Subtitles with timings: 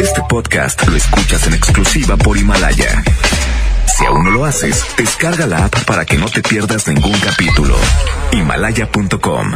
[0.00, 3.02] Este podcast lo escuchas en exclusiva por Himalaya.
[3.86, 7.76] Si aún no lo haces, descarga la app para que no te pierdas ningún capítulo.
[8.32, 9.52] Himalaya.com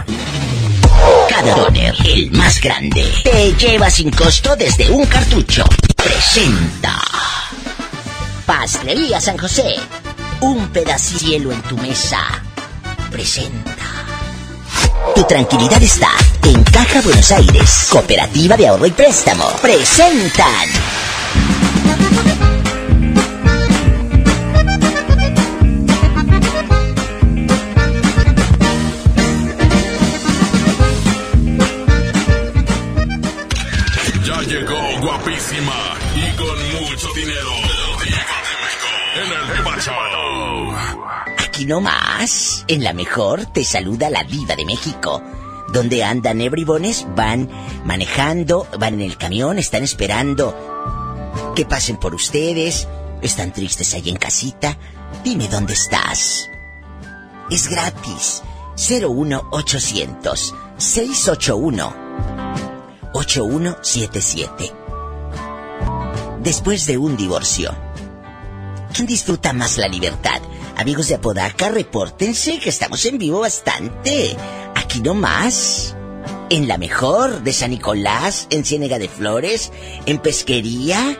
[1.28, 5.64] Cada doner, el más grande, te lleva sin costo desde un cartucho.
[5.96, 6.98] Presenta.
[8.46, 9.76] Pastelería San José.
[10.40, 12.20] Un pedacito de cielo en tu mesa.
[13.10, 13.95] Presenta.
[15.14, 16.10] Tu tranquilidad está
[16.44, 17.88] en Caja Buenos Aires.
[17.90, 19.44] Cooperativa de Ahorro y Préstamo.
[19.62, 20.68] Presentan.
[41.66, 42.64] No más.
[42.68, 45.20] En la mejor te saluda la diva de México.
[45.72, 47.50] Donde andan ebribones, van
[47.84, 50.54] manejando, van en el camión, están esperando
[51.56, 52.86] que pasen por ustedes.
[53.20, 54.78] Están tristes ahí en casita.
[55.24, 56.48] Dime dónde estás.
[57.50, 58.44] Es gratis.
[58.76, 61.96] 01800 681
[63.12, 64.72] 8177.
[66.44, 67.74] Después de un divorcio,
[68.94, 70.40] ¿quién disfruta más la libertad?
[70.76, 74.36] Amigos de Apodaca, repórtense que estamos en vivo bastante.
[74.74, 75.96] Aquí no más.
[76.50, 79.72] En la mejor de San Nicolás, en Ciénega de Flores,
[80.04, 81.16] en Pesquería,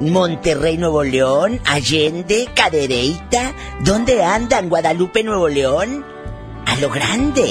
[0.00, 3.54] Monterrey, Nuevo León, Allende, Cadereyta.
[3.80, 4.68] ¿Dónde andan?
[4.68, 6.04] Guadalupe, Nuevo León.
[6.66, 7.50] A lo grande.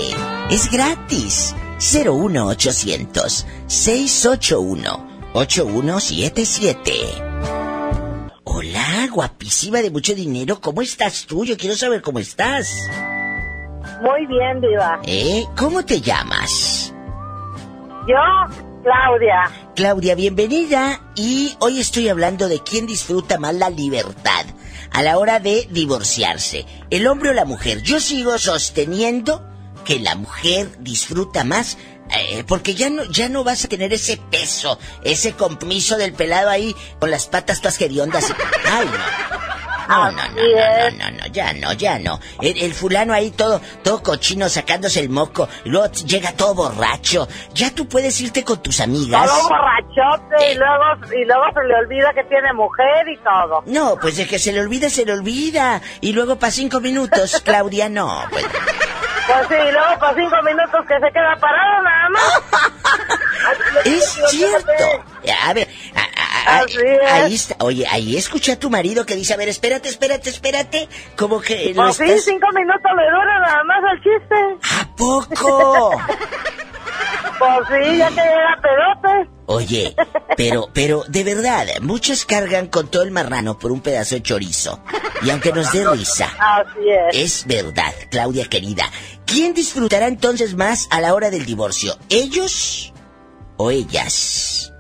[0.52, 1.56] Es gratis.
[1.80, 7.58] 01800 681 8177.
[9.20, 10.62] Guapísima de mucho dinero.
[10.62, 11.44] ¿Cómo estás tú?
[11.44, 12.89] Yo quiero saber cómo estás.
[14.02, 15.02] Muy bien, Diva.
[15.03, 15.44] ¿Eh?
[15.58, 16.94] ¿Cómo te llamas?
[18.08, 18.16] Yo,
[18.81, 19.73] Claudia.
[19.75, 21.02] Claudia, bienvenida.
[21.17, 24.45] Y hoy estoy hablando de quién disfruta más la libertad
[24.94, 26.66] a la hora de divorciarse.
[26.90, 27.81] ¿El hombre o la mujer?
[27.81, 29.46] Yo sigo sosteniendo
[29.84, 31.78] que la mujer disfruta más
[32.16, 36.50] eh, porque ya no, ya no vas a tener ese peso, ese compromiso del pelado
[36.50, 38.25] ahí con las patas todas hediondas.
[38.66, 39.40] Ay, no.
[39.90, 42.20] No, no, no, no, no, no, ya no, ya no.
[42.44, 47.28] El, el fulano ahí todo, todo cochino sacándose el moco, luego llega todo borracho.
[47.56, 49.26] Ya tú puedes irte con tus amigas.
[49.26, 50.84] Todo borrachote y luego,
[51.20, 53.64] y luego se le olvida que tiene mujer y todo.
[53.66, 55.81] No, pues de que se le olvida, se le olvida.
[56.02, 58.26] Y luego para cinco minutos, Claudia, no.
[58.30, 58.46] Pues,
[59.31, 62.41] Pues sí, luego por cinco minutos que se queda parado nada más.
[63.85, 64.73] es cierto.
[65.47, 67.12] A ver, a- a- a- Así es.
[67.12, 67.56] ahí está.
[67.63, 70.90] Oye, ahí escuché a tu marido que dice, a ver, espérate, espérate, espérate.
[71.17, 72.23] Como que Pues sí, estás...
[72.25, 74.35] cinco minutos le dura nada más el chiste.
[74.81, 75.91] ¿A poco?
[77.40, 79.29] Pues sí, ya que llega pedote.
[79.51, 79.95] Oye,
[80.37, 84.79] pero, pero, de verdad, muchos cargan con todo el marrano por un pedazo de chorizo.
[85.23, 87.15] Y aunque nos dé risa, Así es.
[87.15, 88.83] es verdad, Claudia querida.
[89.25, 91.97] ¿Quién disfrutará entonces más a la hora del divorcio?
[92.09, 92.93] ¿Ellos
[93.57, 94.71] o ellas?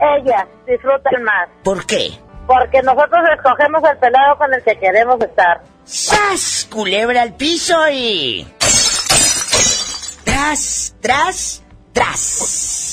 [0.00, 1.48] Ellas disfrutan más.
[1.64, 2.12] ¿Por qué?
[2.46, 5.60] Porque nosotros escogemos el pelado con el que queremos estar.
[5.84, 6.68] ¡Sas!
[6.70, 8.46] Culebra al piso y...
[10.24, 12.87] Tras, tras, tras.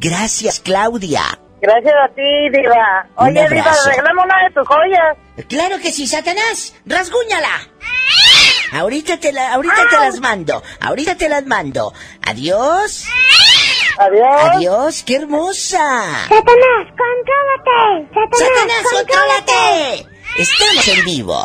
[0.00, 1.22] Gracias, Claudia.
[1.62, 3.06] Gracias a ti, Diva.
[3.18, 3.90] Un Oye, Diva, abrazo.
[3.90, 5.16] regalame una de tus joyas.
[5.48, 6.74] Claro que sí, Satanás.
[6.86, 7.50] Rasguñala.
[8.72, 10.62] Ahorita te, la, ahorita te las mando.
[10.80, 11.92] Ahorita te las mando.
[12.26, 13.04] Adiós.
[13.98, 14.42] Adiós.
[14.54, 15.02] Adiós.
[15.02, 15.78] Qué hermosa.
[16.28, 18.08] Satanás, contrólate.
[18.14, 20.06] Satanás, Satanás, contrólate.
[20.38, 21.42] Estamos en vivo.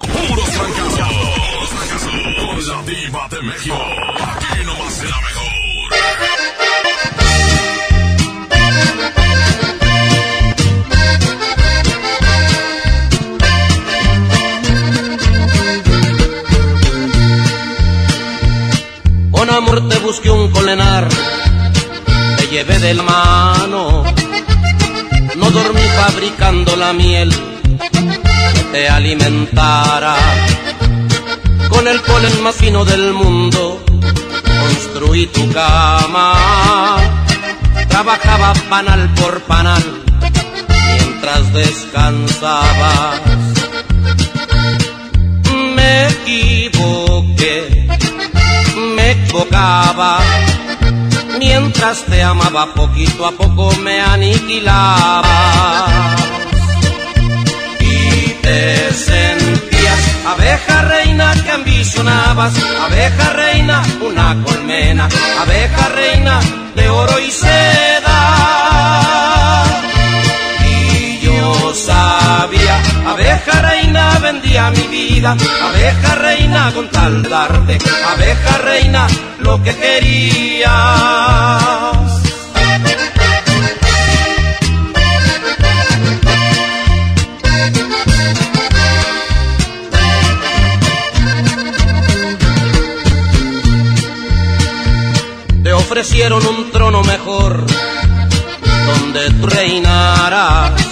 [0.00, 0.98] Puros fracasos.
[0.98, 2.10] Puros fracasos.
[2.38, 3.76] Con la Diva de México.
[19.52, 21.06] Amor te busqué un colenar,
[22.36, 24.04] te llevé de la mano.
[25.36, 27.30] No dormí fabricando la miel
[28.54, 30.16] que te alimentara.
[31.68, 33.82] Con el polen más fino del mundo
[34.62, 36.96] construí tu cama.
[37.88, 39.82] Trabajaba panal por panal
[40.96, 43.20] mientras descansabas.
[45.76, 47.82] Me equivoqué
[49.14, 50.20] me.
[51.38, 55.22] Mientras te amaba poquito a poco me aniquilaba.
[57.80, 62.54] Y te sentías abeja reina que ambicionabas,
[62.86, 65.08] abeja reina una colmena,
[65.40, 66.40] abeja reina
[66.74, 68.18] de oro y seda.
[70.64, 73.81] Y yo sabía, abeja reina
[74.20, 75.36] vendía mi vida.
[75.62, 79.06] Abeja reina con tal darte, abeja reina
[79.40, 80.70] lo que querías.
[95.62, 97.64] Te ofrecieron un trono mejor
[98.86, 100.91] donde tú reinarás.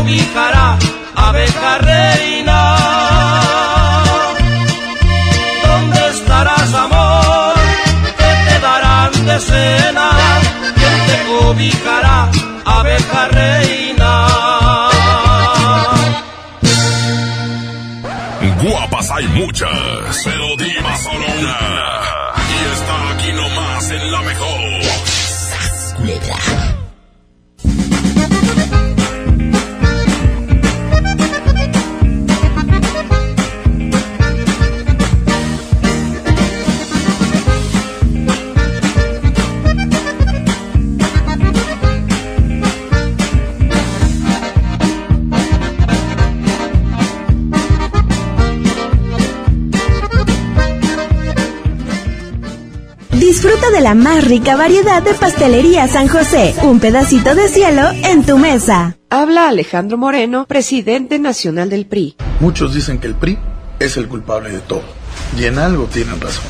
[0.00, 0.78] Cobijará,
[1.14, 2.58] abeja reina?
[5.66, 7.54] ¿Dónde estarás, amor?
[8.20, 10.08] ¿Qué te darán de cena?
[10.78, 12.30] ¿Quién te cobijará,
[12.64, 14.12] abeja reina?
[18.62, 21.99] Guapas hay muchas, pero diva solo una.
[53.42, 56.54] Disfruta de la más rica variedad de pastelería San José.
[56.62, 58.98] Un pedacito de cielo en tu mesa.
[59.08, 62.16] Habla Alejandro Moreno, presidente nacional del PRI.
[62.40, 63.38] Muchos dicen que el PRI
[63.78, 64.82] es el culpable de todo.
[65.38, 66.44] Y en algo tienen razón.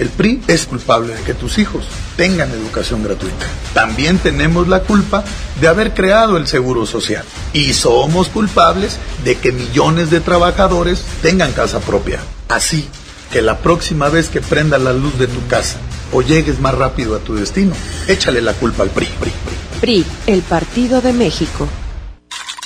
[0.00, 1.84] El PRI es culpable de que tus hijos
[2.16, 3.46] tengan educación gratuita.
[3.72, 5.22] También tenemos la culpa
[5.60, 7.24] de haber creado el Seguro Social.
[7.52, 12.18] Y somos culpables de que millones de trabajadores tengan casa propia.
[12.48, 12.88] Así
[13.30, 15.78] que la próxima vez que prenda la luz de tu casa
[16.12, 17.74] o llegues más rápido a tu destino,
[18.06, 19.06] échale la culpa al PRI.
[19.18, 19.56] PRI, PRI.
[19.80, 21.81] PRI, el Partido de México.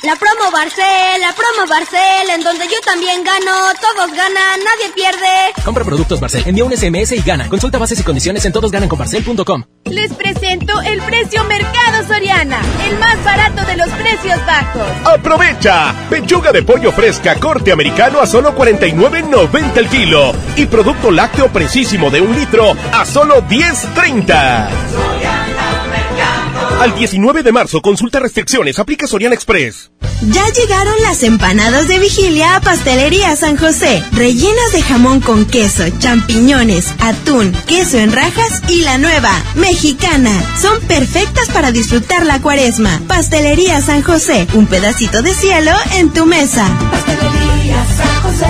[0.02, 5.62] La promo Barcel, la promo Barcel, en donde yo también gano, todos ganan, nadie pierde.
[5.64, 7.48] Compra productos Barcel, envía un SMS y gana.
[7.48, 9.64] Consulta bases y condiciones en todosgananconbarcel.com.
[9.86, 14.86] Les presento el precio Mercado Soriana, el más barato de los precios bajos.
[15.04, 15.94] ¡Aprovecha!
[16.10, 20.34] Pechuga de pollo fresca corte americano a solo 49.90 el kilo.
[20.56, 25.05] Y producto lácteo precisísimo de un litro a solo 10.30.
[26.80, 29.90] Al 19 de marzo, consulta restricciones, aplica Soriana Express.
[30.30, 35.84] Ya llegaron las empanadas de vigilia a Pastelería San José, rellenas de jamón con queso,
[35.98, 40.30] champiñones, atún, queso en rajas y la nueva, mexicana.
[40.60, 43.00] Son perfectas para disfrutar la cuaresma.
[43.08, 46.68] Pastelería San José, un pedacito de cielo en tu mesa.
[46.90, 48.46] Pastelería San José,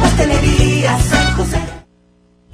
[0.00, 1.27] Pastelería San José.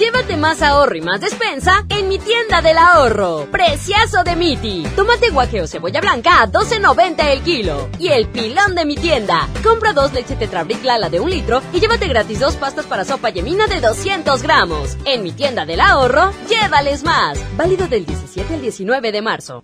[0.00, 3.46] Llévate más ahorro y más despensa en mi tienda del ahorro.
[3.52, 4.82] Preciazo de Miti.
[4.96, 7.90] Tomate guaje o cebolla blanca a 12.90 el kilo.
[7.98, 9.46] Y el pilón de mi tienda.
[9.62, 13.28] Compra dos leche Tetrabric Lala de un litro y llévate gratis dos pastas para sopa
[13.28, 14.96] yemina de 200 gramos.
[15.04, 17.38] En mi tienda del ahorro, llévales más.
[17.58, 19.62] Válido del 17 al 19 de marzo.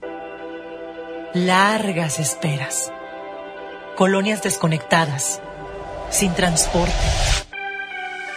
[1.33, 2.93] Largas esperas.
[3.97, 5.41] Colonias desconectadas.
[6.11, 7.46] Sin transporte.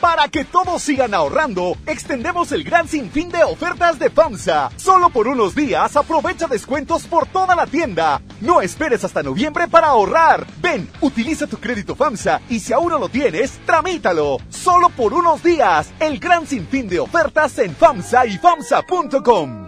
[0.00, 4.70] Para que todos sigan ahorrando, extendemos el gran sinfín de ofertas de FAMSA.
[4.76, 8.22] Solo por unos días aprovecha descuentos por toda la tienda.
[8.40, 10.46] No esperes hasta noviembre para ahorrar.
[10.60, 14.38] Ven, utiliza tu crédito FAMSA y si aún no lo tienes, tramítalo.
[14.48, 19.67] Solo por unos días, el gran sinfín de ofertas en FAMSA y FAMSA.com.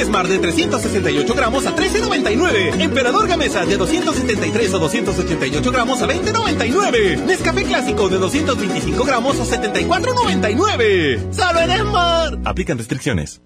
[0.00, 2.80] Sándwich Smart de 368 gramos a 13.99.
[2.80, 7.24] Emperador Gamesa de 273 o 288 gramos a 20.99.
[7.24, 11.32] Nescafé Clásico de 225 gramos a 74.99.
[11.32, 12.46] Solo en.
[12.46, 13.40] Aplican restricciones.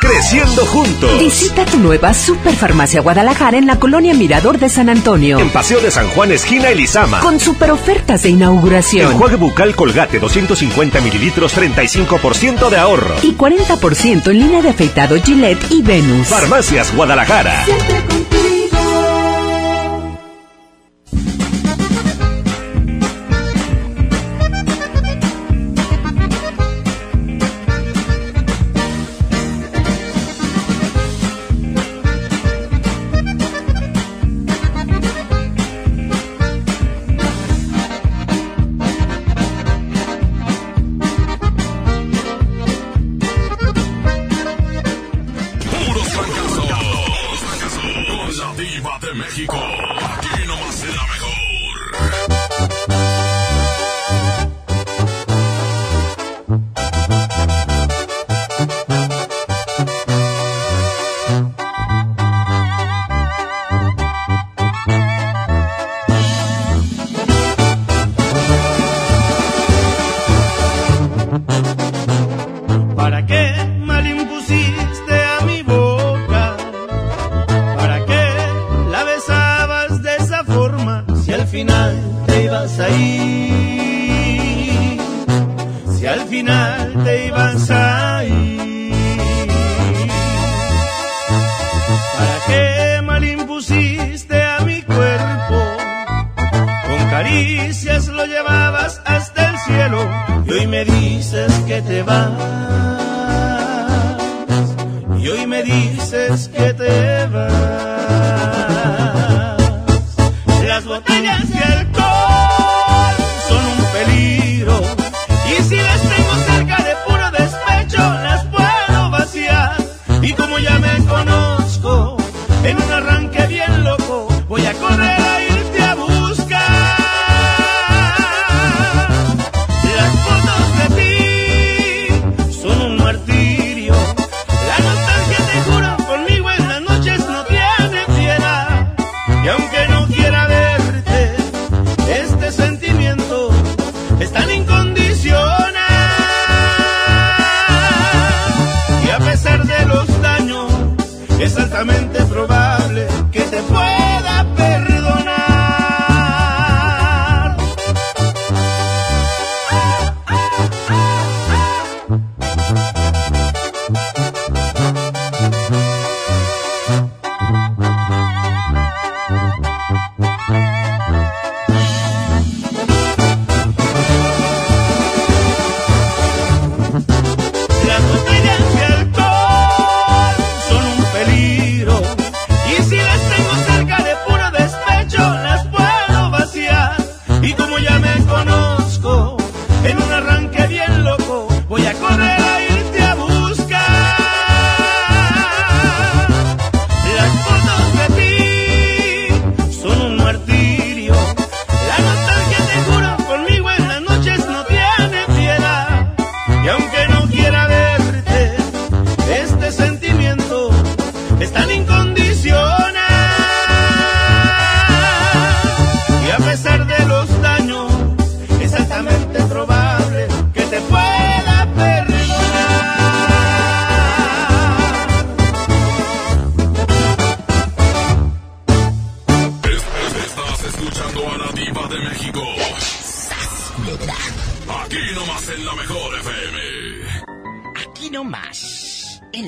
[0.00, 1.18] Creciendo juntos.
[1.20, 5.38] Visita tu nueva Superfarmacia Guadalajara en la colonia Mirador de San Antonio.
[5.38, 7.20] En Paseo de San Juan, esquina Elizama.
[7.20, 9.12] Con super ofertas de inauguración.
[9.12, 13.14] Enjuague bucal Colgate 250 mililitros, 35% de ahorro.
[13.22, 16.26] Y 40% en línea de afeitado Gillette y Venus.
[16.26, 17.64] Farmacias Guadalajara.
[17.64, 18.21] Puros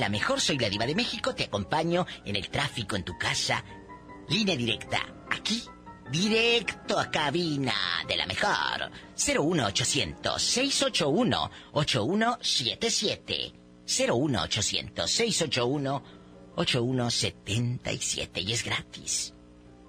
[0.04, 3.64] la mejor soy la diva de México, te acompaño en el tráfico, en tu casa.
[4.28, 5.00] Línea directa.
[5.30, 5.62] Aquí,
[6.11, 8.90] directo a cabina de la mejor.
[9.16, 13.52] 01800 681 8177.
[13.87, 16.02] 01800 681
[16.54, 19.32] 8177 y es gratis.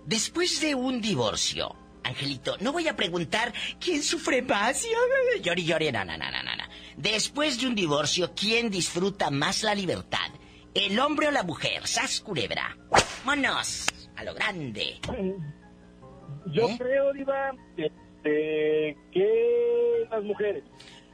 [0.05, 4.87] Después de un divorcio, Angelito, no voy a preguntar quién sufre más.
[5.43, 6.63] Llori, llori, no, no, no, no, no.
[6.97, 10.31] Después de un divorcio, ¿quién disfruta más la libertad?
[10.73, 11.85] ¿El hombre o la mujer?
[11.87, 12.77] ¡Sas culebra!
[13.25, 13.87] ¡Vámonos!
[14.15, 14.99] A lo grande.
[16.53, 20.63] Yo creo, Diva, este, que las mujeres.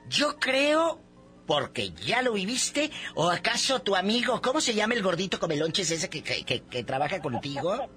[0.10, 1.00] Yo creo
[1.48, 6.10] porque ya lo viviste o acaso tu amigo, ¿cómo se llama el gordito comelonches ese
[6.10, 7.90] que, que, que, que trabaja contigo?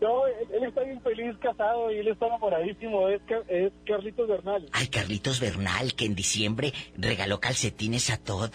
[0.00, 3.08] No, él, está bien feliz casado y él está enamoradísimo.
[3.08, 4.68] Es, es Carlitos Bernal.
[4.72, 8.50] Ay, Carlitos Bernal, que en diciembre regaló calcetines a todos.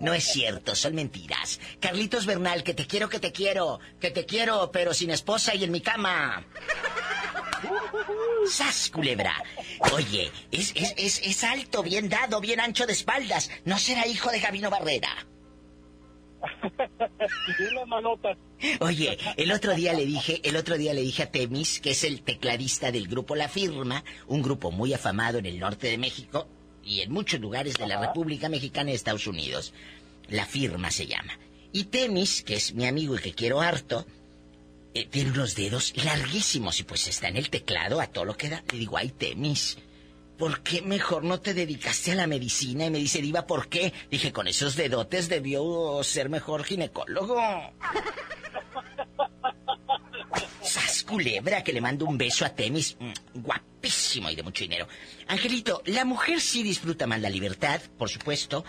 [0.00, 1.60] No es cierto, son mentiras.
[1.80, 5.64] Carlitos Bernal, que te quiero, que te quiero, que te quiero, pero sin esposa y
[5.64, 6.44] en mi cama.
[8.50, 9.34] ¡Sas, culebra!
[9.92, 13.50] Oye, es, es, es, es alto, bien dado, bien ancho de espaldas.
[13.64, 15.10] ¿No será hijo de Gabino Barrera?
[17.48, 18.38] Y tiene unas manotas.
[18.80, 22.04] Oye, el otro día le dije, el otro día le dije a Temis, que es
[22.04, 26.48] el tecladista del grupo La Firma, un grupo muy afamado en el norte de México
[26.84, 29.74] y en muchos lugares de la República Mexicana y Estados Unidos.
[30.28, 31.38] La Firma se llama.
[31.72, 34.06] Y Temis, que es mi amigo y que quiero harto,
[34.94, 38.48] eh, tiene unos dedos larguísimos y pues está en el teclado a todo lo que
[38.48, 38.64] da.
[38.72, 39.78] Le digo, ay Temis,
[40.38, 42.86] ¿por qué mejor no te dedicaste a la medicina?
[42.86, 43.92] Y me dice, Diva, ¿por qué?
[44.10, 47.36] Dije, con esos dedotes debió ser mejor ginecólogo.
[50.62, 51.64] ¡Sas culebra!
[51.64, 52.96] Que le mando un beso a Temis.
[53.00, 54.86] Mm, Guapísimo y de mucho dinero.
[55.26, 58.64] Angelito, la mujer sí disfruta más la libertad, por supuesto,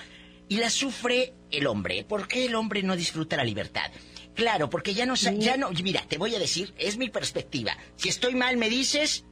[0.48, 2.04] y la sufre el hombre.
[2.04, 3.91] ¿Por qué el hombre no disfruta la libertad?
[4.34, 7.78] Claro, porque ya no, ya no, mira, te voy a decir, es mi perspectiva.
[7.98, 9.26] Si estoy mal, me dices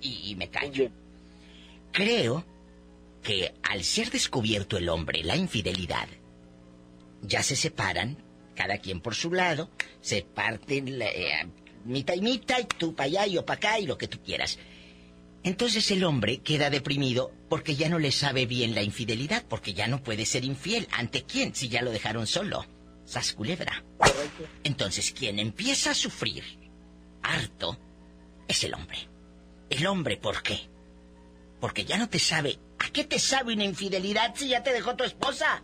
[0.00, 0.90] y, y me callo.
[1.92, 2.44] Creo
[3.22, 6.08] que al ser descubierto el hombre la infidelidad,
[7.22, 8.16] ya se separan,
[8.54, 11.46] cada quien por su lado, se parten la, eh,
[11.84, 14.22] mitad y mitad, y tú para allá y yo para acá y lo que tú
[14.22, 14.58] quieras.
[15.42, 19.86] Entonces el hombre queda deprimido porque ya no le sabe bien la infidelidad, porque ya
[19.86, 20.86] no puede ser infiel.
[20.92, 21.54] ¿Ante quién?
[21.54, 22.66] Si ya lo dejaron solo.
[23.06, 23.84] Sas culebra.
[24.64, 26.44] Entonces quien empieza a sufrir
[27.22, 27.78] harto
[28.46, 29.09] es el hombre.
[29.70, 30.68] El hombre, ¿por qué?
[31.60, 32.58] Porque ya no te sabe.
[32.78, 35.62] ¿A qué te sabe una infidelidad si ya te dejó tu esposa?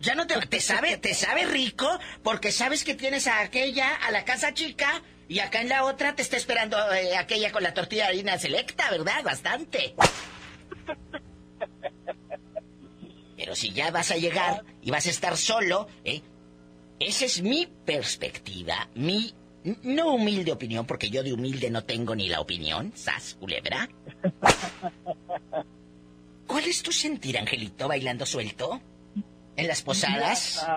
[0.00, 1.88] Ya no te, te sabe, te sabe rico
[2.24, 6.16] porque sabes que tienes a aquella a la casa chica y acá en la otra
[6.16, 9.22] te está esperando eh, aquella con la tortilla de harina selecta, ¿verdad?
[9.22, 9.94] Bastante.
[13.36, 16.22] Pero si ya vas a llegar y vas a estar solo, ¿eh?
[16.98, 19.34] Esa es mi perspectiva, mi
[19.82, 23.88] no humilde opinión, porque yo de humilde no tengo ni la opinión, sas culebra.
[26.46, 28.80] ¿Cuál es tu sentir, Angelito, bailando suelto?
[29.56, 30.66] ¿En las posadas?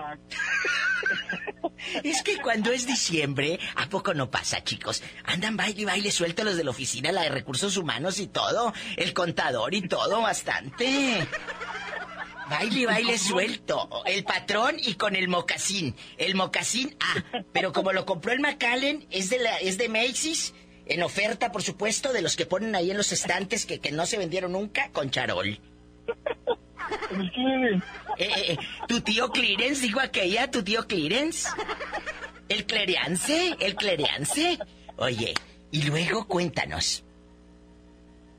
[2.02, 5.02] Es que cuando es diciembre, ¿a poco no pasa, chicos?
[5.24, 8.72] Andan baile y baile suelto los de la oficina, la de recursos humanos y todo,
[8.96, 11.28] el contador y todo, bastante.
[12.48, 15.94] Baile y baile suelto, el patrón y con el mocasín.
[16.16, 20.54] El mocasín, ah, pero como lo compró el McAllen, es de la, es de Macy's,
[20.86, 24.06] en oferta, por supuesto, de los que ponen ahí en los estantes que, que no
[24.06, 25.58] se vendieron nunca, con charol.
[28.18, 31.48] Eh, eh, eh, tu tío Clarence, digo aquella, tu tío Clarence.
[32.48, 34.58] El Cleriance, el Cleriance.
[34.96, 35.34] Oye,
[35.70, 37.04] y luego cuéntanos.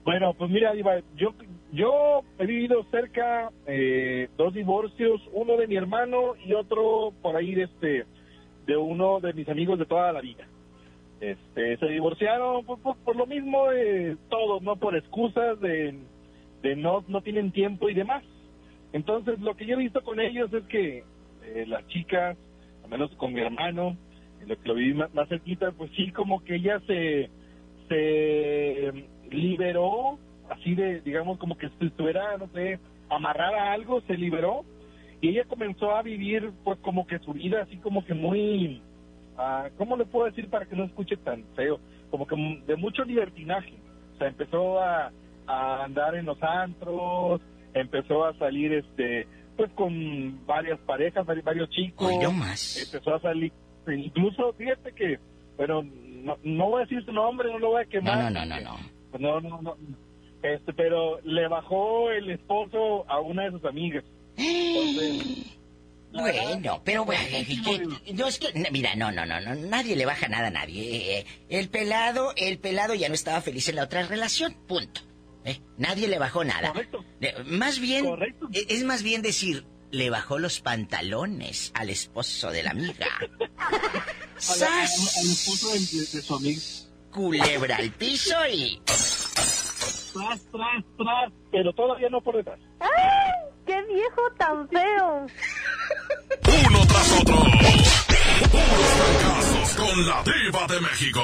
[0.03, 1.33] Bueno, pues mira, Diva, yo,
[1.71, 7.53] yo he vivido cerca eh, dos divorcios, uno de mi hermano y otro por ahí
[7.55, 8.05] de este
[8.65, 10.45] de uno de mis amigos de toda la vida.
[11.21, 15.95] Este, se divorciaron por, por- por lo mismo de todo, no por excusas de,
[16.61, 18.23] de no no tienen tiempo y demás.
[18.93, 21.03] Entonces, lo que yo he visto con ellos es que
[21.43, 22.37] eh, las chicas,
[22.83, 23.97] al menos con mi hermano,
[24.45, 27.29] lo que lo viví más, más cerquita, pues sí, como que ella se
[27.89, 32.79] se eh, liberó, así de, digamos, como que estuviera, no sé,
[33.09, 34.63] amarrada a algo, se liberó,
[35.21, 38.81] y ella comenzó a vivir, pues, como que su vida, así como que muy,
[39.37, 41.79] ah, ¿cómo le puedo decir para que no escuche tan feo?
[42.11, 42.35] Como que
[42.67, 43.73] de mucho libertinaje.
[44.15, 45.11] O sea, empezó a,
[45.47, 47.41] a andar en los antros,
[47.73, 52.07] empezó a salir, este, pues, con varias parejas, vari- varios chicos.
[52.31, 52.91] Más.
[52.93, 53.51] Empezó a salir,
[53.87, 55.17] incluso, fíjate que,
[55.57, 58.31] bueno, no, no voy a decir su nombre, no lo voy a quemar.
[58.31, 58.97] No, no, no, no.
[59.19, 59.77] No, no, no.
[60.43, 64.03] Este, pero le bajó el esposo a una de sus amigas.
[64.37, 65.45] Entonces,
[66.11, 70.27] Bueno, pero bueno, que- no es que, mira, no, no, no, no, nadie le baja
[70.27, 71.19] nada a nadie.
[71.19, 75.01] Eh, El pelado, el pelado ya no estaba feliz en la otra relación, punto.
[75.43, 76.73] Eh, Nadie le bajó nada.
[77.21, 78.05] Eh, Más bien,
[78.53, 83.07] eh, es más bien decir, le bajó los pantalones al esposo de la amiga.
[84.37, 85.17] ¡Sas!
[85.17, 86.61] al esposo de, de- de su amiga.
[87.11, 88.81] Culebra al piso y...
[90.17, 92.59] Tras, tras, tras, pero todavía no por detrás.
[92.79, 92.89] ¡Ay!
[93.67, 95.27] ¡Qué viejo tan feo!
[96.67, 97.35] Uno tras otro.
[98.51, 101.21] Puros fracasos con la diva de México.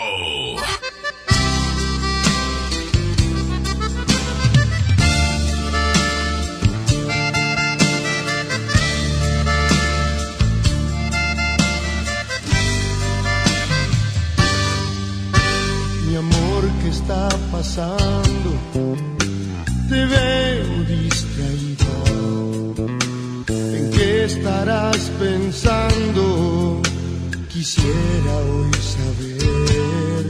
[16.07, 18.52] Mi amor, ¿qué está pasando?
[19.93, 21.95] Te veo distraída.
[23.77, 26.81] ¿En qué estarás pensando?
[27.53, 30.25] Quisiera hoy saber.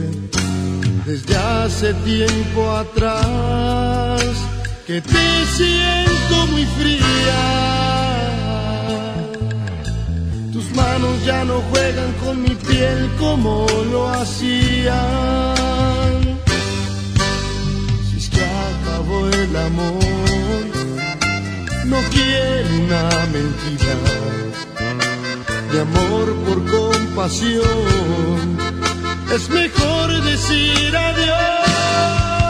[1.06, 4.20] Desde hace tiempo atrás
[4.86, 7.44] que te siento muy fría.
[10.52, 15.54] Tus manos ya no juegan con mi piel como lo hacían.
[19.32, 20.64] El amor,
[21.86, 23.96] no quiero una mentira.
[25.72, 28.58] De amor por compasión,
[29.32, 32.43] es mejor decir adiós.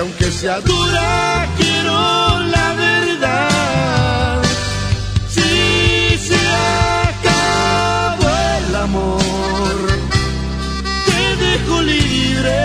[0.00, 4.42] Aunque sea dura, quiero la verdad.
[5.28, 6.40] Si se
[7.10, 9.76] acabó el amor,
[11.06, 12.60] te dejo libre.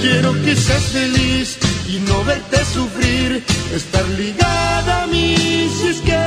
[0.00, 5.36] Quiero que seas feliz y no verte sufrir, estar ligada a mí
[5.76, 6.20] si es que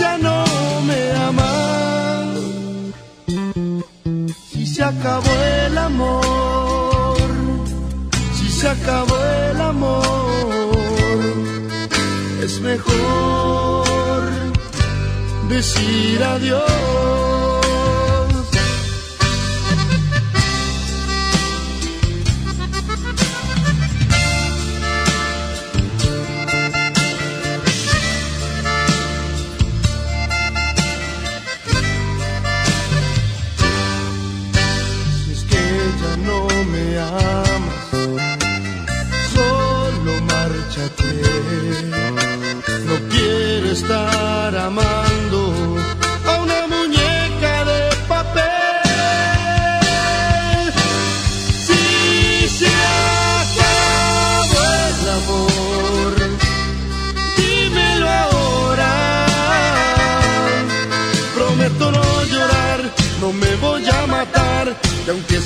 [0.00, 0.44] ya no
[0.88, 2.38] me amas.
[4.50, 5.30] Si se acabó
[5.66, 6.71] el amor,
[8.62, 9.16] se acabó
[9.50, 10.70] el amor,
[12.44, 14.24] es mejor
[15.48, 17.61] decir adiós.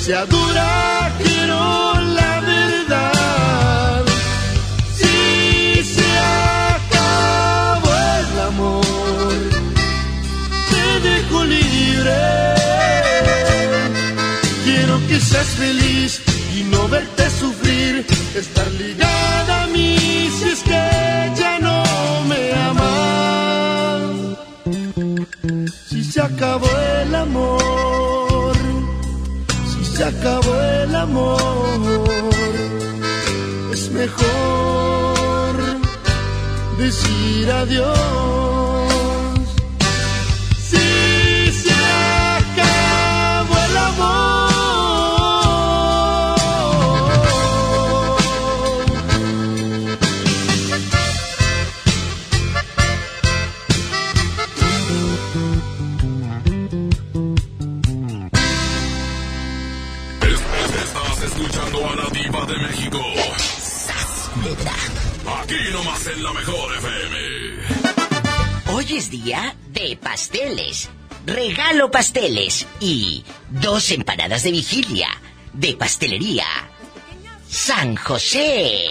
[0.07, 1.59] Sea dura, quiero
[2.19, 4.05] la verdad.
[4.97, 6.09] Si se
[6.79, 9.35] acabó el amor,
[10.71, 12.19] te dejo libre.
[14.63, 16.21] Quiero que seas feliz
[16.57, 19.97] y no verte sufrir, estar ligada a mí
[20.37, 20.83] si es que
[21.41, 21.83] ya no
[22.29, 24.03] me amas.
[25.89, 26.69] Si se acabó
[27.01, 27.86] el amor,
[29.97, 32.03] se acabó el amor,
[33.73, 35.55] es mejor
[36.77, 39.06] decir adiós.
[68.97, 70.89] Es día de pasteles.
[71.23, 75.07] Regalo pasteles y dos empanadas de vigilia
[75.53, 76.47] de pastelería
[77.47, 78.87] San José.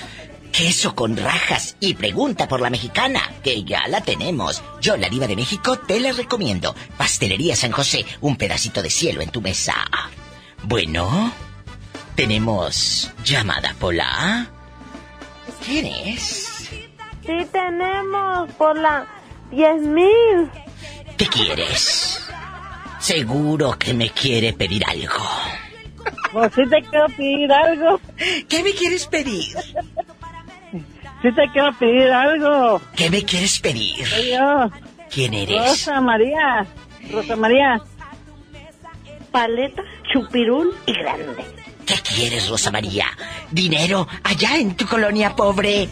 [0.52, 4.62] queso con rajas y pregunta por la mexicana, que ya la tenemos.
[4.80, 6.74] Yo, la diva de México, te la recomiendo.
[6.96, 9.74] Pastelería San José, un pedacito de cielo en tu mesa.
[10.64, 11.32] Bueno,
[12.14, 14.48] tenemos llamada Pola.
[15.64, 16.68] ¿Quién es?
[17.24, 19.06] Sí tenemos por la
[19.52, 20.50] 10.000.
[21.16, 22.20] ¿Qué quieres?
[23.00, 25.24] Seguro que me quiere pedir algo.
[26.32, 28.00] Pues sí te quiero pedir algo.
[28.48, 29.56] ¿Qué me quieres pedir?
[31.22, 32.80] Sí te quiero pedir algo.
[32.96, 34.04] ¿Qué me quieres pedir?
[34.06, 34.70] Soy yo.
[35.11, 35.56] ¿Quién eres?
[35.87, 36.66] Rosa María.
[37.12, 37.80] Rosa María.
[39.30, 39.82] Paleta,
[40.12, 41.44] chupirul y grande.
[41.87, 43.06] ¿Qué quieres, Rosa María?
[43.50, 45.88] ¿Dinero allá en tu colonia pobre?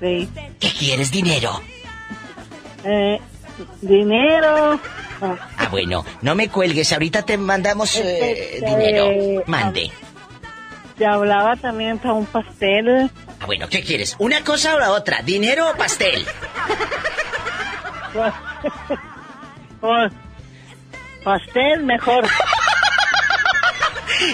[0.00, 0.28] Sí.
[0.60, 1.60] ¿Qué quieres, dinero?
[2.84, 3.18] Eh,
[3.80, 4.78] dinero.
[5.20, 9.42] Ah, bueno, no me cuelgues, ahorita te mandamos eh, Este, dinero.
[9.46, 9.90] Mande.
[10.96, 13.10] Te hablaba también para un pastel.
[13.40, 14.16] Ah, bueno, ¿qué quieres?
[14.18, 15.22] ¿Una cosa o la otra?
[15.22, 16.26] ¿Dinero o pastel?
[19.80, 20.12] Pues,
[21.22, 22.26] pastel mejor.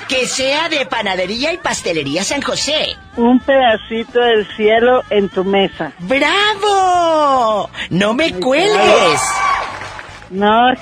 [0.09, 2.97] Que sea de panadería y pastelería San José.
[3.17, 5.93] Un pedacito del cielo en tu mesa.
[5.99, 7.69] ¡Bravo!
[7.91, 9.21] ¡No me cuelgues!
[10.31, 10.73] No.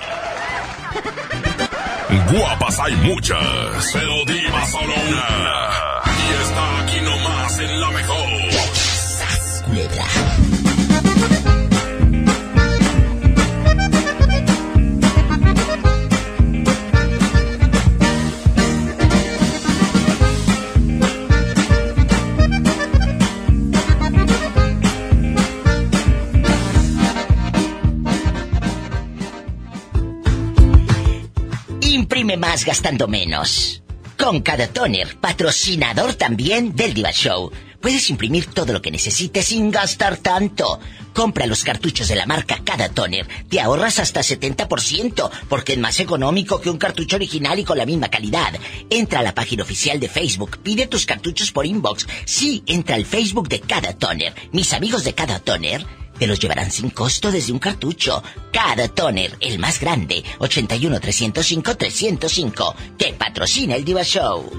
[2.31, 5.92] Guapas hay muchas, pero diva solo una.
[32.13, 33.83] Imprime más gastando menos.
[34.19, 37.51] Con cada toner, patrocinador también del Diva Show.
[37.81, 40.79] Puedes imprimir todo lo que necesites sin gastar tanto.
[41.15, 43.27] Compra los cartuchos de la marca Cada Toner.
[43.49, 47.87] Te ahorras hasta 70% porque es más económico que un cartucho original y con la
[47.87, 48.53] misma calidad.
[48.91, 50.59] Entra a la página oficial de Facebook.
[50.63, 52.07] Pide tus cartuchos por inbox.
[52.27, 54.35] Sí, entra al Facebook de Cada Toner.
[54.53, 58.23] Mis amigos de Cada Toner te los llevarán sin costo desde un cartucho.
[58.53, 64.51] Cada toner, el más grande, 81 305 305, que patrocina el Diva Show.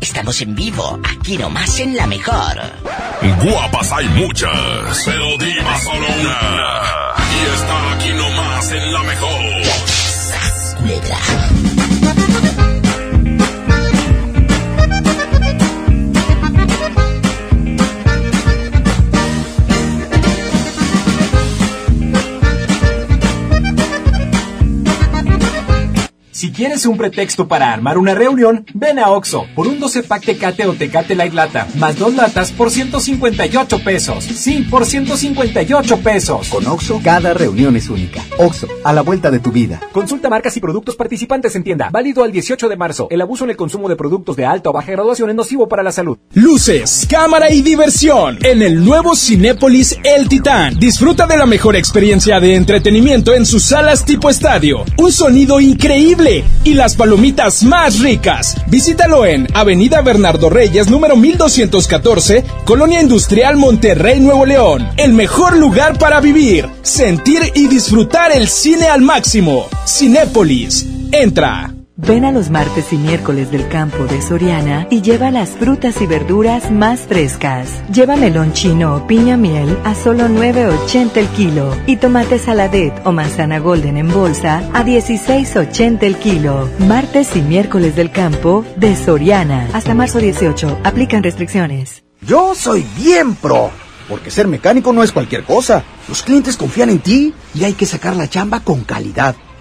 [0.00, 2.60] Estamos en vivo, aquí nomás en la mejor.
[3.42, 6.82] Guapas hay muchas, pero diva solo una.
[7.32, 9.56] Y está aquí nomás en la mejor.
[26.36, 30.22] Si quieres un pretexto para armar una reunión, ven a Oxo por un 12 pack
[30.22, 34.22] Tecate o Tecate Light Lata, más dos latas por 158 pesos.
[34.24, 36.50] Sí, por 158 pesos.
[36.50, 38.22] Con Oxo, cada reunión es única.
[38.36, 39.80] Oxo, a la vuelta de tu vida.
[39.92, 41.88] Consulta marcas y productos participantes en tienda.
[41.90, 43.08] Válido al 18 de marzo.
[43.10, 45.82] El abuso en el consumo de productos de alta o baja graduación es nocivo para
[45.82, 46.18] la salud.
[46.34, 50.78] Luces, cámara y diversión en el nuevo Cinépolis El Titán.
[50.78, 54.84] Disfruta de la mejor experiencia de entretenimiento en sus salas tipo estadio.
[54.98, 56.25] Un sonido increíble
[56.64, 58.56] y las palomitas más ricas.
[58.66, 64.88] Visítalo en Avenida Bernardo Reyes, número 1214, Colonia Industrial Monterrey, Nuevo León.
[64.96, 69.68] El mejor lugar para vivir, sentir y disfrutar el cine al máximo.
[69.86, 70.86] Cinépolis.
[71.12, 71.75] Entra.
[71.98, 76.06] Ven a los martes y miércoles del campo de Soriana y lleva las frutas y
[76.06, 77.82] verduras más frescas.
[77.90, 83.12] Lleva melón chino o piña miel a solo 9.80 el kilo y tomate saladet o
[83.12, 86.68] manzana golden en bolsa a 16.80 el kilo.
[86.80, 89.66] Martes y miércoles del campo de Soriana.
[89.72, 90.80] Hasta marzo 18.
[90.84, 92.04] Aplican restricciones.
[92.20, 93.70] Yo soy bien pro,
[94.06, 95.82] porque ser mecánico no es cualquier cosa.
[96.08, 99.34] Los clientes confían en ti y hay que sacar la chamba con calidad.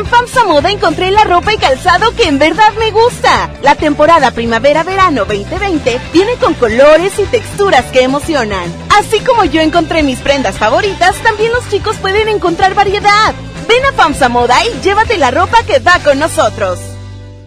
[0.00, 3.50] En FAMSA Moda encontré la ropa y calzado que en verdad me gusta.
[3.60, 8.72] La temporada primavera-verano 2020 viene con colores y texturas que emocionan.
[8.98, 13.34] Así como yo encontré mis prendas favoritas, también los chicos pueden encontrar variedad.
[13.68, 16.89] Ven a FAMSA Moda y llévate la ropa que va con nosotros.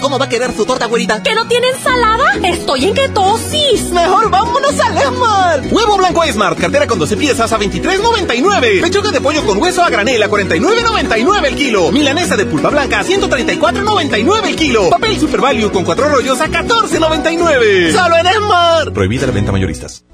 [0.00, 1.22] ¿Cómo va a quedar su torta, güerita?
[1.22, 2.34] ¿Que no tiene ensalada?
[2.42, 3.90] Estoy en ketosis.
[3.90, 5.62] Mejor vámonos al Esmar.
[5.70, 8.80] Huevo blanco Smart, cartera con 12 piezas a 23.99.
[8.82, 11.92] Pechuga de pollo con hueso a granel a 49.99 el kilo.
[11.92, 14.90] Milanesa de pulpa blanca a 134.99 el kilo.
[14.90, 17.92] Papel Super Value con cuatro rollos a 14.99.
[17.92, 18.92] Solo en Esmar.
[18.92, 20.04] Prohibida la venta mayoristas.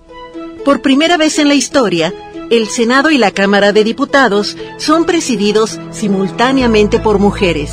[0.65, 2.13] Por primera vez en la historia,
[2.51, 7.73] el Senado y la Cámara de Diputados son presididos simultáneamente por mujeres.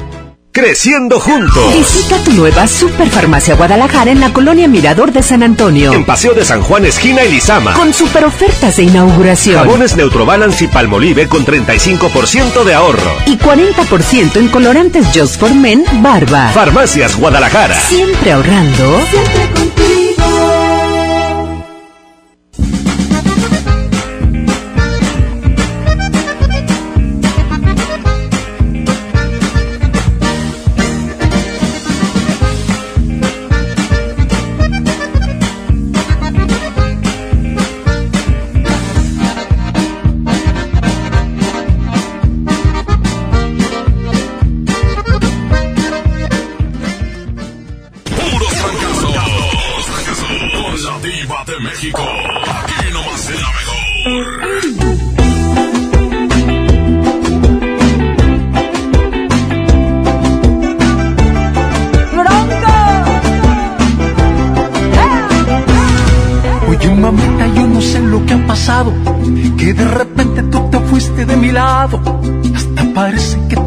[0.53, 1.73] Creciendo juntos.
[1.73, 5.93] Visita tu nueva Superfarmacia Guadalajara en la colonia Mirador de San Antonio.
[5.93, 7.73] En Paseo de San Juan, esquina Elizama.
[7.73, 9.55] Con super ofertas de inauguración.
[9.55, 13.13] Jabones Neutrobalance y Palmolive con 35% de ahorro.
[13.27, 16.51] Y 40% en colorantes Just for Men Barba.
[16.53, 17.79] Farmacias Guadalajara.
[17.79, 18.99] Siempre ahorrando.
[19.09, 19.60] Siempre contigo.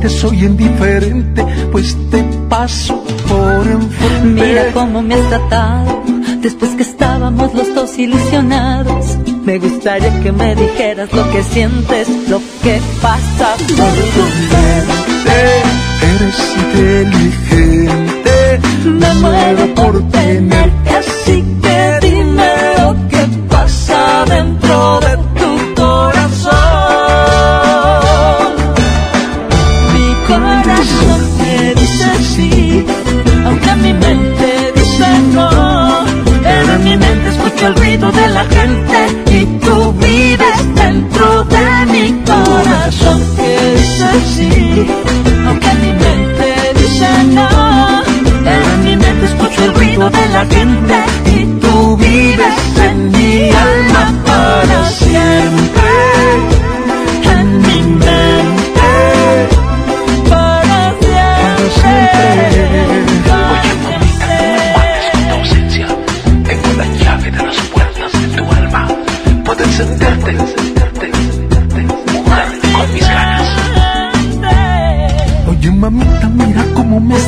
[0.04, 4.44] Te soy indiferente, pues te paso por enfrente.
[4.44, 6.02] Mira cómo me has tratado
[6.42, 9.16] después que estábamos los dos ilusionados.
[9.46, 13.76] Me gustaría que me dijeras lo que sientes, lo que pasa por tu
[14.52, 15.62] mente.
[16.12, 21.53] Eres inteligente, Me muero por tenerte así
[39.30, 44.86] y tú vives dentro de mi corazón que dice sí,
[45.47, 46.49] aunque mi mente
[46.80, 47.49] dice no.
[48.45, 50.95] Pero en mi mente escucho el ruido de la gente
[51.36, 52.57] y tú vives
[52.88, 53.93] en mi alma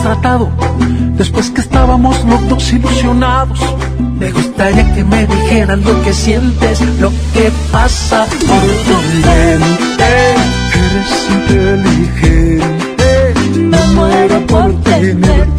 [0.07, 0.49] tratado.
[1.19, 3.59] después que estábamos los dos ilusionados.
[4.21, 8.97] Me gustaría que me dijeras lo que sientes, lo que pasa por tu
[9.27, 10.13] mente.
[10.85, 13.09] Eres inteligente,
[13.73, 15.56] me muero por tenerte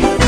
[0.00, 0.27] Thank you.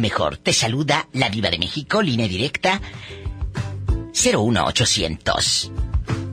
[0.00, 2.80] La mejor te saluda la diva de México, línea directa
[4.14, 5.70] 01800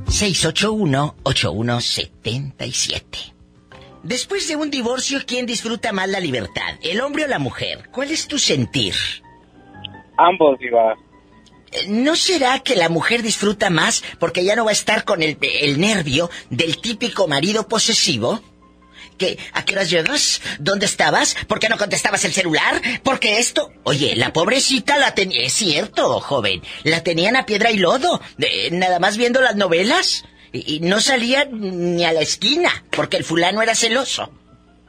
[0.07, 3.33] 681 8177.
[4.03, 6.75] Después de un divorcio, ¿quién disfruta más la libertad?
[6.81, 7.89] ¿El hombre o la mujer?
[7.91, 8.95] ¿Cuál es tu sentir?
[10.15, 10.95] Ambos, Diva.
[11.73, 15.21] Eh, ¿No será que la mujer disfruta más porque ya no va a estar con
[15.21, 18.39] el, el nervio del típico marido posesivo?
[19.17, 20.41] ¿Que a qué horas llegas?
[20.59, 21.35] ¿Dónde estabas?
[21.47, 22.81] ¿Por qué no contestabas el celular?
[23.03, 23.71] Porque esto...
[23.83, 25.43] Oye, la pobrecita la tenía...
[25.43, 26.61] Es cierto, joven.
[26.83, 28.21] La tenían a piedra y lodo.
[28.39, 30.25] eh, nada más viendo las novelas.
[30.53, 34.31] Y, y no salía ni a la esquina porque el fulano era celoso.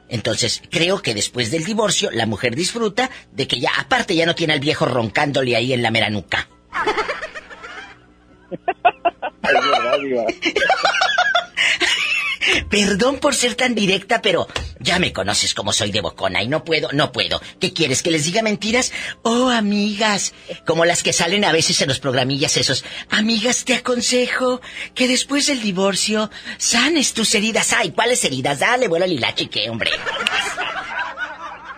[0.09, 4.35] Entonces, creo que después del divorcio, la mujer disfruta de que ya, aparte, ya no
[4.35, 6.09] tiene al viejo roncándole ahí en la mera
[12.69, 14.47] Perdón por ser tan directa, pero
[14.79, 17.41] ya me conoces como soy de bocona y no puedo, no puedo.
[17.59, 18.01] ¿Qué quieres?
[18.03, 18.91] ¿Que les diga mentiras?
[19.23, 20.33] Oh, amigas,
[20.65, 22.85] como las que salen a veces en los programillas esos.
[23.09, 24.61] Amigas, te aconsejo
[24.95, 27.73] que después del divorcio sanes tus heridas.
[27.73, 28.59] Ay, ¿cuáles heridas?
[28.59, 29.91] Dale, vuelo al hilache, ¿qué, hombre?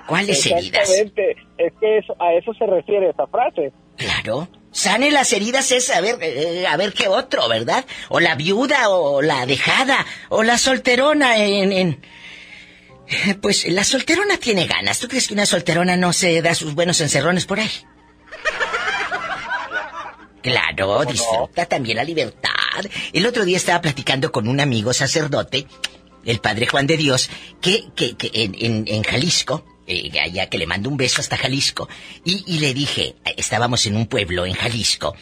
[0.08, 0.90] ¿Cuáles heridas?
[0.90, 1.36] Exactamente.
[1.58, 3.72] Es que eso, a eso se refiere esa frase.
[3.98, 4.48] Claro.
[4.72, 7.86] Sane las heridas es a ver, eh, a ver qué otro, ¿verdad?
[8.10, 12.06] O la viuda, o la dejada, o la solterona en, en...
[13.42, 15.00] Pues la solterona tiene ganas.
[15.00, 17.72] ¿Tú crees que una solterona no se da sus buenos encerrones por ahí?
[20.42, 22.52] Claro, disfruta también la libertad.
[23.14, 25.68] El otro día estaba platicando con un amigo sacerdote,
[26.26, 27.30] el padre Juan de Dios,
[27.62, 31.38] que, que, que en, en, en Jalisco, eh, allá que le mando un beso hasta
[31.38, 31.88] Jalisco,
[32.24, 35.16] y, le dije, estábamos en un pueblo en Jalisco,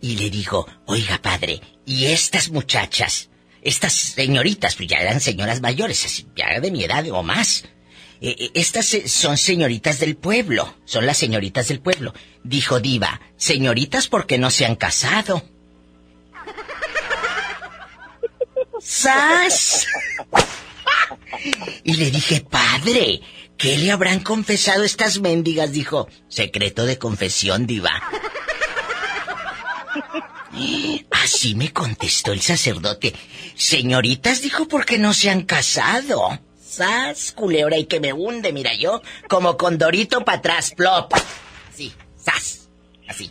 [0.00, 3.30] y le digo, oiga padre, ¿y estas muchachas,
[3.62, 7.64] estas señoritas, pues ya eran señoras mayores, así, ya de mi edad o más,
[8.24, 12.14] eh, eh, estas eh, son señoritas del pueblo, son las señoritas del pueblo.
[12.44, 15.42] Dijo Diva, señoritas porque no se han casado.
[18.80, 19.88] ¡Sas!
[21.82, 23.22] Y le dije, padre,
[23.62, 25.72] ¿qué le habrán confesado estas mendigas?
[25.72, 28.02] Dijo, secreto de confesión, Diva.
[31.10, 33.12] Así me contestó el sacerdote.
[33.54, 36.40] Señoritas, dijo, porque no se han casado.
[36.58, 37.78] ¡Sas, culebra!
[37.78, 41.12] Y que me hunde, mira yo, como condorito para atrás, plop.
[41.70, 42.68] Así, ¡sas!
[43.06, 43.30] Así.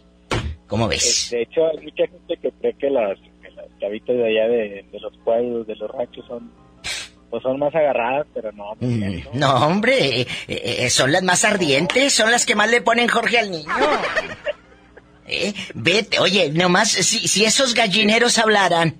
[0.67, 1.27] ¿Cómo ves?
[1.31, 4.85] De hecho, hay mucha gente que cree que las, que las chavitas de allá de,
[4.89, 6.49] de los pueblos, de los ranchos, son
[7.31, 8.75] pues son más agarradas, pero no.
[8.77, 12.81] pues, Mm, No, hombre, eh, eh, son las más ardientes, son las que más le
[12.81, 13.67] ponen Jorge al niño.
[15.33, 18.99] Eh, vete, oye, nomás, si, si esos gallineros hablaran.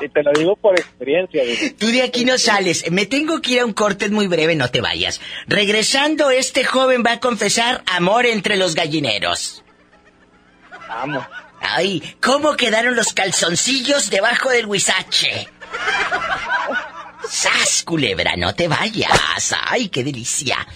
[0.00, 1.42] Y te lo digo por experiencia.
[1.78, 2.88] Tú de aquí no sales.
[2.92, 5.20] Me tengo que ir a un corte muy breve, no te vayas.
[5.48, 9.64] Regresando, este joven va a confesar amor entre los gallineros.
[10.88, 11.24] Vamos.
[11.60, 15.48] Ay, ¿cómo quedaron los calzoncillos debajo del huizache?
[17.28, 18.32] ¡Sas, culebra!
[18.36, 19.54] No te vayas.
[19.66, 20.66] ¡Ay, qué delicia!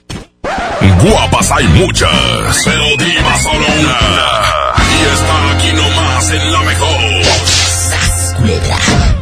[1.03, 4.75] Guapas hay muchas, pero diva solo una.
[4.79, 7.25] Y está aquí nomás en la mejor.
[7.25, 9.14] ¡Sas, culebra!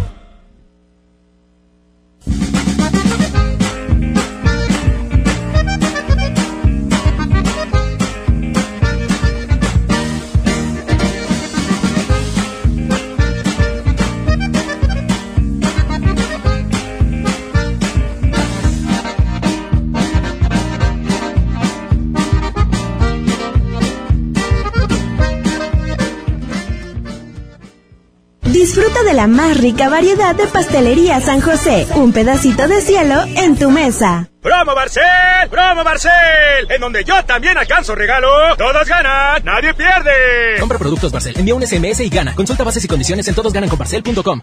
[29.02, 31.86] Disfruta de la más rica variedad de pastelería San José.
[31.96, 34.28] Un pedacito de cielo en tu mesa.
[34.40, 35.48] ¡Promo Barcel!
[35.50, 36.70] ¡Promo Barcel!
[36.70, 38.28] En donde yo también alcanzo regalo.
[38.56, 40.58] Todos ganan, nadie pierde.
[40.60, 42.34] Compra productos Barcel, envía un SMS y gana.
[42.34, 44.42] Consulta bases y condiciones en todosgananconbarcel.com.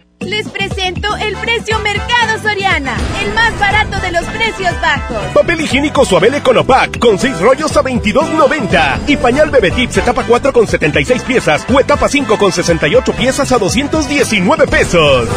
[0.21, 5.17] Les presento el precio Mercado Soriana, el más barato de los precios bajos.
[5.33, 10.53] Papel higiénico Suabel Econopack con 6 rollos a 22.90 y pañal Bebé Tips etapa 4
[10.53, 15.27] con 76 piezas o etapa 5 con 68 piezas a 219 pesos.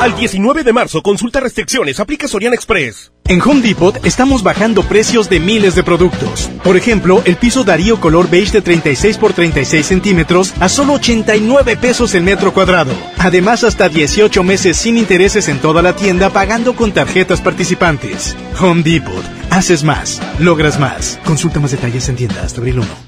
[0.00, 3.10] Al 19 de marzo, consulta restricciones, aplica Soriana Express.
[3.24, 6.48] En Home Depot estamos bajando precios de miles de productos.
[6.62, 11.76] Por ejemplo, el piso Darío color beige de 36 por 36 centímetros a solo 89
[11.76, 12.92] pesos el metro cuadrado.
[13.18, 18.36] Además, hasta 18 meses sin intereses en toda la tienda pagando con tarjetas participantes.
[18.60, 19.24] Home Depot.
[19.50, 20.22] Haces más.
[20.38, 21.18] Logras más.
[21.24, 23.07] Consulta más detalles en tienda hasta abril 1.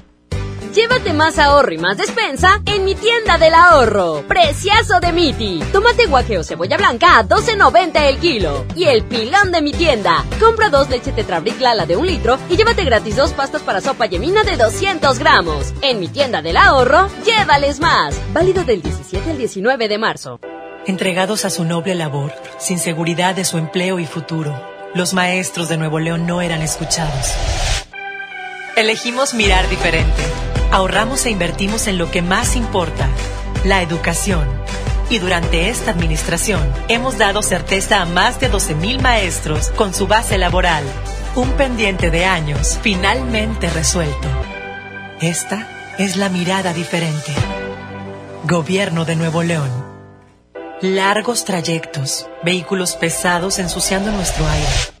[0.73, 4.23] Llévate más ahorro y más despensa en mi tienda del ahorro.
[4.25, 5.61] Preciazo de Miti.
[5.73, 8.65] Tomate guaje o cebolla blanca a 12.90 el kilo.
[8.73, 10.23] Y el pilón de mi tienda.
[10.39, 14.05] Compra dos leche Tetrabric Lala de un litro y llévate gratis dos pastas para sopa
[14.05, 15.73] yemina de 200 gramos.
[15.81, 18.17] En mi tienda del ahorro, llévales más.
[18.31, 20.39] Válido del 17 al 19 de marzo.
[20.85, 24.57] Entregados a su noble labor, sin seguridad de su empleo y futuro,
[24.95, 27.33] los maestros de Nuevo León no eran escuchados.
[28.77, 30.23] Elegimos mirar diferente.
[30.71, 33.09] Ahorramos e invertimos en lo que más importa,
[33.65, 34.47] la educación.
[35.09, 40.37] Y durante esta administración hemos dado certeza a más de 12.000 maestros con su base
[40.37, 40.85] laboral.
[41.35, 44.27] Un pendiente de años finalmente resuelto.
[45.19, 45.67] Esta
[45.97, 47.33] es la mirada diferente.
[48.45, 49.69] Gobierno de Nuevo León.
[50.79, 55.00] Largos trayectos, vehículos pesados ensuciando nuestro aire.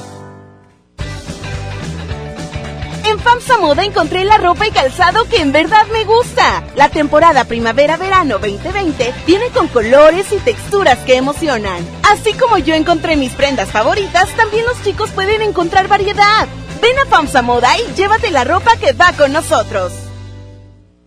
[3.11, 6.63] En FAMSA Moda encontré la ropa y calzado que en verdad me gusta.
[6.77, 11.85] La temporada primavera-verano 2020 viene con colores y texturas que emocionan.
[12.09, 16.47] Así como yo encontré mis prendas favoritas, también los chicos pueden encontrar variedad.
[16.81, 19.91] Ven a FAMSA Moda y llévate la ropa que va con nosotros.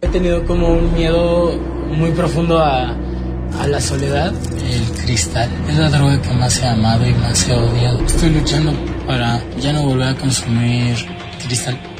[0.02, 1.52] He tenido como un miedo
[1.88, 2.90] muy profundo a,
[3.62, 4.30] a la soledad.
[4.70, 8.04] El cristal es la droga que más he amado y más he odiado.
[8.04, 8.74] Estoy luchando
[9.06, 10.96] para ya no volver a consumir
[11.46, 11.93] cristal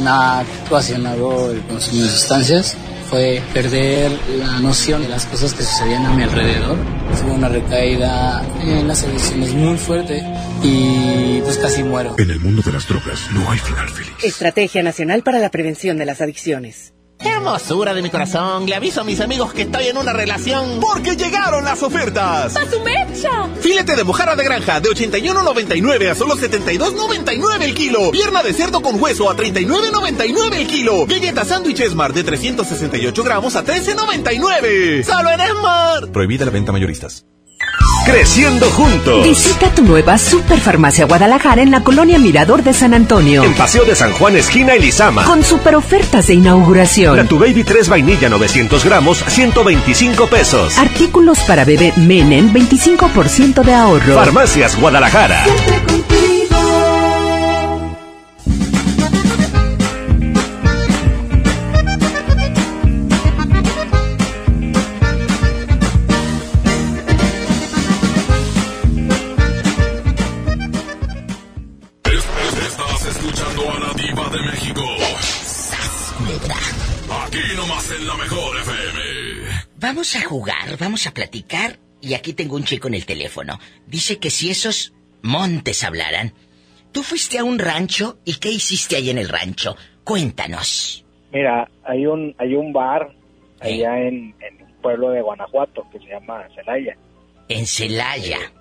[0.00, 2.76] me ha ocasionado el consumo de sustancias
[3.12, 6.78] fue perder la noción de las cosas que sucedían a mi alrededor.
[7.20, 10.24] Tuve una recaída en las adicciones muy fuerte
[10.62, 12.14] y pues casi muero.
[12.16, 14.12] En el mundo de las drogas no hay final feliz.
[14.22, 16.94] Estrategia Nacional para la Prevención de las Adicciones.
[17.18, 20.80] Hermosura de mi corazón, le aviso a mis amigos que estoy en una relación.
[20.80, 22.56] Porque llegaron las ofertas.
[22.56, 23.48] ¡A su mecha!
[23.60, 28.10] Filete de mojarra de granja de 81.99 a solo 72.99 el kilo.
[28.10, 31.06] Pierna de cerdo con hueso a 39.99 el kilo.
[31.06, 35.04] Galleta sándwich Smart de 368 gramos a 13.99.
[35.04, 36.10] ¡Solo en Smart!
[36.12, 37.24] Prohibida la venta mayoristas.
[38.04, 39.22] Creciendo juntos.
[39.22, 43.44] Visita tu nueva Superfarmacia Guadalajara en la colonia Mirador de San Antonio.
[43.44, 45.24] En Paseo de San Juan, esquina Elizama.
[45.24, 47.16] Con super ofertas de inauguración.
[47.16, 50.78] La Tu Baby 3 vainilla 900 gramos, 125 pesos.
[50.78, 54.14] Artículos para bebé Menen, 25% de ahorro.
[54.16, 55.44] Farmacias Guadalajara.
[80.78, 81.78] Vamos a platicar.
[82.00, 83.60] Y aquí tengo un chico en el teléfono.
[83.86, 84.92] Dice que si esos
[85.22, 86.34] montes hablaran.
[86.90, 89.76] Tú fuiste a un rancho y ¿qué hiciste ahí en el rancho?
[90.04, 91.04] Cuéntanos.
[91.32, 93.14] Mira, hay un hay un bar
[93.60, 96.96] allá en, en un pueblo de Guanajuato que se llama Celaya.
[97.48, 98.52] En Celaya.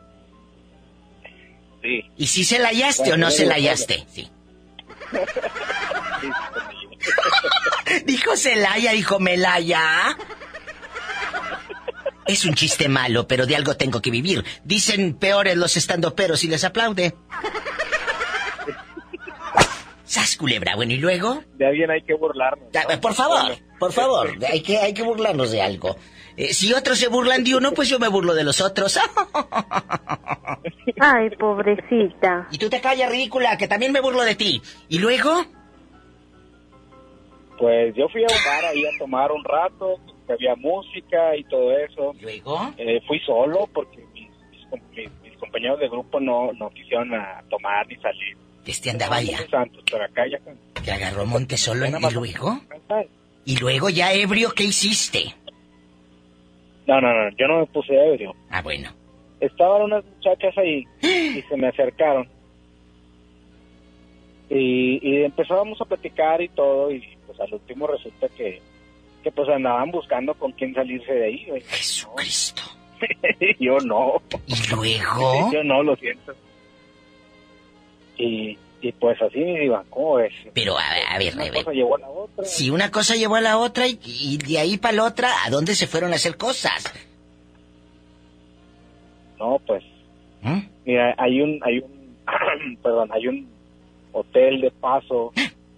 [1.81, 2.03] Sí.
[2.15, 4.05] ¿Y si se la hallaste o no se la hallaste?
[4.07, 4.29] Sí.
[8.05, 10.15] dijo Celaya, dijo Melaya.
[12.31, 14.45] Es un chiste malo, pero de algo tengo que vivir.
[14.63, 17.13] Dicen peores los estandoperos y les aplaude.
[20.05, 20.77] ¡Sas, culebra!
[20.77, 21.43] Bueno, ¿y luego?
[21.55, 22.69] De alguien hay que burlarnos.
[23.01, 25.97] Por favor, por favor, hay que, hay que burlarnos de algo.
[26.37, 28.97] Eh, si otros se burlan de uno, pues yo me burlo de los otros.
[31.01, 32.47] Ay, pobrecita.
[32.49, 34.61] y tú te callas, ridícula, que también me burlo de ti.
[34.87, 35.45] ¿Y luego?
[37.59, 39.97] Pues yo fui a un bar ahí a tomar un rato,
[40.29, 42.13] había música y todo eso.
[42.21, 42.73] ¿Luego?
[42.77, 47.85] Eh, fui solo porque mis, mis mis- compañeros de grupo no, no quisieron a tomar
[47.87, 48.37] ni salir.
[48.65, 49.39] Este andaba allá.
[49.49, 50.37] Santos, acá ya...
[50.83, 52.59] Que agarró monte solo en- y luego.
[53.43, 55.33] Y luego ya ebrio, ¿qué hiciste?
[56.87, 58.35] No, no, no, yo no me puse ebrio.
[58.49, 58.91] Ah, bueno.
[59.39, 62.27] Estaban unas muchachas ahí y se me acercaron.
[64.49, 68.61] Y, y empezábamos a platicar y todo y pues al último resulta que,
[69.23, 71.45] que pues andaban buscando con quién salirse de ahí.
[71.47, 71.61] güey.
[71.61, 72.61] Jesucristo.
[73.59, 74.21] yo no.
[74.47, 75.51] ¿Y luego?
[75.51, 76.33] yo no, lo siento.
[78.17, 80.33] Y, y pues así me iban, ¿cómo ves?
[80.53, 81.63] Pero a ver, a ver, Una a ver.
[81.63, 82.45] cosa llevó a la otra.
[82.45, 85.49] Si una cosa llevó a la otra y, y de ahí para la otra, ¿a
[85.49, 86.91] dónde se fueron a hacer cosas?
[89.39, 89.83] No, pues.
[90.41, 90.59] ¿Mm?
[90.85, 92.17] Mira, hay un, hay un,
[92.83, 93.49] perdón, hay un
[94.11, 95.31] hotel de paso,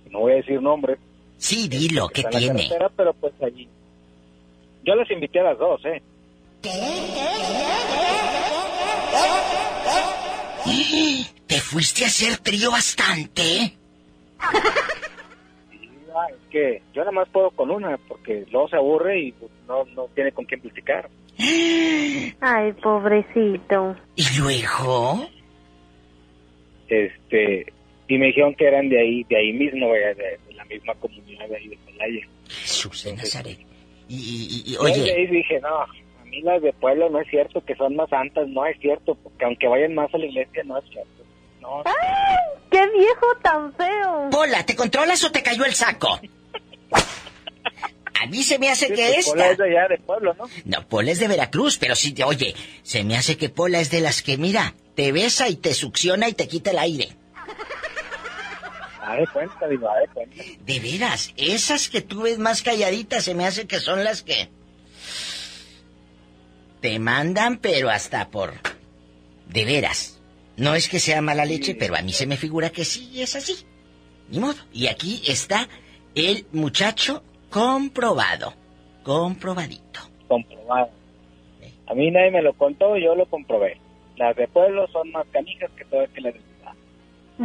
[0.10, 1.00] no voy a decir nombres.
[1.44, 2.70] Sí, dilo, ¿qué está en la tiene?
[2.70, 3.68] carretera, pero pues allí.
[4.86, 6.02] Yo les invité a las dos, ¿eh?
[11.46, 13.74] ¿Te fuiste a hacer trío bastante?
[14.40, 14.54] Ah,
[16.30, 19.84] es que yo nada más puedo con una, porque luego se aburre y pues, no,
[19.96, 21.10] no tiene con quién platicar.
[22.40, 23.98] Ay, pobrecito.
[24.16, 25.28] ¿Y luego?
[26.88, 27.73] Este,
[28.14, 30.14] y me dijeron que eran de ahí, de ahí mismo, güey, de,
[30.48, 32.28] de la misma comunidad de ahí de Celaya.
[32.50, 33.58] Jesús de Nazaret.
[34.10, 37.76] Y, y- oye, ahí dije, no, a mí las de pueblo no es cierto, que
[37.76, 40.86] son más santas, no es cierto, porque aunque vayan más a la iglesia, no es
[40.90, 41.10] cierto.
[41.62, 41.82] No,
[42.70, 44.30] ¡Qué viejo tan feo!
[44.32, 46.20] Pola, ¿te controlas o te cayó el saco?
[48.22, 49.52] A mí se me hace Sí, que pues, Pola esta...
[49.54, 50.46] es de allá de pueblo, ¿no?
[50.66, 53.90] No, Pola es de Veracruz, pero sí, te- oye, se me hace que Pola es
[53.92, 57.10] de las que, mira, te besa y te succiona y te quita el aire.
[59.06, 60.44] Ah, de cuenta, digo, ah, de cuenta.
[60.66, 64.50] De veras, esas que tú ves más calladitas se me hace que son las que
[66.80, 68.54] te mandan, pero hasta por...
[69.48, 70.22] De veras.
[70.56, 73.36] No es que sea mala leche, pero a mí se me figura que sí es
[73.36, 73.66] así.
[74.30, 74.56] Ni modo.
[74.72, 75.68] Y aquí está
[76.16, 78.54] el muchacho comprobado.
[79.04, 80.00] Comprobadito.
[80.30, 80.90] Comprobado.
[81.88, 83.78] A mí nadie me lo contó, yo lo comprobé.
[84.16, 86.53] Las de pueblo son más canijas que todas que las de.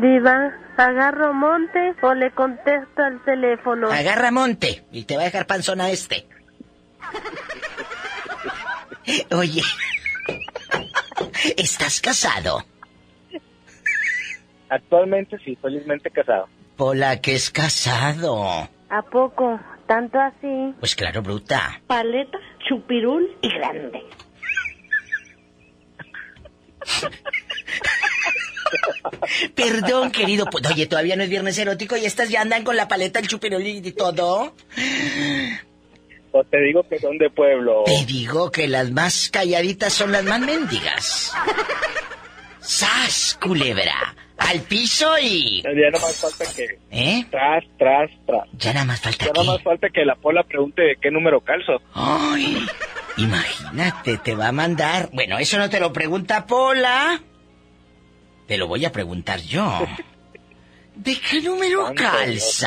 [0.01, 3.91] Diva, ¿agarro monte o le contesto al teléfono?
[3.91, 6.29] Agarra monte y te va a dejar panzona este.
[9.33, 9.63] Oye,
[11.57, 12.65] ¿estás casado?
[14.69, 16.49] Actualmente sí, felizmente casado.
[16.77, 18.69] Pola, que es casado.
[18.91, 19.59] ¿A poco?
[19.89, 20.75] ¿Tanto así?
[20.79, 21.81] Pues claro, bruta.
[21.89, 22.39] Paleta,
[22.69, 24.03] chupirul y grande.
[29.55, 30.47] Perdón, querido.
[30.47, 33.29] Pues, oye, todavía no es viernes erótico y estas ya andan con la paleta, el
[33.29, 34.55] chupirulí y todo.
[36.33, 37.85] O te digo que son de pueblo.
[37.85, 41.33] Te digo que las más calladitas son las más mendigas.
[42.61, 44.15] ¡Sas, culebra!
[44.37, 45.63] Al piso y...
[45.63, 46.79] Ya no más falta que...
[46.91, 47.27] ¿Eh?
[47.31, 48.49] Tras, tras, tras.
[48.53, 51.41] Ya nada más falta Ya no más falta que la pola pregunte de qué número
[51.41, 51.83] calzo.
[51.95, 52.65] ¡Ay!
[53.17, 55.11] Imagínate, te va a mandar...
[55.13, 57.21] Bueno, eso no te lo pregunta Pola.
[58.49, 59.87] Te lo voy a preguntar yo.
[60.95, 62.65] ¿De qué número Santo calzas?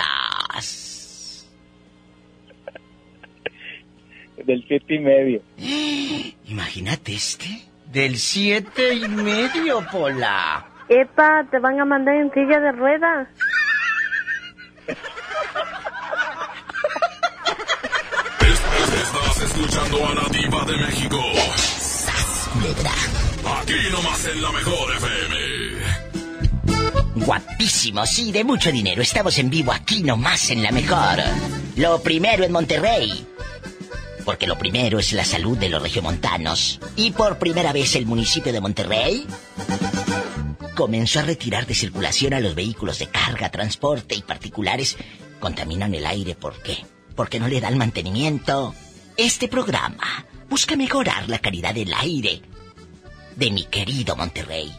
[4.45, 5.41] Del siete y medio.
[6.47, 7.47] Imagínate este.
[7.91, 10.65] Del siete y medio, Pola.
[10.87, 13.27] Epa, te van a mandar en silla de ruedas.
[18.39, 21.19] Estás escuchando a la diva de México.
[23.61, 25.50] Aquí nomás en la mejor FM.
[27.25, 29.01] Guapísimo, sí, de mucho dinero.
[29.01, 31.19] Estamos en vivo aquí nomás en la mejor.
[31.75, 33.27] Lo primero en Monterrey.
[34.25, 36.79] Porque lo primero es la salud de los regiomontanos.
[36.95, 39.27] Y por primera vez el municipio de Monterrey
[40.75, 44.97] comenzó a retirar de circulación a los vehículos de carga, transporte y particulares.
[45.39, 46.85] Contaminan el aire, ¿por qué?
[47.15, 48.73] Porque no le dan mantenimiento.
[49.15, 52.41] Este programa busca mejorar la calidad del aire
[53.35, 54.71] de mi querido Monterrey.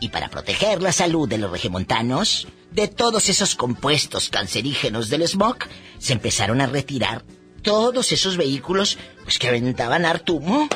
[0.00, 5.58] Y para proteger la salud de los regiomontanos, de todos esos compuestos cancerígenos del smog,
[5.98, 7.24] se empezaron a retirar
[7.62, 10.68] todos esos vehículos pues, que aventaban harto humo.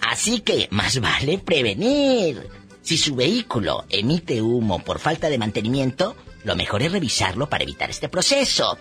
[0.00, 2.48] Así que más vale prevenir.
[2.82, 7.90] Si su vehículo emite humo por falta de mantenimiento, lo mejor es revisarlo para evitar
[7.90, 8.78] este proceso.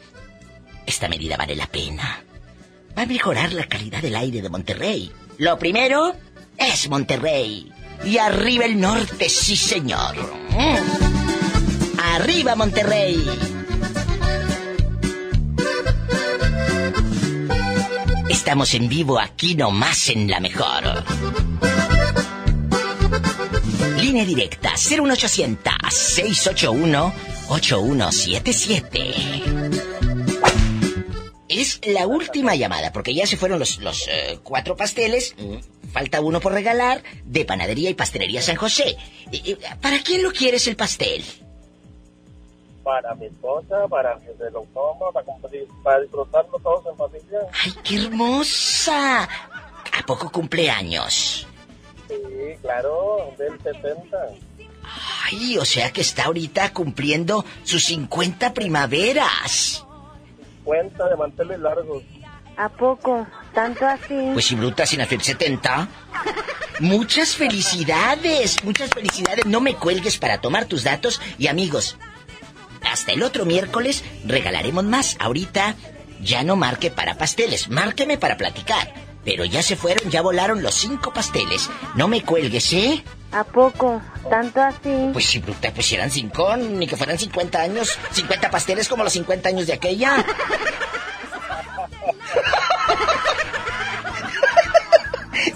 [0.85, 2.23] Esta medida vale la pena.
[2.97, 5.11] Va a mejorar la calidad del aire de Monterrey.
[5.37, 6.15] Lo primero
[6.57, 7.71] es Monterrey.
[8.05, 10.15] Y arriba el norte, sí señor.
[10.51, 11.99] Mm.
[12.15, 13.23] Arriba Monterrey.
[18.29, 21.03] Estamos en vivo aquí nomás en la mejor.
[23.99, 27.13] Línea directa 01800 681
[27.49, 29.66] 8177.
[31.49, 35.33] Es la última llamada, porque ya se fueron los, los eh, cuatro pasteles.
[35.93, 38.97] Falta uno por regalar de Panadería y Pastelería San José.
[39.31, 41.23] Eh, eh, ¿Para quién lo quieres el pastel?
[42.83, 47.39] Para mi esposa, para que se lo coma, para, compartir- para disfrutarlo todos en familia.
[47.63, 49.23] ¡Ay, qué hermosa!
[49.23, 51.45] ¿A poco cumpleaños?
[52.07, 52.15] Sí,
[52.61, 54.17] claro, del 70.
[55.25, 59.83] Ay, o sea que está ahorita cumpliendo sus 50 primaveras.
[60.67, 62.03] Cuenta de manteles largos.
[62.57, 63.25] ¿A poco?
[63.53, 64.31] ¿Tanto así?
[64.33, 65.87] Pues si bruta sin hacer 70.
[66.81, 69.45] Muchas felicidades, muchas felicidades.
[69.45, 71.97] No me cuelgues para tomar tus datos y amigos.
[72.91, 75.15] Hasta el otro miércoles regalaremos más.
[75.21, 75.75] Ahorita
[76.19, 79.06] ya no marque para pasteles, márqueme para platicar.
[79.27, 81.69] Pero ya se fueron, ya volaron los cinco pasteles.
[81.95, 83.03] No me cuelgues, ¿eh?
[83.33, 84.01] ¿A poco?
[84.29, 85.09] ¿Tanto así?
[85.11, 87.99] Pues si bruta, pues si eran cinco, ni que fueran 50 años.
[88.13, 90.25] 50 pasteles como los 50 años de aquella.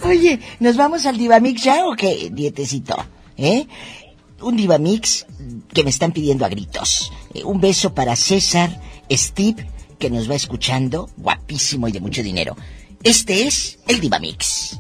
[0.04, 2.98] Oye, ¿nos vamos al Divamix ya o qué, dietecito?
[3.38, 3.68] ¿Eh?
[4.42, 5.28] Un Divamix
[5.74, 7.14] que me están pidiendo a gritos.
[7.34, 9.66] Eh, un beso para César, Steve,
[9.98, 12.58] que nos va escuchando, guapísimo y de mucho dinero.
[13.04, 14.78] Este es el Divamix.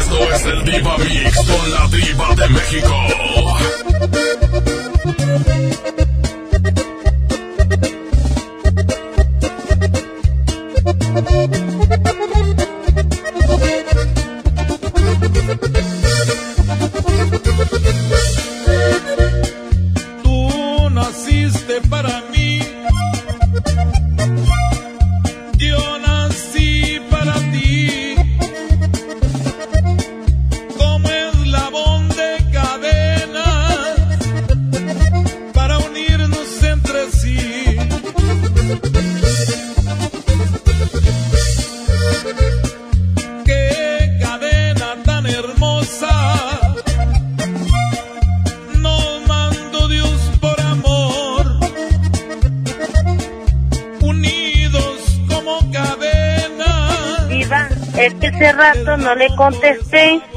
[0.00, 3.43] Esto es el Diva Mix con la Diva de México.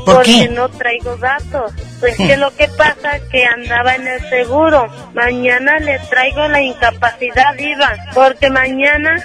[0.08, 0.50] ¿Por porque qué?
[0.50, 1.74] no traigo datos.
[2.00, 4.88] Pues que lo que pasa es que andaba en el seguro.
[5.14, 9.22] Mañana le traigo la incapacidad, Diva, porque mañana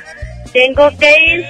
[0.52, 1.46] tengo que ir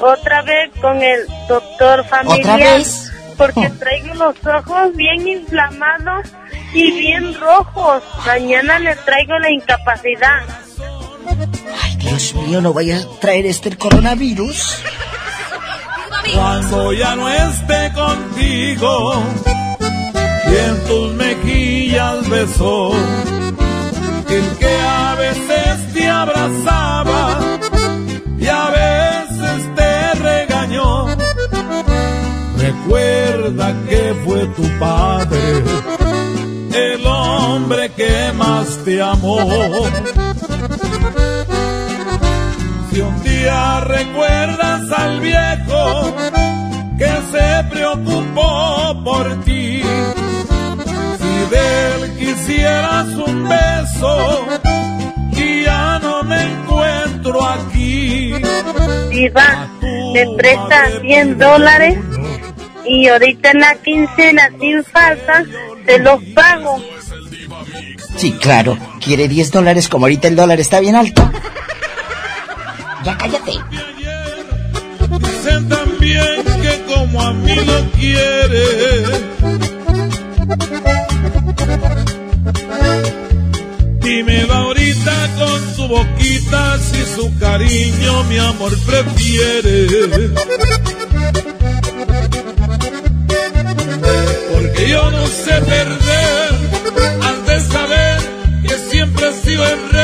[0.00, 2.60] otra vez con el doctor familiar.
[2.60, 3.12] vez?
[3.36, 6.28] Porque traigo los ojos bien inflamados
[6.72, 8.04] y bien rojos.
[8.24, 10.42] Mañana le traigo la incapacidad.
[11.82, 14.80] Ay, Dios mío, no vaya a traer este el coronavirus.
[16.40, 19.22] Cuando ya no esté contigo
[20.50, 22.92] y en tus mejillas besó
[24.26, 27.40] el que a veces te abrazaba
[28.38, 31.08] y a veces te regañó.
[32.56, 35.62] Recuerda que fue tu padre
[36.72, 39.36] el hombre que más te amó.
[42.90, 46.29] Si un día recuerdas al viejo
[47.80, 49.82] preocupó por ti,
[51.18, 54.46] si de él quisieras un beso
[55.32, 58.34] y ya no me encuentro aquí.
[59.10, 59.68] Diva,
[60.12, 61.98] me presta 100 dólares
[62.84, 65.44] y ahorita en la quincena sin falta
[65.86, 66.82] se los pago.
[68.16, 68.76] Sí, claro.
[69.02, 71.30] Quiere 10 dólares como ahorita el dólar está bien alto.
[73.04, 73.52] Ya cállate.
[75.18, 76.29] Dicen también
[77.10, 78.64] como a mí lo quiere.
[84.00, 90.30] Dímelo ahorita con tu boquita si su cariño mi amor prefiere.
[94.52, 96.54] Porque yo no sé perder,
[97.22, 98.20] has de saber
[98.62, 99.99] que siempre he sido el rey,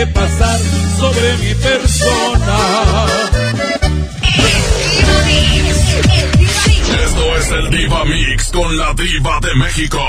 [0.00, 0.58] que pasar
[0.98, 3.06] sobre mi persona.
[7.04, 10.00] Esto es el Diva Mix con la Diva de México.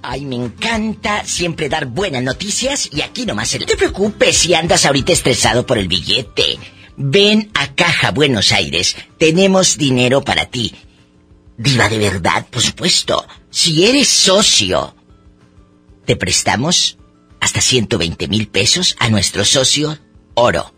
[0.00, 3.62] Ay, me encanta siempre dar buenas noticias y aquí nomás el...
[3.62, 6.58] No te preocupes si andas ahorita estresado por el billete.
[6.96, 8.96] Ven a Caja Buenos Aires.
[9.18, 10.74] Tenemos dinero para ti.
[11.58, 13.26] Diva de verdad, por supuesto.
[13.50, 14.94] Si eres socio,
[16.06, 16.96] te prestamos
[17.46, 19.96] hasta 120 mil pesos a nuestro socio
[20.34, 20.74] oro.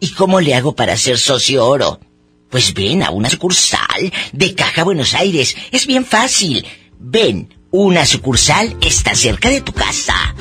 [0.00, 2.00] ¿Y cómo le hago para ser socio oro?
[2.48, 5.54] Pues ven a una sucursal de Caja Buenos Aires.
[5.72, 6.66] Es bien fácil.
[6.98, 10.34] Ven, una sucursal está cerca de tu casa.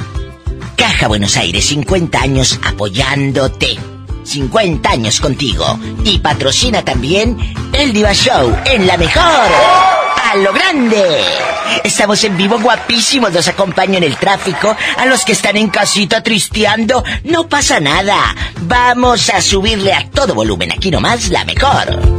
[0.77, 3.77] Caja Buenos Aires, 50 años apoyándote.
[4.23, 5.77] 50 años contigo.
[6.05, 7.37] Y patrocina también
[7.73, 9.23] el Diva Show en la mejor.
[9.23, 11.54] A lo grande.
[11.83, 13.33] Estamos en vivo guapísimos.
[13.33, 14.75] Los acompaño en el tráfico.
[14.97, 18.35] A los que están en casita tristeando, no pasa nada.
[18.61, 20.71] Vamos a subirle a todo volumen.
[20.71, 22.15] Aquí nomás la mejor.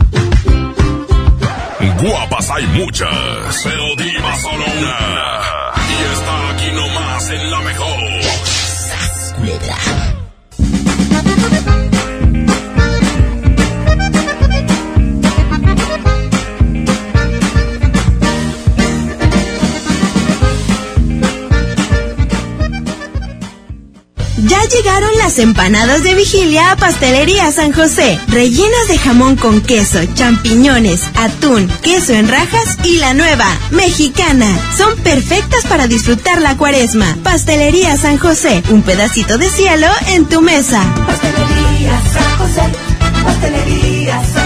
[2.01, 5.36] Guapas hay muchas, pero diva solo una.
[24.69, 31.03] Llegaron las empanadas de vigilia a Pastelería San José, rellenas de jamón con queso, champiñones,
[31.15, 34.47] atún, queso en rajas y la nueva, mexicana.
[34.77, 37.17] Son perfectas para disfrutar la cuaresma.
[37.23, 40.83] Pastelería San José, un pedacito de cielo en tu mesa.
[41.07, 42.63] Pastelería San José,
[43.25, 44.46] Pastelería San José.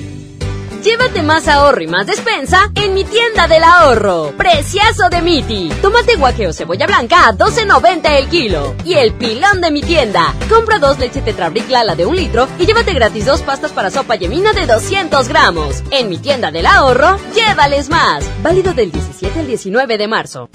[0.83, 4.33] Llévate más ahorro y más despensa en mi tienda del ahorro.
[4.35, 5.69] Preciazo de Miti.
[5.79, 8.73] Tomate guaje cebolla blanca a 12.90 el kilo.
[8.83, 10.33] Y el pilón de mi tienda.
[10.49, 14.15] Compra dos leche Tetrabric Lala de un litro y llévate gratis dos pastas para sopa
[14.15, 15.83] yemina de 200 gramos.
[15.91, 18.25] En mi tienda del ahorro, llévales más.
[18.41, 20.49] Válido del 17 al 19 de marzo.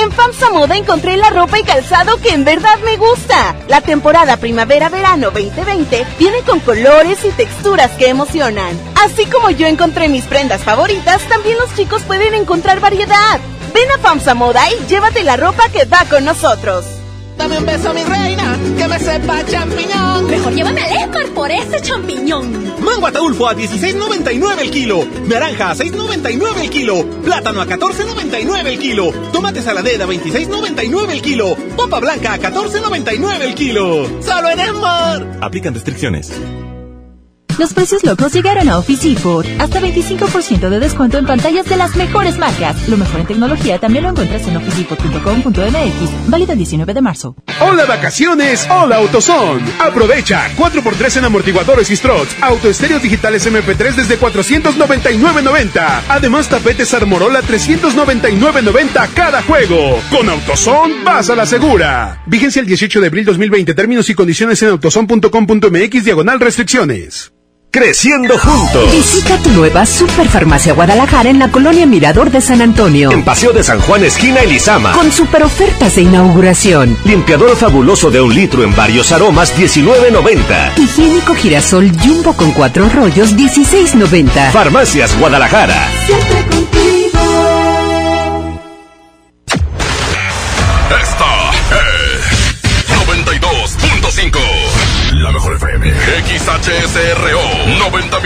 [0.00, 3.56] En FAMSA Moda encontré la ropa y calzado que en verdad me gusta.
[3.66, 8.78] La temporada primavera-verano 2020 viene con colores y texturas que emocionan.
[9.04, 13.40] Así como yo encontré mis prendas favoritas, también los chicos pueden encontrar variedad.
[13.74, 16.97] Ven a FAMSA Moda y llévate la ropa que va con nosotros.
[17.38, 20.26] Dame un beso, mi reina, que me sepa champiñón.
[20.26, 22.74] Mejor llévame al Esmar por ese champiñón.
[22.82, 25.06] Mango ataulfo a 16.99 el kilo.
[25.28, 27.06] Naranja a 6.99 el kilo.
[27.22, 29.12] Plátano a 14.99 el kilo.
[29.32, 31.56] Tomate saladera a 26.99 el kilo.
[31.76, 34.06] Papa blanca a 14.99 el kilo.
[34.20, 35.38] Solo en Esmar.
[35.40, 36.32] Aplican restricciones.
[37.58, 39.44] Los precios locos llegaron a Office Depot.
[39.58, 42.88] Hasta 25% de descuento en pantallas de las mejores marcas.
[42.88, 46.30] Lo mejor en tecnología también lo encuentras en officedepot.com.mx.
[46.30, 47.34] Válido el 19 de marzo.
[47.60, 49.64] Hola vacaciones, hola AutoZone.
[49.80, 56.02] Aprovecha 4x3 en amortiguadores y struts, autoestéreos digitales MP3 desde 499.90.
[56.08, 60.00] Además tapetes Armorola 399.90 cada juego.
[60.10, 62.22] Con AutoZone vas a la segura.
[62.26, 63.74] Vigencia el 18 de abril 2020.
[63.74, 67.32] Términos y condiciones en autozone.com.mx diagonal restricciones.
[67.70, 68.90] Creciendo juntos.
[68.90, 73.12] Visita tu nueva Superfarmacia Guadalajara en la colonia Mirador de San Antonio.
[73.12, 74.92] En Paseo de San Juan, esquina Elizama.
[74.92, 76.96] Con super ofertas de inauguración.
[77.04, 80.78] Limpiador fabuloso de un litro en varios aromas, 19.90.
[80.78, 84.50] Higiénico girasol jumbo con cuatro rollos, 16.90.
[84.50, 85.90] Farmacias Guadalajara.
[86.06, 87.18] Siempre contigo.
[91.02, 94.38] Esta es 92.5.
[95.22, 95.90] La mejor FM.
[95.90, 97.37] XHSRO.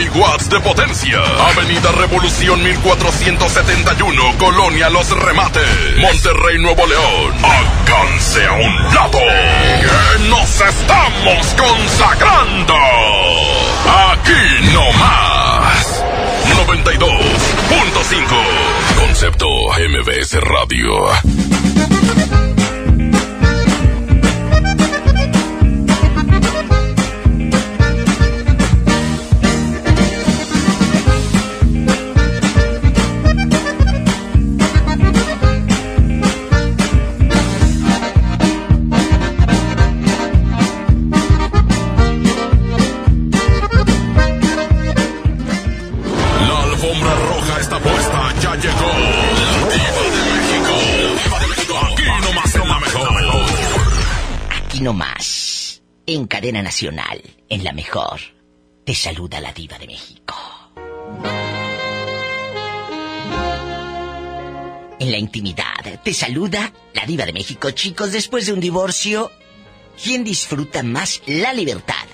[0.03, 1.19] 90.000 watts de potencia.
[1.51, 4.39] Avenida Revolución 1471.
[4.39, 5.97] Colonia Los Remates.
[5.99, 7.35] Monterrey, Nuevo León.
[7.43, 9.19] Háganse a un lado.
[9.19, 12.75] Que nos estamos consagrando.
[14.11, 16.05] Aquí no más.
[16.67, 18.99] 92.5.
[18.99, 19.49] Concepto
[19.89, 21.11] MBS Radio.
[56.43, 58.19] Cadena nacional, en la mejor,
[58.85, 60.35] te saluda la diva de México.
[64.99, 67.71] En la intimidad, te saluda la diva de México.
[67.71, 69.31] Chicos, después de un divorcio,
[70.03, 72.09] ¿quién disfruta más la libertad?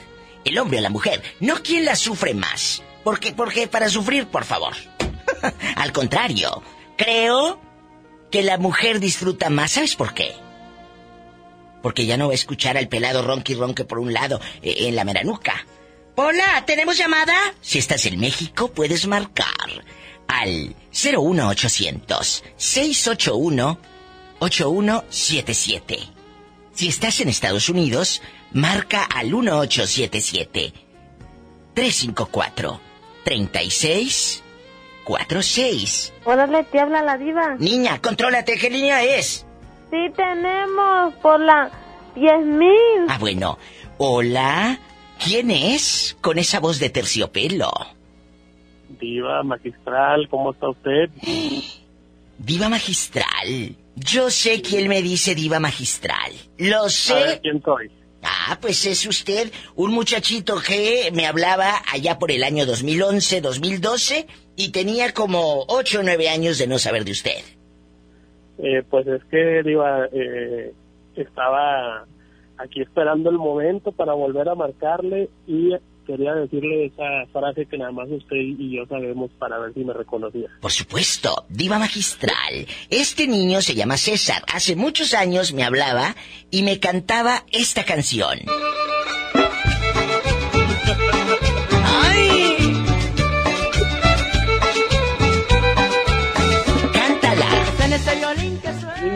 [0.45, 1.22] ¿El hombre o la mujer?
[1.41, 2.83] No quién la sufre más.
[3.05, 4.74] Porque, porque para sufrir, por favor.
[5.76, 6.62] Al contrario,
[6.99, 7.62] creo
[8.31, 9.72] que la mujer disfruta más.
[9.72, 10.35] ¿Sabes por qué?
[11.83, 14.97] Porque ya no va a escuchar al pelado ronqui ronque por un lado, eh, en
[14.97, 15.66] la meranuca.
[16.16, 17.37] Hola, ¿tenemos llamada?
[17.61, 19.85] Si estás en México, puedes marcar
[20.26, 23.79] al 01800 681
[24.41, 25.99] 8177.
[26.72, 28.22] Si estás en Estados Unidos,
[28.53, 30.72] marca al 1877
[31.74, 32.81] 354
[33.24, 36.12] 3646.
[36.24, 37.57] Órale, te habla la diva.
[37.59, 39.45] Niña, contrólate, ¿qué línea es?
[39.91, 41.70] Sí tenemos por la
[42.14, 43.07] 10.000.
[43.09, 43.59] Ah, bueno.
[43.99, 44.78] Hola,
[45.24, 47.70] ¿quién es con esa voz de terciopelo?
[49.01, 51.11] Diva magistral, ¿cómo está usted?
[52.39, 53.76] Diva magistral.
[53.97, 56.32] Yo sé quién me dice diva magistral.
[56.59, 57.14] Lo sé.
[57.14, 57.91] A ver, ¿quién soy?
[58.22, 64.26] Ah, pues es usted un muchachito que me hablaba allá por el año 2011, 2012
[64.57, 67.43] y tenía como 8 o 9 años de no saber de usted.
[68.59, 70.73] Eh, pues es que, Diva, eh,
[71.15, 72.05] estaba
[72.59, 75.75] aquí esperando el momento para volver a marcarle y
[76.07, 79.93] quería decirle esa frase que nada más usted y yo sabemos para ver si me
[79.93, 80.49] reconocía.
[80.61, 82.67] Por supuesto, diva magistral.
[82.89, 84.43] Este niño se llama César.
[84.53, 86.17] Hace muchos años me hablaba
[86.51, 88.39] y me cantaba esta canción.
[91.85, 92.48] ¡Ay!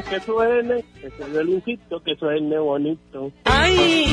[0.03, 3.33] Que suene, que suene, ese violincito que suene bonito.
[3.45, 4.07] ¡Ay!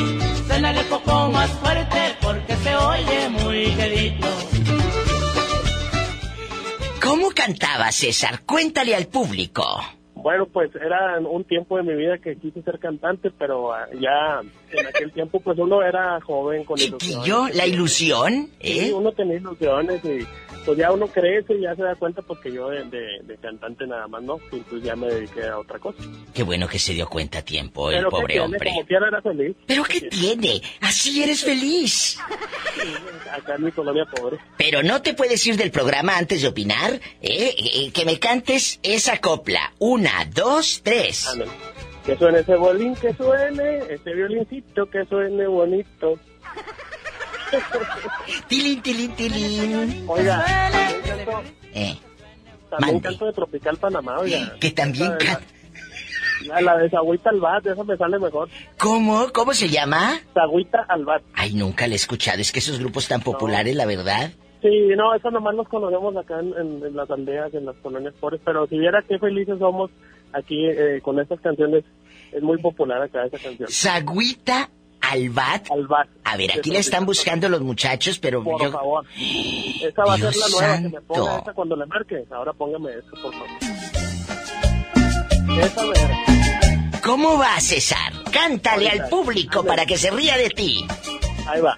[0.47, 4.27] Suena el poco más fuerte porque se oye muy querido.
[7.01, 8.41] ¿Cómo cantaba César?
[8.45, 9.63] Cuéntale al público.
[10.21, 14.41] Bueno, pues era un tiempo de mi vida que quise ser cantante, pero ah, ya
[14.71, 17.25] en aquel tiempo pues uno era joven con ilusiones.
[17.25, 17.47] ¿Yo?
[17.53, 18.49] ¿La ilusión?
[18.59, 18.87] ¿Eh?
[18.87, 20.27] Sí, uno tenía ilusiones y
[20.65, 23.87] pues ya uno crece y ya se da cuenta porque yo de, de- de cantante
[23.87, 24.37] nada más no,
[24.69, 25.97] pues ya me dediqué a otra cosa.
[26.33, 28.45] Qué bueno que se dio cuenta a tiempo el Pero ¿qué pobre tiene?
[28.45, 28.69] hombre.
[28.71, 29.55] Como quiera era feliz.
[29.65, 30.61] ¿Pero qué tiene?
[30.81, 32.17] Así eres feliz.
[33.31, 34.37] Acá en mi colonia pobre.
[34.57, 36.93] Pero no te puedes ir del programa antes de opinar.
[37.21, 37.55] ¿eh?
[37.57, 39.73] Eh, Que me cantes esa copla.
[39.79, 41.27] Una, dos, tres.
[42.05, 46.17] Que suene ese violín, que suene, ese violincito que suene bonito.
[48.47, 50.05] Tilín, tilín, tilín.
[50.07, 50.45] Oiga,
[51.05, 51.43] canto,
[51.73, 51.97] Eh,
[52.69, 54.53] también canto de Tropical Panamá, oiga.
[54.59, 55.41] que también La de- can-
[56.47, 58.47] La, la de Sagüita Albat, esa me sale mejor.
[58.77, 59.27] ¿Cómo?
[59.33, 60.19] ¿Cómo se llama?
[60.33, 61.21] Sagüita Albat.
[61.33, 62.39] Ay, nunca la he escuchado.
[62.39, 64.31] Es que esos grupos tan populares, la verdad.
[64.61, 68.13] Sí, no, eso nomás nos conocemos acá en, en- en las aldeas, en las colonias
[68.19, 69.91] pobres, pero si viera qué felices somos
[70.31, 71.83] aquí eh, con estas canciones,
[72.31, 73.69] es muy popular acá esa canción.
[73.69, 74.69] Sagüita
[75.01, 75.67] Albat.
[76.23, 78.71] A ver, aquí la están buscando los muchachos, pero Por yo...
[78.71, 79.05] favor.
[79.17, 81.07] Esa va a ser Dios la nueva, que me santo.
[81.07, 82.25] ponga esa cuando le marque.
[82.31, 83.47] Ahora póngame eso, por favor.
[85.61, 86.11] Esa ver.
[87.03, 88.13] ¿Cómo va, César?
[88.31, 89.03] Cántale Ahorita.
[89.05, 90.85] al público para que se ría de ti.
[91.47, 91.77] Ahí va.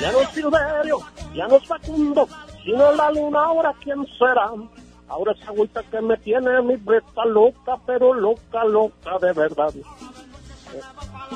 [0.00, 0.98] Ya no es Silverio,
[1.34, 2.28] ya no es Facundo,
[2.64, 4.50] sino la luna ahora quién será.
[5.08, 9.72] Ahora esa agüita que me tiene mi breta loca, pero loca, loca de verdad.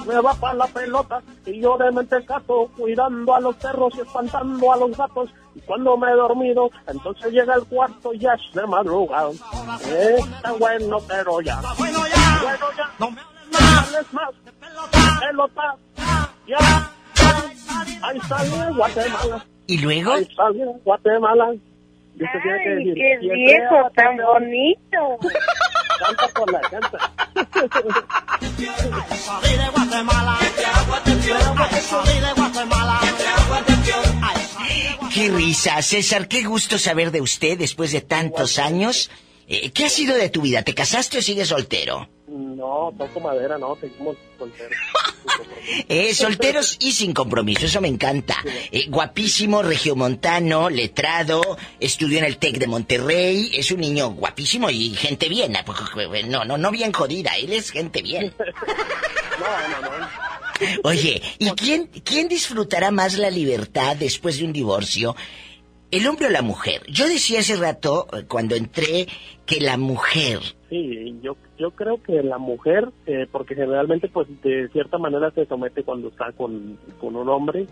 [0.06, 4.72] Me va para la pelota y yo de mentecato, cuidando a los perros y espantando
[4.72, 5.30] a los gatos.
[5.54, 9.30] Y cuando me he dormido, entonces llega el cuarto y ya es de madrugada.
[9.30, 11.60] Está bueno, pero ya.
[11.78, 12.38] Bueno, ya.
[12.42, 12.90] Bueno, ya.
[12.98, 13.20] No me
[13.58, 14.30] hables más.
[15.20, 15.74] Pelota.
[16.46, 16.58] Ya.
[18.02, 19.44] Ahí sale Guatemala.
[19.66, 20.12] ¿Y luego?
[20.12, 21.54] Ahí sale Guatemala.
[21.54, 24.32] Y usted tiene que Ay, decir, qué "Y entre viejo tan Guatemala".
[24.32, 25.18] bonito.
[25.98, 27.12] Canta por la canta.
[35.12, 39.10] Qué risa, César, qué gusto saber de usted después de tantos años.
[39.48, 40.62] Eh, ¿Qué ha sido de tu vida?
[40.62, 42.08] ¿Te casaste o sigues soltero?
[42.26, 44.76] No, toco madera, no, seguimos solteros.
[45.88, 48.36] Eh, solteros y sin compromiso, eso me encanta.
[48.70, 54.90] Eh, guapísimo, regiomontano, letrado, estudió en el TEC de Monterrey, es un niño guapísimo y
[54.90, 55.56] gente bien.
[56.28, 58.32] No, no, no bien jodida, él es gente bien.
[60.84, 65.14] Oye, ¿y quién, quién disfrutará más la libertad después de un divorcio?
[65.90, 66.82] ¿El hombre o la mujer?
[66.88, 69.06] Yo decía hace rato, eh, cuando entré,
[69.44, 70.55] que la mujer.
[70.68, 75.46] Sí, yo yo creo que la mujer, eh, porque generalmente pues de cierta manera se
[75.46, 77.66] somete cuando está con, con un hombre,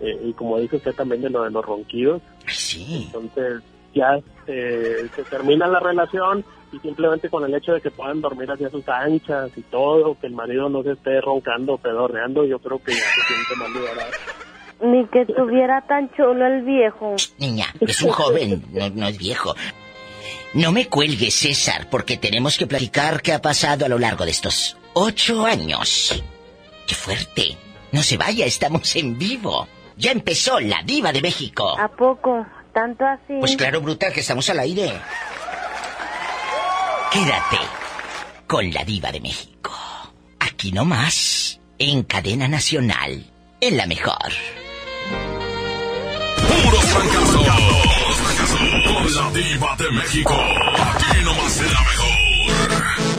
[0.00, 2.22] eh, y como dice usted también de lo de los ronquidos.
[2.48, 3.04] Sí.
[3.06, 3.62] Entonces
[3.94, 8.50] ya eh, se termina la relación y simplemente con el hecho de que puedan dormir
[8.50, 12.58] hacia sus anchas y todo, que el marido no se esté roncando o pedorreando, yo
[12.58, 14.10] creo que ya se siente más liberado.
[14.82, 17.14] Ni que tuviera tan chulo el viejo.
[17.38, 19.54] Niña, es un joven, no, no es viejo.
[20.52, 24.32] No me cuelgues, César, porque tenemos que platicar qué ha pasado a lo largo de
[24.32, 26.22] estos ocho años.
[26.86, 27.56] ¡Qué fuerte!
[27.92, 29.68] No se vaya, estamos en vivo.
[29.96, 31.78] Ya empezó la diva de México.
[31.78, 32.44] ¿A poco?
[32.72, 33.34] ¿Tanto así?
[33.38, 34.92] Pues claro, brutal, que estamos al aire.
[37.12, 37.58] Quédate
[38.46, 39.72] con la diva de México.
[40.40, 43.24] Aquí nomás, en cadena nacional,
[43.60, 44.32] en la mejor.
[46.48, 47.79] Puros fracasos.
[48.60, 50.34] Con la diva de México.
[50.34, 53.09] Aquí nomás la mejor.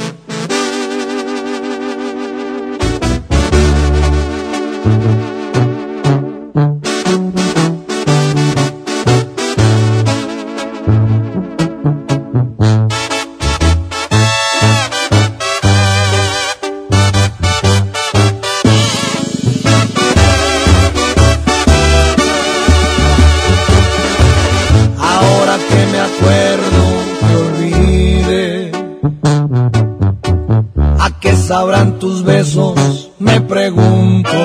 [31.52, 33.12] Sabrán tus besos?
[33.20, 34.38] Me pregunto.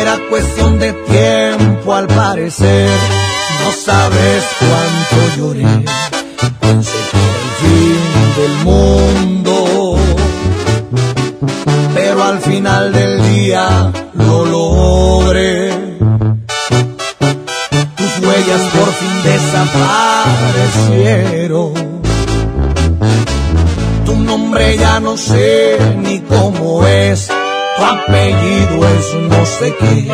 [0.00, 2.90] Era cuestión de tiempo al parecer.
[3.60, 5.82] No sabes cuánto lloré.
[6.60, 8.00] Pensé que era el fin
[8.38, 9.56] del mundo.
[11.94, 15.72] Pero al final del día lo logré
[17.96, 21.97] tus huellas por fin desaparecieron.
[24.56, 30.10] Ya no sé ni cómo es, tu apellido es no sé qué,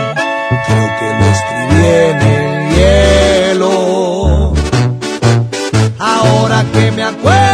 [0.67, 4.53] creo que lo escribí en el hielo.
[5.99, 7.54] Ahora que me acuerdo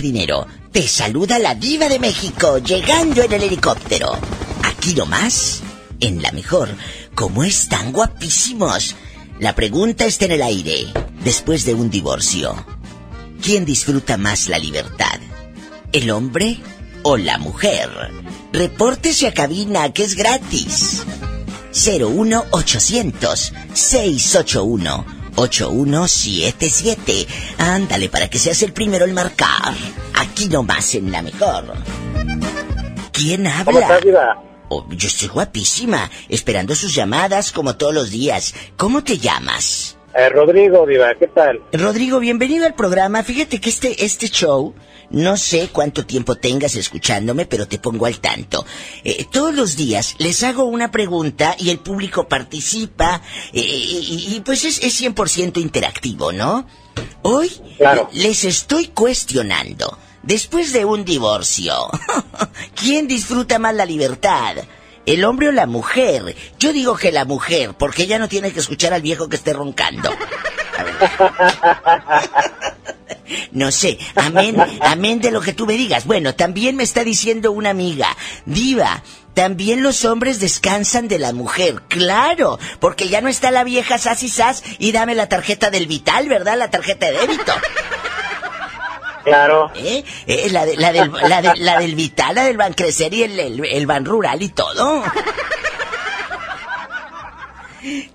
[0.00, 0.46] dinero.
[0.70, 4.12] Te saluda la diva de México llegando en el helicóptero.
[4.62, 5.62] Aquí nomás,
[6.00, 6.68] en la mejor.
[7.14, 8.96] ¿Cómo están guapísimos?
[9.38, 10.86] La pregunta está en el aire.
[11.24, 12.54] Después de un divorcio,
[13.42, 15.20] ¿quién disfruta más la libertad?
[15.92, 16.58] el hombre
[17.02, 17.90] o la mujer?
[18.52, 21.04] Repórtese a cabina que es gratis.
[21.72, 25.06] 01800 681
[25.42, 27.26] 8177.
[27.58, 29.74] Ándale para que seas el primero en marcar.
[30.14, 31.74] Aquí nomás en la mejor.
[33.12, 33.64] ¿Quién habla?
[33.64, 34.42] ¿Cómo estás, Diva?
[34.68, 38.54] Oh, yo estoy guapísima, esperando sus llamadas como todos los días.
[38.76, 39.81] ¿Cómo te llamas?
[40.14, 41.60] Eh, Rodrigo, Diva, ¿qué tal?
[41.72, 43.22] Rodrigo, bienvenido al programa.
[43.22, 44.74] Fíjate que este, este show,
[45.10, 48.66] no sé cuánto tiempo tengas escuchándome, pero te pongo al tanto.
[49.04, 53.22] Eh, todos los días les hago una pregunta y el público participa
[53.54, 56.66] eh, y, y, pues es, es 100% interactivo, ¿no?
[57.22, 58.10] Hoy Claro.
[58.12, 59.98] les estoy cuestionando.
[60.22, 61.74] Después de un divorcio,
[62.74, 64.56] ¿quién disfruta más la libertad?
[65.06, 66.36] ¿El hombre o la mujer?
[66.58, 69.52] Yo digo que la mujer, porque ella no tiene que escuchar al viejo que esté
[69.52, 70.10] roncando.
[73.52, 76.06] No sé, amén, amén de lo que tú me digas.
[76.06, 78.16] Bueno, también me está diciendo una amiga,
[78.46, 79.02] Diva,
[79.34, 84.22] también los hombres descansan de la mujer, claro, porque ya no está la vieja sas
[84.22, 86.58] y sas y dame la tarjeta del vital, ¿verdad?
[86.58, 87.52] La tarjeta de débito.
[89.24, 89.70] Claro.
[89.76, 90.04] ¿Eh?
[90.26, 93.38] Eh, la, de- la del, la, de- la del vital, la del Bancrecer y el,
[93.38, 95.02] el, el Ban Rural y todo.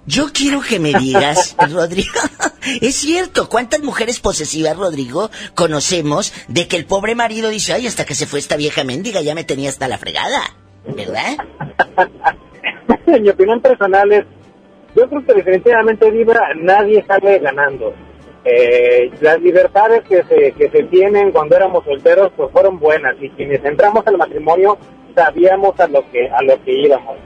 [0.05, 2.19] Yo quiero que me digas, Rodrigo,
[2.81, 8.05] es cierto, ¿cuántas mujeres posesivas, Rodrigo, conocemos de que el pobre marido dice, ay, hasta
[8.05, 10.41] que se fue esta vieja mendiga, ya me tenía hasta la fregada,
[10.95, 11.35] ¿verdad?
[13.07, 14.23] en mi opinión personal es,
[14.95, 17.93] yo creo que definitivamente Diva, nadie sale ganando.
[18.49, 23.29] Eh, las libertades que se, que se tienen cuando éramos solteros pues fueron buenas y
[23.31, 24.77] quienes entramos al matrimonio
[25.13, 27.17] sabíamos a lo que a lo que íbamos.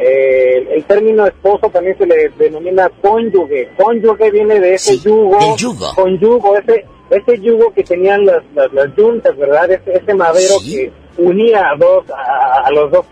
[0.00, 3.68] Eh, el término esposo también se le denomina cónyuge.
[3.76, 5.86] Cónyuge viene de ese yugo, del yugo.
[5.94, 9.70] Conyugo, ese, ese yugo que tenían las, las, las yuntas, ¿verdad?
[9.70, 13.06] Ese, ese madero que unía a dos, a, a los dos,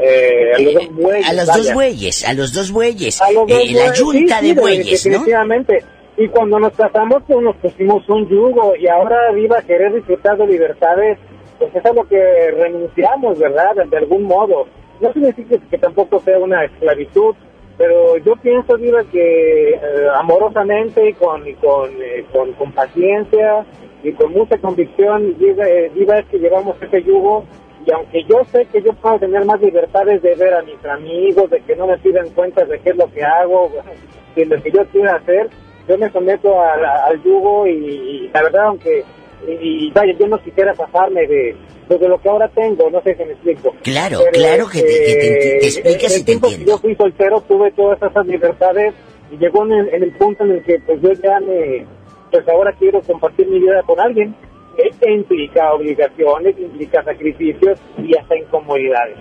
[0.00, 1.28] eh, a los dos bueyes.
[1.28, 1.62] A los vaya.
[1.62, 5.06] dos bueyes, a los dos bueyes, los dos eh, la yunta sí, de sí, bueyes,
[5.06, 5.12] ¿no?
[5.12, 5.84] Definitivamente.
[6.16, 10.46] Y cuando nos casamos, pues nos pusimos un yugo y ahora viva querer disfrutar de
[10.46, 11.18] libertades,
[11.58, 13.74] pues es a lo que renunciamos, ¿verdad?
[13.86, 14.66] De algún modo.
[15.00, 17.34] No significa que tampoco sea una esclavitud,
[17.78, 19.80] pero yo pienso, Viva, que eh,
[20.14, 23.64] amorosamente y con, eh, con, con paciencia
[24.02, 27.44] y con mucha convicción, Viva, eh, Viva, es que llevamos ese yugo
[27.84, 31.50] y aunque yo sé que yo puedo tener más libertades de ver a mis amigos,
[31.50, 33.72] de que no me piden cuentas de qué es lo que hago,
[34.36, 35.48] de lo que yo quiera hacer,
[35.88, 39.04] yo me someto a la- al yugo y, y la verdad, aunque,
[39.46, 41.56] y, y vaya, yo no quisiera pasarme de,
[41.88, 43.74] pues, de lo que ahora tengo, no sé si me explico.
[43.82, 46.78] Claro, claro que te- que te- te- te explicas en el y te que yo
[46.78, 48.94] fui soltero tuve todas esas libertades
[49.30, 51.86] y llegó en el, en el punto en el que pues yo ya me,
[52.30, 54.34] pues ahora quiero compartir mi vida con alguien.
[54.78, 59.18] Esto implica obligaciones, implica sacrificios y hasta incomodidades.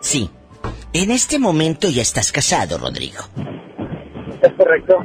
[0.00, 0.28] Sí.
[0.92, 3.20] En este momento ya estás casado, Rodrigo.
[4.46, 5.04] ¿Es correcto?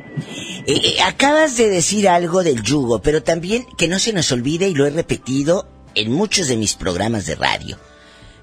[0.67, 4.67] Eh, eh, acabas de decir algo del yugo, pero también que no se nos olvide,
[4.67, 7.77] y lo he repetido en muchos de mis programas de radio.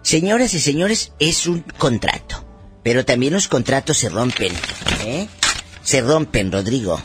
[0.02, 2.44] Señoras y señores, es un contrato.
[2.82, 4.52] Pero también los contratos se rompen.
[5.04, 5.28] ¿eh?
[5.82, 7.00] Se rompen, Rodrigo.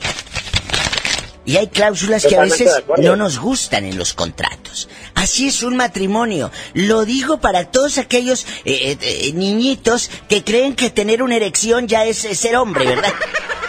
[1.45, 4.87] Y hay cláusulas que a veces no nos gustan en los contratos.
[5.13, 6.51] Así es un matrimonio.
[6.73, 12.17] Lo digo para todos aquellos eh, niñitos que creen que tener una erección ya es
[12.17, 13.13] ser hombre, ¿verdad?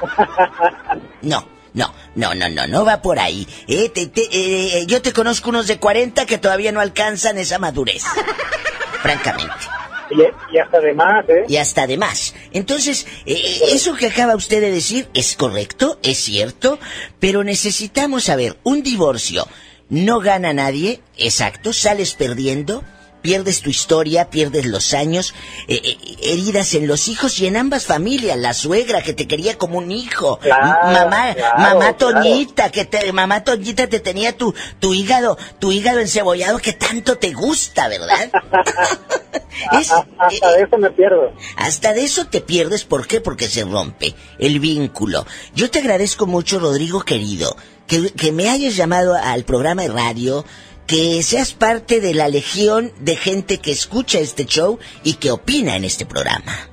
[1.22, 3.46] No, no, no, no, no, no va por ahí.
[3.66, 7.58] Eh, te- te- eh, yo te conozco unos de 40 que todavía no alcanzan esa
[7.58, 8.02] madurez.
[9.02, 9.54] Francamente.
[10.10, 11.44] Y, y hasta de más, ¿eh?
[11.48, 12.34] Y hasta de más.
[12.52, 16.78] Entonces, eh, eh, eso que acaba usted de decir es correcto, es cierto,
[17.20, 19.46] pero necesitamos saber, un divorcio
[19.90, 22.84] no gana nadie, exacto, sales perdiendo,
[23.22, 25.34] pierdes tu historia, pierdes los años,
[25.68, 29.58] eh, eh, heridas en los hijos y en ambas familias, la suegra que te quería
[29.58, 31.96] como un hijo, Claro, mamá, claro, mamá claro.
[32.20, 37.18] Toñita, que te, mamá Toñita te tenía tu, tu hígado, tu hígado encebollado que tanto
[37.18, 38.30] te gusta, ¿verdad?
[39.72, 41.32] Es- hasta de eso me pierdo.
[41.56, 43.20] hasta de eso te pierdes, ¿por qué?
[43.20, 45.26] Porque se rompe el vínculo.
[45.54, 47.56] Yo te agradezco mucho, Rodrigo querido,
[47.88, 50.44] que, que me hayas llamado al programa de radio,
[50.88, 55.76] que seas parte de la legión de gente que escucha este show y que opina
[55.76, 56.70] en este programa.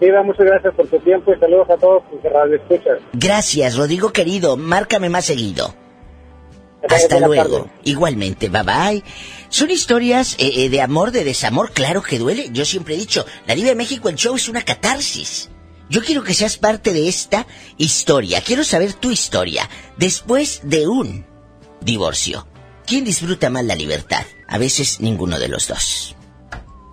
[0.00, 2.98] Viva, muchas gracias por tu tiempo y saludos a todos tus radio escuchas.
[3.12, 5.74] Gracias, Rodrigo querido, márcame más seguido.
[6.88, 7.58] Hasta luego.
[7.58, 7.70] tarde.
[7.84, 9.04] Igualmente, bye bye.
[9.50, 12.48] Son historias eh, eh, de amor, de desamor, claro que duele.
[12.52, 15.50] Yo siempre he dicho, la Diva de México, el show es una catarsis.
[15.90, 17.46] Yo quiero que seas parte de esta
[17.76, 18.40] historia.
[18.40, 19.68] Quiero saber tu historia
[19.98, 21.26] después de un
[21.82, 22.46] divorcio.
[22.86, 24.24] ¿Quién disfruta más la libertad?
[24.46, 26.14] A veces ninguno de los dos.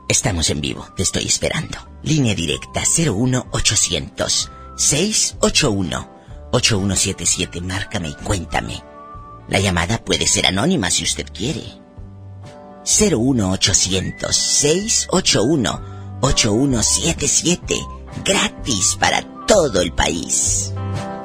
[0.09, 1.77] Estamos en vivo, te estoy esperando.
[2.01, 6.09] Línea directa 01800 681
[6.51, 7.61] 8177.
[7.61, 8.83] Márcame y cuéntame.
[9.47, 11.63] La llamada puede ser anónima si usted quiere.
[12.85, 17.75] 01800 681 8177.
[18.25, 20.73] Gratis para todo el país.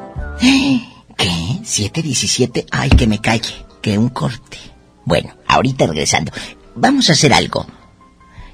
[0.41, 1.29] ¿Qué?
[1.65, 2.67] ¿717?
[2.71, 3.68] Ay, que me calle.
[3.83, 4.59] Que un corte.
[5.05, 6.33] Bueno, ahorita regresando.
[6.75, 7.67] Vamos a hacer algo.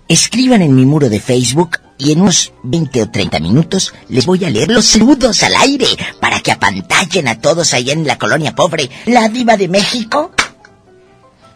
[0.09, 4.45] Escriban en mi muro de Facebook y en unos 20 o 30 minutos les voy
[4.45, 5.87] a leer los saludos al aire
[6.21, 8.91] para que apantallen a todos allá en la colonia pobre.
[9.07, 10.31] La diva de México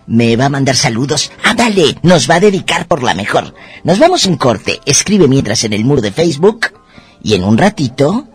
[0.07, 1.31] me va a mandar saludos.
[1.45, 3.55] Ándale, nos va a dedicar por la mejor.
[3.85, 4.81] Nos vamos en corte.
[4.87, 6.73] Escribe mientras en el muro de Facebook
[7.23, 8.27] y en un ratito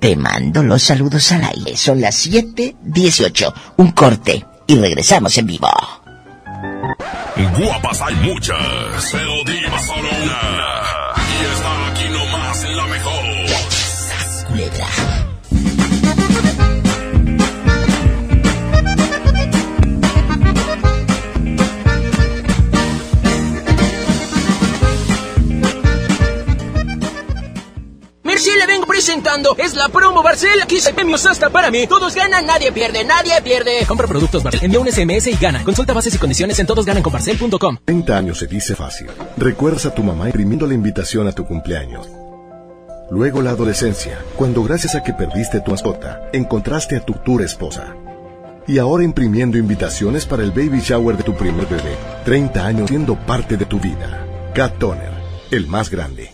[0.00, 1.76] te mando los saludos al aire.
[1.76, 3.54] Son las 7:18.
[3.76, 5.68] Un corte y regresamos en vivo.
[7.58, 8.58] Guapas hay muchas,
[9.12, 10.73] pero diva solo una.
[28.44, 29.56] Merci le vengo presentando.
[29.56, 30.60] Es la promo Barcel.
[30.60, 31.86] Aquí hay premios hasta para mí.
[31.86, 33.86] Todos ganan, nadie pierde, nadie pierde.
[33.86, 35.64] Compra productos Barcel, envía un SMS y gana.
[35.64, 37.78] Consulta bases y condiciones en todosgananconbarcel.com.
[37.84, 39.06] 30 años se dice fácil.
[39.38, 42.06] Recuerdas a tu mamá imprimiendo la invitación a tu cumpleaños.
[43.10, 47.96] Luego la adolescencia, cuando gracias a que perdiste tu mascota, encontraste a tu futura esposa.
[48.66, 51.96] Y ahora imprimiendo invitaciones para el baby shower de tu primer bebé.
[52.26, 54.26] 30 años siendo parte de tu vida.
[54.54, 55.12] Cat Toner,
[55.50, 56.33] el más grande.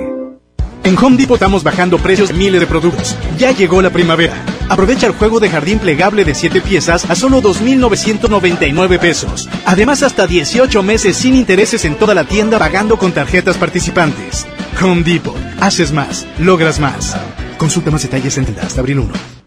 [0.83, 3.15] En Home Depot estamos bajando precios de miles de productos.
[3.37, 4.33] Ya llegó la primavera.
[4.69, 9.47] Aprovecha el juego de jardín plegable de 7 piezas a solo 2.999 pesos.
[9.65, 14.47] Además, hasta 18 meses sin intereses en toda la tienda pagando con tarjetas participantes.
[14.81, 15.35] Home Depot.
[15.59, 16.25] Haces más.
[16.39, 17.15] Logras más.
[17.57, 19.40] Consulta más detalles en tienda hasta abril 1.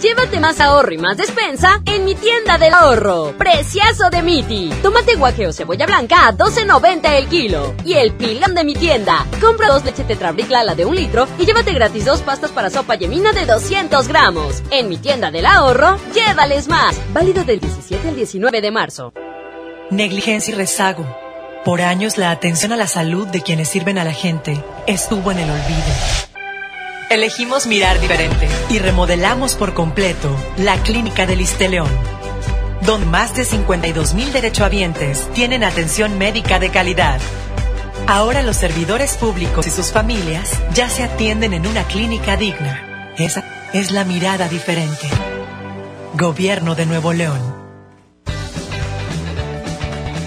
[0.00, 3.32] Llévate más ahorro y más despensa en mi tienda del ahorro.
[3.38, 4.70] Preciazo de Miti.
[4.82, 7.74] Tomate guaje o cebolla blanca a 12.90 el kilo.
[7.82, 9.24] Y el pilón de mi tienda.
[9.40, 12.96] Compra dos leche tetrabric Lala de un litro y llévate gratis dos pastas para sopa
[12.96, 14.62] yemina de 200 gramos.
[14.70, 17.00] En mi tienda del ahorro, llévales más.
[17.14, 19.12] Válido del 17 al 19 de marzo.
[19.90, 21.06] Negligencia y rezago.
[21.64, 25.38] Por años la atención a la salud de quienes sirven a la gente estuvo en
[25.38, 26.35] el olvido.
[27.08, 31.88] Elegimos mirar diferente y remodelamos por completo la Clínica del León,
[32.82, 37.20] donde más de 52 mil derechohabientes tienen atención médica de calidad.
[38.08, 43.12] Ahora los servidores públicos y sus familias ya se atienden en una clínica digna.
[43.16, 45.08] Esa es la mirada diferente.
[46.14, 47.55] Gobierno de Nuevo León.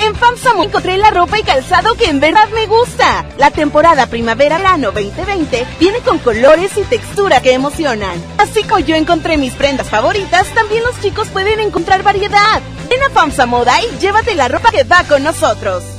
[0.10, 3.28] En FAMSA encontré la ropa y calzado que en verdad me gusta.
[3.38, 8.20] La temporada primavera-verano 2020 viene con colores y textura que emocionan.
[8.40, 12.60] Así como yo encontré mis prendas favoritas, también los chicos pueden encontrar variedad.
[12.90, 15.99] Ven a FAMSA Moda y llévate la ropa que va con nosotros.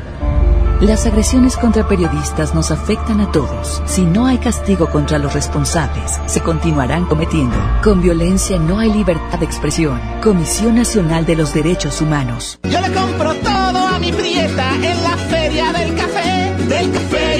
[0.81, 3.83] Las agresiones contra periodistas nos afectan a todos.
[3.85, 7.55] Si no hay castigo contra los responsables, se continuarán cometiendo.
[7.83, 10.01] Con violencia no hay libertad de expresión.
[10.23, 12.57] Comisión Nacional de los Derechos Humanos.
[12.63, 17.30] Yo le compro todo a mi prieta en la feria del café, del café.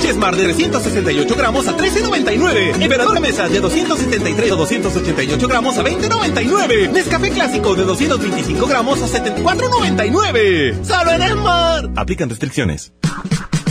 [0.00, 2.82] Sándwich Smart de 368 gramos a 13.99.
[2.82, 6.90] Emperador de mesa de 273 o 288 gramos a 20.99.
[6.90, 10.84] Nescafé clásico de 225 gramos a 74.99.
[10.84, 11.98] Solo en Smart.
[11.98, 12.92] Aplican restricciones.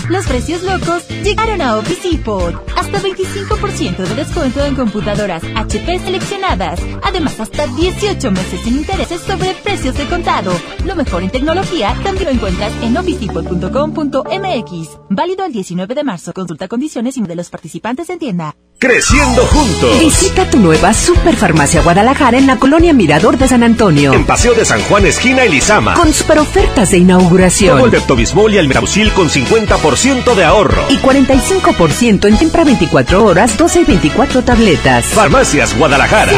[0.09, 2.55] Los precios locos llegaron a Office Depot.
[2.75, 6.79] Hasta 25% de descuento en computadoras HP seleccionadas.
[7.03, 10.51] Además, hasta 18 meses sin intereses sobre precios de contado.
[10.83, 14.89] Lo mejor en tecnología también lo encuentras en officedepot.com.mx.
[15.11, 16.33] Válido el 19 de marzo.
[16.33, 18.55] Consulta condiciones y de los participantes en tienda.
[18.79, 19.99] Creciendo juntos.
[19.99, 24.13] Visita tu nueva Superfarmacia Guadalajara en la colonia Mirador de San Antonio.
[24.13, 25.95] En Paseo de San Juan, esquina Elizama.
[25.95, 27.75] Con super ofertas de inauguración.
[27.75, 30.81] Todo el Pepto-Bismol y el Almirausil con 50% de ahorro.
[30.87, 35.03] Y 45% en tempra 24 horas, 12 y 24 tabletas.
[35.07, 36.31] Farmacias Guadalajara.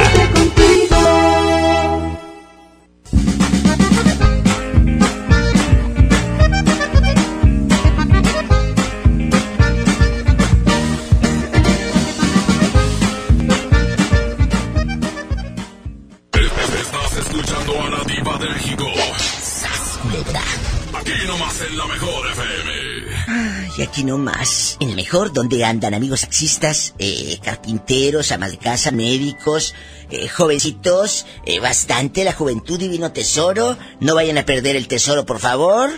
[24.01, 29.75] Aquí nomás, en el mejor, donde andan amigos taxistas, eh, carpinteros, amas de casa, médicos,
[30.09, 33.77] eh, jovencitos, eh, bastante, la juventud divino tesoro.
[33.99, 35.91] No vayan a perder el tesoro, por favor.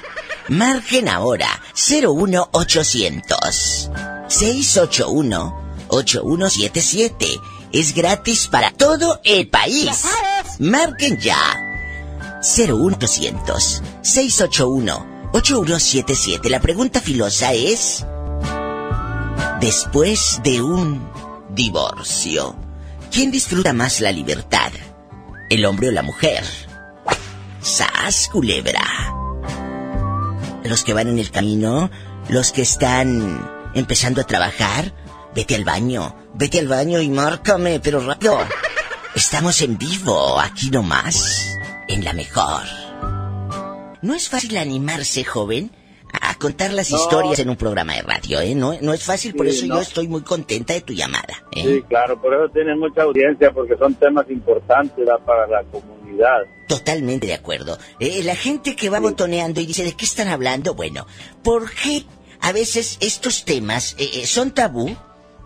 [0.49, 3.89] Marquen ahora 01800
[4.27, 5.55] 681
[5.87, 7.25] 8177.
[7.71, 10.03] Es gratis para todo el país.
[10.59, 11.39] Marquen ya.
[12.41, 16.49] 01800 681 8177.
[16.49, 18.05] La pregunta filosa es
[19.59, 21.09] Después de un
[21.49, 22.55] divorcio,
[23.11, 24.71] ¿quién disfruta más la libertad?
[25.49, 26.43] ¿El hombre o la mujer?
[27.61, 28.83] ¡Sas, culebra!
[30.65, 31.89] Los que van en el camino,
[32.29, 34.93] los que están empezando a trabajar,
[35.33, 38.37] vete al baño, vete al baño y márcame, pero rápido.
[39.15, 41.57] Estamos en vivo, aquí nomás,
[41.87, 42.82] en la mejor.
[44.03, 45.71] No es fácil animarse, joven,
[46.21, 46.97] a contar las No.
[46.97, 48.53] historias en un programa de radio, ¿eh?
[48.53, 49.75] No, no es fácil, por Sí, eso no.
[49.75, 51.41] yo estoy muy contenta de tu llamada.
[51.55, 51.63] ¿eh?
[51.63, 55.19] Sí, claro, por eso tienen mucha audiencia, porque son temas importantes ¿verdad?
[55.25, 56.41] para la comunidad.
[56.67, 57.79] Totalmente de acuerdo.
[57.99, 60.75] Eh, la gente que va botoneando y dice, ¿de qué están hablando?
[60.75, 61.07] Bueno,
[61.43, 62.03] ¿por qué
[62.41, 64.95] a veces estos temas eh, eh, son tabú?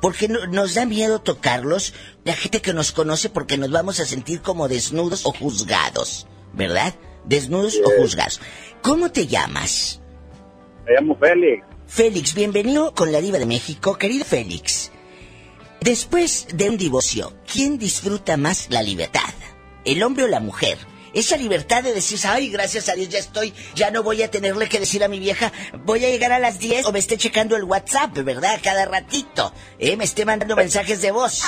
[0.02, 1.94] Porque no- nos da miedo tocarlos
[2.26, 6.94] la gente que nos conoce porque nos vamos a sentir como desnudos o juzgados, ¿verdad?
[7.28, 8.40] Desnudos o juzgados.
[8.82, 10.02] ¿Cómo te llamas?
[10.86, 11.66] Me llamo Félix.
[11.88, 13.98] Félix, bienvenido con la Diva de México.
[13.98, 14.92] Querido Félix,
[15.82, 19.34] después de un divorcio, ¿quién disfruta más la libertad?
[19.84, 20.78] ¿El hombre o la mujer?
[21.14, 24.68] Esa libertad de decir, ay, gracias a Dios ya estoy, ya no voy a tenerle
[24.70, 25.52] que decir a mi vieja,
[25.86, 28.60] voy a llegar a las 10 o me esté checando el WhatsApp, ¿verdad?
[28.64, 29.96] Cada ratito, ¿eh?
[29.96, 31.44] Me esté mandando mensajes de voz.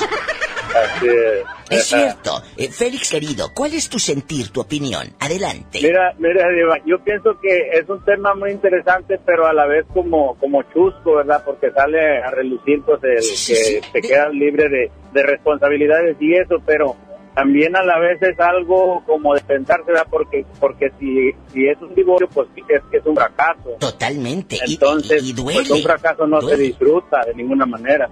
[0.75, 1.43] Así es.
[1.69, 2.41] Es cierto.
[2.57, 5.07] Eh, Félix, querido, ¿cuál es tu sentir, tu opinión?
[5.19, 5.79] Adelante.
[5.81, 9.85] Mira, mira, Diva, yo pienso que es un tema muy interesante, pero a la vez
[9.93, 11.43] como, como chusco, ¿verdad?
[11.45, 13.21] Porque sale a relucir, pues, el
[13.55, 16.95] que te quedas libre de, de responsabilidades y eso, pero
[17.39, 20.07] también a la vez es algo como de pensarse, ¿verdad?
[20.09, 23.69] Porque, porque si, si es un divorcio, pues es, que es un fracaso.
[23.79, 24.57] Totalmente.
[24.65, 26.57] Entonces, y- y pues un fracaso no duele.
[26.57, 28.09] se disfruta de ninguna manera.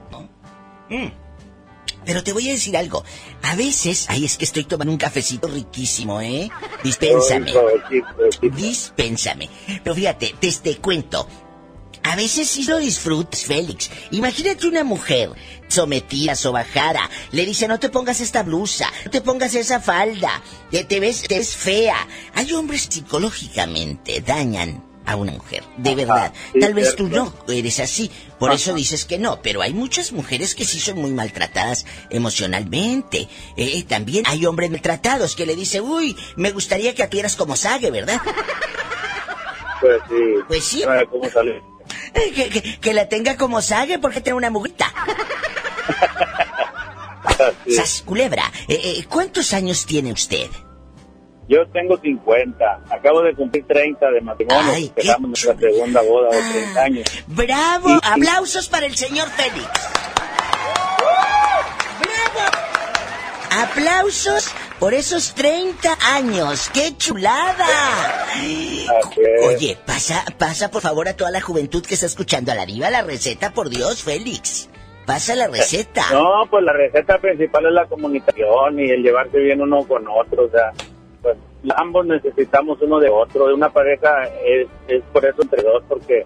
[0.89, 1.07] Mm.
[2.05, 3.03] Pero te voy a decir algo.
[3.43, 6.49] A veces, ay, es que estoy tomando un cafecito riquísimo, ¿eh?
[6.83, 7.51] Dispénsame.
[8.41, 9.49] Dispénsame.
[9.83, 11.27] Pero fíjate, te, te cuento.
[12.07, 13.91] A veces sí lo disfrutas, Félix.
[14.11, 15.31] Imagínate una mujer
[15.67, 17.09] sometida, sobajada.
[17.31, 21.38] Le dice, no te pongas esta blusa, no te pongas esa falda, te ves, te
[21.38, 22.07] ves fea.
[22.34, 26.31] Hay hombres psicológicamente dañan a una mujer, de verdad.
[26.53, 28.09] sí, Tal vez tú no eres así,
[28.39, 33.27] por eso dices que no, pero hay muchas mujeres que sí son muy maltratadas emocionalmente.
[33.57, 37.91] Eh, también hay hombres maltratados que le dicen, uy, me gustaría que actuaras como Sage,
[37.91, 38.21] ¿verdad?
[39.81, 40.23] Pues sí.
[40.47, 40.84] Pues sí.
[41.11, 41.76] Cómo sale.
[42.35, 44.85] Que, que- que la tenga como Sage porque tiene una es.
[47.75, 50.47] Sas culebra, eh, eh, ¿cuántos años tiene usted?
[51.49, 56.41] Yo tengo 50, acabo de cumplir 30 de matrimonio, Ay, empezamos nuestra segunda boda de
[56.51, 57.05] 30 años.
[57.27, 57.89] ¡Bravo!
[57.89, 59.65] Y- y- ¡Aplausos para el señor Félix!
[62.01, 63.63] ¡Bravo!
[63.63, 66.69] ¡Aplausos por esos 30 años!
[66.73, 67.65] ¡Qué chulada!
[69.47, 72.89] Oye, pasa, pasa por favor a toda la juventud que está escuchando a la diva
[72.89, 74.69] la receta, por Dios, Félix.
[75.05, 76.03] Pasa la receta.
[76.11, 80.45] No, pues la receta principal es la comunicación y el llevarse bien uno con otro,
[80.45, 80.73] o sea,
[81.21, 81.37] pues
[81.75, 86.25] ambos necesitamos uno de otro, de una pareja es, es por eso entre dos, porque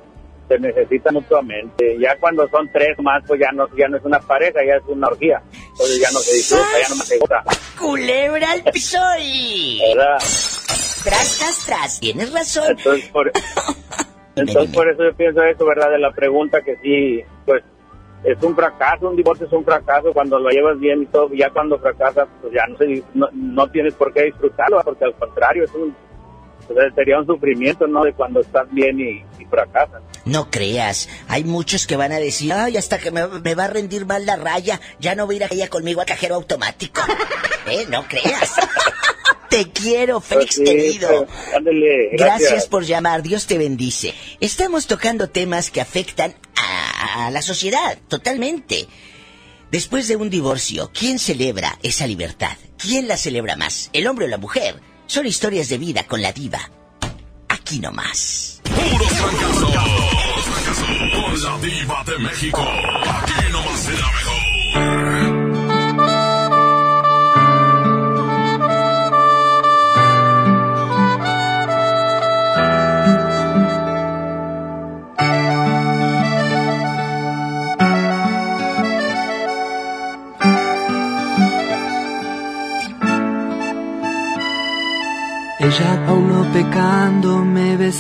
[0.51, 1.97] se necesitan mutuamente.
[1.99, 4.83] Ya cuando son tres más, pues ya no, ya no es una pareja, ya es
[4.87, 5.41] una orgía.
[5.51, 7.43] Entonces ya no se disfruta, ya no se gusta.
[7.79, 9.81] ¡Culebra al piso y...
[9.95, 10.17] ¿Verdad?
[11.03, 11.99] Tras, tras, tras.
[11.99, 12.65] Tienes razón.
[12.67, 13.31] Entonces, por,
[14.35, 15.91] Entonces, por eso yo pienso eso, ¿verdad?
[15.91, 17.63] De la pregunta que sí, pues
[18.23, 21.49] es un fracaso, un divorcio es un fracaso cuando lo llevas bien y todo, ya
[21.49, 25.63] cuando fracasas, pues ya no, se, no, no tienes por qué disfrutarlo, porque al contrario,
[25.63, 25.95] es un,
[26.67, 28.03] pues, sería un sufrimiento, ¿no?
[28.03, 29.23] De cuando estás bien y,
[30.25, 33.67] No creas, hay muchos que van a decir, ay, hasta que me, me va a
[33.67, 37.01] rendir mal la raya, ya no voy a ir a ella conmigo a cajero automático.
[37.67, 37.85] ¿Eh?
[37.89, 38.51] No creas.
[39.49, 41.27] Te quiero, Félix sí, querido.
[42.13, 42.67] gracias.
[42.67, 44.13] por llamar, Dios te bendice.
[44.39, 48.87] Estamos tocando temas que afectan a, a la sociedad, totalmente.
[49.69, 52.57] Después de un divorcio, ¿quién celebra esa libertad?
[52.77, 53.89] ¿Quién la celebra más?
[53.91, 54.75] ¿El hombre o la mujer?
[55.05, 56.71] Son historias de vida con la diva.
[57.71, 58.59] Aquí nomás.
[58.65, 59.71] Puros fracasos.
[61.15, 62.61] Con la diva de México.
[62.61, 65.10] Aquí nomás será mejor.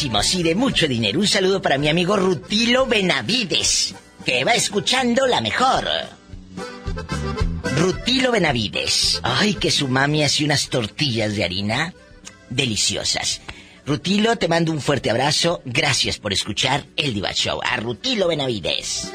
[0.00, 1.20] Guapísimos y de mucho dinero.
[1.20, 3.94] Un saludo para mi amigo Rutilo Benavides,
[4.24, 5.86] que va escuchando la mejor.
[7.76, 9.20] Rutilo Benavides.
[9.22, 11.92] Ay, que su mami hace unas tortillas de harina
[12.48, 13.42] deliciosas.
[13.84, 15.60] Rutilo, te mando un fuerte abrazo.
[15.66, 17.60] Gracias por escuchar el Diva Show.
[17.62, 19.12] A Rutilo Benavides.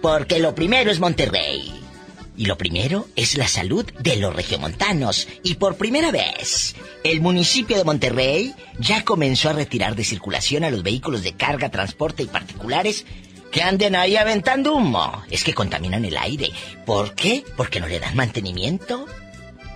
[0.00, 1.75] Porque lo primero es Monterrey.
[2.36, 5.26] Y lo primero es la salud de los regiomontanos.
[5.42, 10.70] Y por primera vez, el municipio de Monterrey ya comenzó a retirar de circulación a
[10.70, 13.06] los vehículos de carga, transporte y particulares
[13.50, 15.22] que anden ahí aventando humo.
[15.30, 16.50] Es que contaminan el aire.
[16.84, 17.42] ¿Por qué?
[17.56, 19.06] Porque no le dan mantenimiento.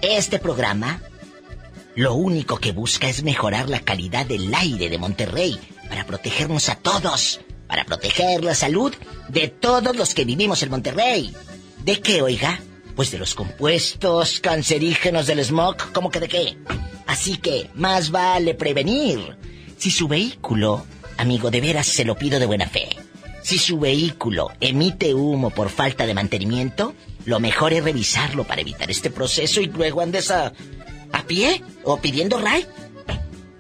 [0.02, 1.00] Este programa
[1.94, 5.58] lo único que busca es mejorar la calidad del aire de Monterrey
[5.88, 8.94] para protegernos a todos, para proteger la salud
[9.28, 11.34] de todos los que vivimos en Monterrey.
[11.84, 12.60] ¿De qué, oiga?
[12.94, 16.58] Pues de los compuestos cancerígenos del smog, ¿cómo que de qué?
[17.06, 19.36] Así que más vale prevenir.
[19.78, 20.84] Si su vehículo,
[21.16, 22.88] amigo, de veras se lo pido de buena fe.
[23.42, 26.94] Si su vehículo emite humo por falta de mantenimiento,
[27.24, 30.52] lo mejor es revisarlo para evitar este proceso y luego andes a,
[31.12, 32.66] a pie o pidiendo ray.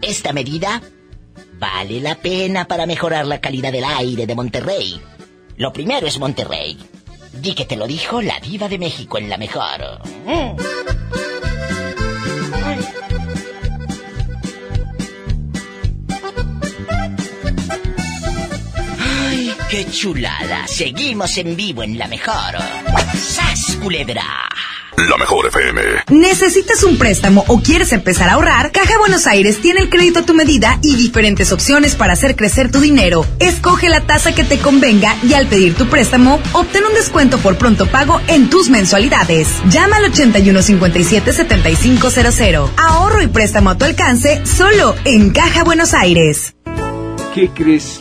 [0.02, 0.82] Esta medida
[1.58, 5.00] vale la pena para mejorar la calidad del aire de Monterrey.
[5.56, 6.78] Lo primero es Monterrey.
[7.32, 10.00] Di que te lo dijo la diva de México en la mejor.
[10.26, 11.29] Mm.
[19.70, 20.66] Qué chulada.
[20.66, 22.56] Seguimos en vivo en la mejor.
[23.14, 24.48] ¡Sas, culebra!
[24.96, 25.80] La mejor FM.
[26.10, 28.72] ¿Necesitas un préstamo o quieres empezar a ahorrar?
[28.72, 32.72] Caja Buenos Aires tiene el crédito a tu medida y diferentes opciones para hacer crecer
[32.72, 33.24] tu dinero.
[33.38, 37.56] Escoge la tasa que te convenga y al pedir tu préstamo, obtén un descuento por
[37.56, 39.46] pronto pago en tus mensualidades.
[39.70, 42.70] Llama al 8157-7500.
[42.76, 46.56] Ahorro y préstamo a tu alcance solo en Caja Buenos Aires.
[47.32, 48.00] ¿Qué crees?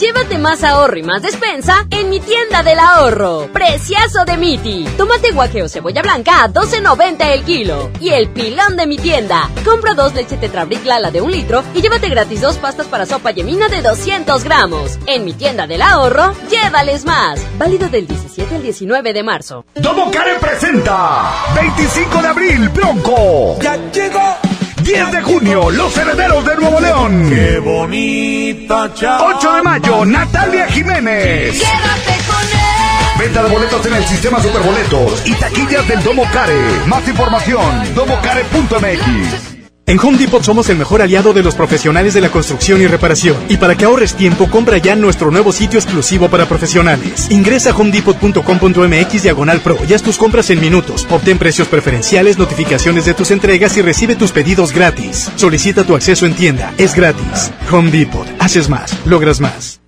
[0.00, 3.50] Llévate más ahorro y más despensa en mi tienda del ahorro.
[3.52, 4.86] Preciazo de Miti.
[4.96, 7.90] Tomate guaje o cebolla blanca a 12.90 el kilo.
[8.00, 9.50] Y el pilón de mi tienda.
[9.62, 13.32] Compra dos leche Tetrabric Lala de un litro y llévate gratis dos pastas para sopa
[13.32, 14.98] yemina de 200 gramos.
[15.04, 17.38] En mi tienda del ahorro, llévales más.
[17.58, 19.66] Válido del 17 al 19 de marzo.
[19.74, 23.58] Domo Care presenta 25 de abril, Bronco.
[23.60, 24.49] Ya llegó.
[24.92, 27.30] 10 de junio, Los Herederos de Nuevo León.
[27.30, 29.36] Qué bonita chava.
[29.36, 31.60] 8 de mayo, Natalia Jiménez.
[31.60, 33.18] Quédate con él.
[33.20, 36.58] Venta de boletos en el sistema Superboletos y taquillas del Domo Care.
[36.88, 39.59] Más información, domocare.mx.
[39.90, 43.36] En Home Depot somos el mejor aliado de los profesionales de la construcción y reparación.
[43.48, 47.28] Y para que ahorres tiempo, compra ya nuestro nuevo sitio exclusivo para profesionales.
[47.28, 51.08] Ingresa a homedepot.com.mx diagonal pro y haz tus compras en minutos.
[51.10, 55.28] Obtén precios preferenciales, notificaciones de tus entregas y recibe tus pedidos gratis.
[55.34, 56.72] Solicita tu acceso en tienda.
[56.78, 57.50] Es gratis.
[57.72, 58.28] Home Depot.
[58.38, 58.96] Haces más.
[59.06, 59.80] Logras más.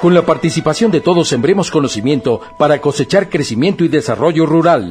[0.00, 4.90] Con la participación de todos sembremos conocimiento para cosechar crecimiento y desarrollo rural.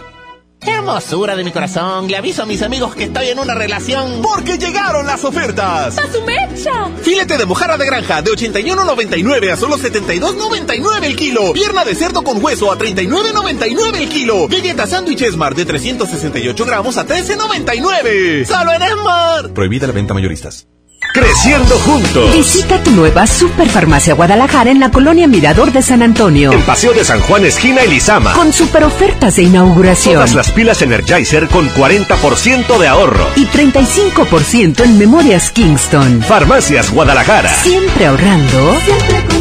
[0.63, 2.07] ¡Qué hermosura de mi corazón!
[2.07, 4.21] Le aviso a mis amigos que estoy en una relación.
[4.21, 5.97] Porque llegaron las ofertas.
[5.97, 6.87] ¡A su mecha!
[7.01, 11.53] Filete de mojarra de granja de 81.99 a solo 72.99 el kilo.
[11.53, 14.47] Pierna de cerdo con hueso a 39.99 el kilo.
[14.47, 18.45] Galleta sándwich Esmar de 368 gramos a 13.99.
[18.45, 19.53] ¡Solo en Esmar!
[19.53, 20.67] Prohibida la venta mayoristas.
[21.13, 22.33] Creciendo juntos.
[22.33, 26.53] Visita tu nueva Superfarmacia Guadalajara en la colonia Mirador de San Antonio.
[26.53, 28.31] En Paseo de San Juan, esquina Elizama.
[28.33, 30.15] Con super ofertas de inauguración.
[30.15, 33.27] Todas las pilas Energizer con 40% de ahorro.
[33.35, 36.21] Y 35% en memorias Kingston.
[36.21, 37.53] Farmacias Guadalajara.
[37.55, 38.77] Siempre ahorrando.
[38.85, 39.40] Siempre contigo.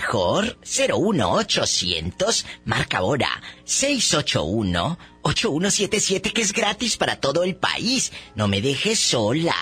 [0.00, 3.28] Mejor 01800, marca ahora
[3.66, 8.12] 681-8177 que es gratis para todo el país.
[8.34, 9.54] No me dejes sola.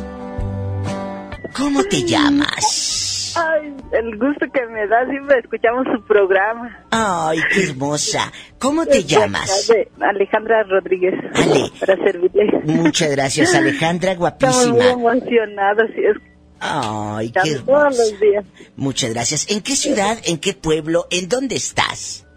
[1.56, 3.09] ¿cómo te llamas?
[3.36, 6.85] Ay, el gusto que me da, siempre escuchamos su programa.
[6.90, 8.32] Ay, qué hermosa.
[8.59, 9.69] ¿Cómo te llamas?
[9.69, 11.15] De Alejandra Rodríguez.
[11.35, 11.70] Ale.
[11.81, 12.51] Para servirle.
[12.65, 14.90] Muchas gracias, Alejandra, Estamos muy guapísima.
[14.90, 15.90] emocionados.
[15.94, 16.16] Sí, es
[16.61, 18.02] Ay, qué escuchamos todos hermosa.
[18.12, 18.44] los días.
[18.77, 19.51] Muchas gracias.
[19.51, 22.27] ¿En qué ciudad, en qué pueblo, en dónde estás?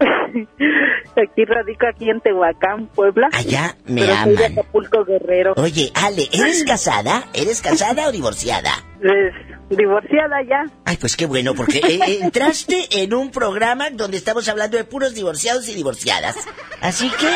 [1.16, 3.28] Aquí radico aquí en Tehuacán, Puebla.
[3.32, 4.58] Allá me pero soy de aman.
[4.58, 5.54] Acapulco, Guerrero.
[5.56, 7.24] Oye, Ale, ¿eres casada?
[7.32, 8.70] ¿Eres casada o divorciada?
[9.00, 9.32] Pues,
[9.70, 10.64] divorciada ya.
[10.84, 14.84] Ay, pues qué bueno, porque eh, eh, entraste en un programa donde estamos hablando de
[14.84, 16.36] puros divorciados y divorciadas.
[16.80, 17.30] Así que,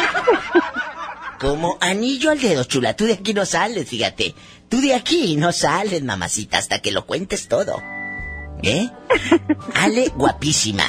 [1.38, 4.34] como anillo al dedo, chula, tú de aquí no sales, fíjate.
[4.68, 7.80] Tú de aquí no sales, mamacita, hasta que lo cuentes todo.
[8.62, 8.90] ¿Eh?
[9.74, 10.82] Ale, guapísima.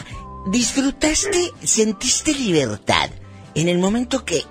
[0.48, 3.10] ¿Disfrutaste, sentiste libertad
[3.56, 4.41] en el momento que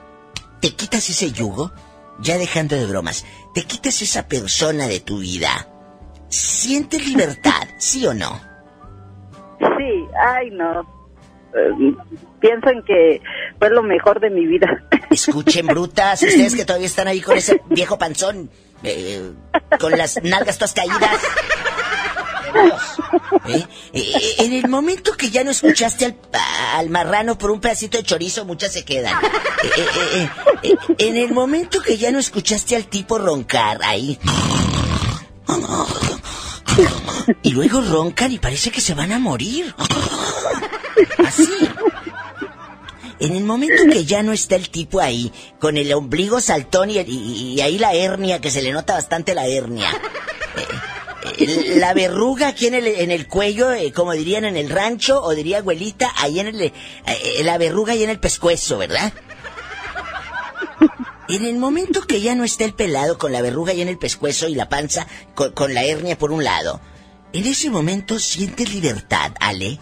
[0.61, 1.73] te quitas ese yugo?
[2.21, 3.25] Ya dejando de bromas,
[3.55, 5.67] te quitas esa persona de tu vida.
[6.29, 8.41] ¿Sientes libertad, sí o no?
[9.59, 10.83] Sí, ay no.
[11.55, 11.95] Eh,
[12.39, 13.23] pienso en que
[13.59, 14.85] fue lo mejor de mi vida.
[15.11, 18.51] Escuchen, brutas, ustedes que todavía están ahí con ese viejo panzón,
[18.83, 19.33] eh,
[19.81, 21.23] con las nalgas todas caídas.
[23.47, 23.67] ¿Eh?
[23.93, 26.17] Eh, En el momento que ya no escuchaste al,
[26.75, 29.15] al marrano por un pedacito de chorizo, muchas se quedan.
[29.15, 29.85] Eh, eh,
[30.15, 30.29] eh,
[30.63, 34.19] eh, En el momento que ya no escuchaste al tipo roncar ahí.
[37.43, 39.75] Y luego roncan y parece que se van a morir.
[41.27, 41.49] Así.
[43.21, 47.61] En el momento que ya no está el tipo ahí, con el ombligo saltón y
[47.61, 49.91] ahí la hernia, que se le nota bastante la hernia.
[51.77, 55.35] La verruga aquí en el, en el cuello, eh, como dirían en el rancho, o
[55.35, 56.63] diría abuelita, ahí en el...
[56.63, 56.73] eh,
[57.45, 59.13] la verruga ahí en el pescuezo, ¿verdad?
[61.29, 63.99] En el momento que ya no está el pelado con la verruga ahí en el
[63.99, 66.81] pescuezo y la panza con, la hernia por un lado,
[67.35, 69.79] en ese momento sientes libertad, Ale.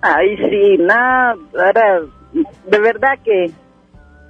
[0.00, 1.34] Ay, sí, nada,
[2.66, 3.50] de verdad que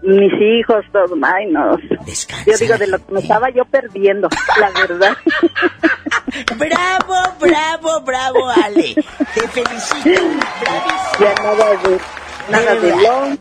[0.05, 1.79] mis hijos, todo, ay, no.
[1.79, 4.29] Yo digo, de lo que me estaba yo perdiendo,
[4.61, 5.17] la verdad.
[6.59, 8.95] ¡Bravo, bravo, bravo, Ale!
[8.95, 10.21] ¡Te felicito!
[11.21, 12.01] Ya nada de,
[12.51, 13.39] nada de long,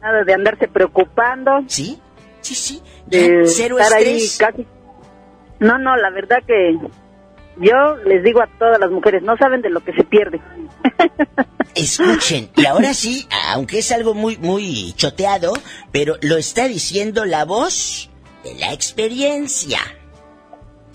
[0.00, 1.64] nada de andarse preocupando.
[1.66, 2.00] Sí,
[2.40, 2.82] sí, sí.
[3.06, 4.40] De Cero estar estrés.
[4.40, 4.66] ahí casi.
[5.60, 6.76] No, no, la verdad que
[7.56, 10.40] yo les digo a todas las mujeres, no saben de lo que se pierde.
[11.76, 15.52] Escuchen, y ahora sí, aunque es algo muy, muy choteado,
[15.92, 18.10] pero lo está diciendo la voz
[18.42, 19.80] de la experiencia.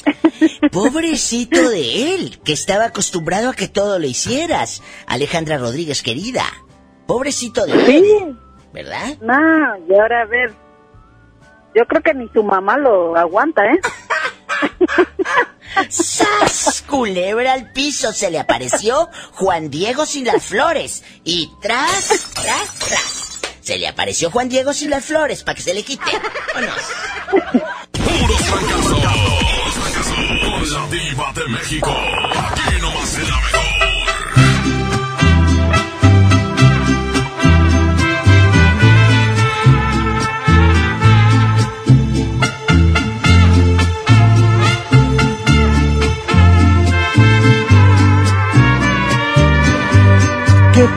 [0.72, 4.82] Pobrecito de él, que estaba acostumbrado a que todo lo hicieras.
[5.06, 6.46] Alejandra Rodríguez, querida.
[7.06, 8.38] Pobrecito de él.
[8.74, 9.18] ¿Verdad?
[9.22, 10.52] No, y ahora a ver,
[11.76, 13.80] yo creo que ni su mamá lo aguanta, ¿eh?
[15.90, 16.84] ¡Sas!
[16.88, 21.04] Culebra al piso se le apareció Juan Diego sin las flores.
[21.24, 23.40] Y tras, tras, tras.
[23.62, 26.04] Se le apareció Juan Diego sin las flores para que se le quite.
[27.92, 29.02] Puros fracasos.
[30.42, 31.92] Con la diva de México.
[31.92, 33.71] Aquí nomás en la mejor.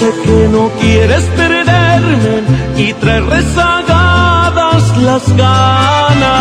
[0.00, 1.80] Sé que no quieres perder
[3.00, 6.34] trae rezagadas las ganas.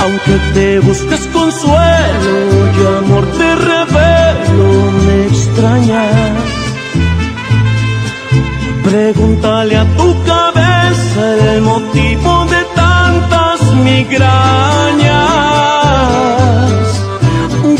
[0.00, 2.34] Aunque te busques consuelo
[2.76, 6.44] y amor te revelo, me extrañas.
[8.84, 15.01] Pregúntale a tu cabeza el motivo de tantas migrañas.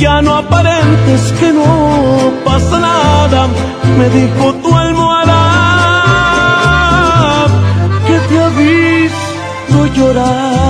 [0.02, 3.46] Ya no aparentes que no pasa nada,
[3.96, 5.40] me dijo tu almohada
[8.08, 8.48] que te ha
[9.94, 10.61] llorar.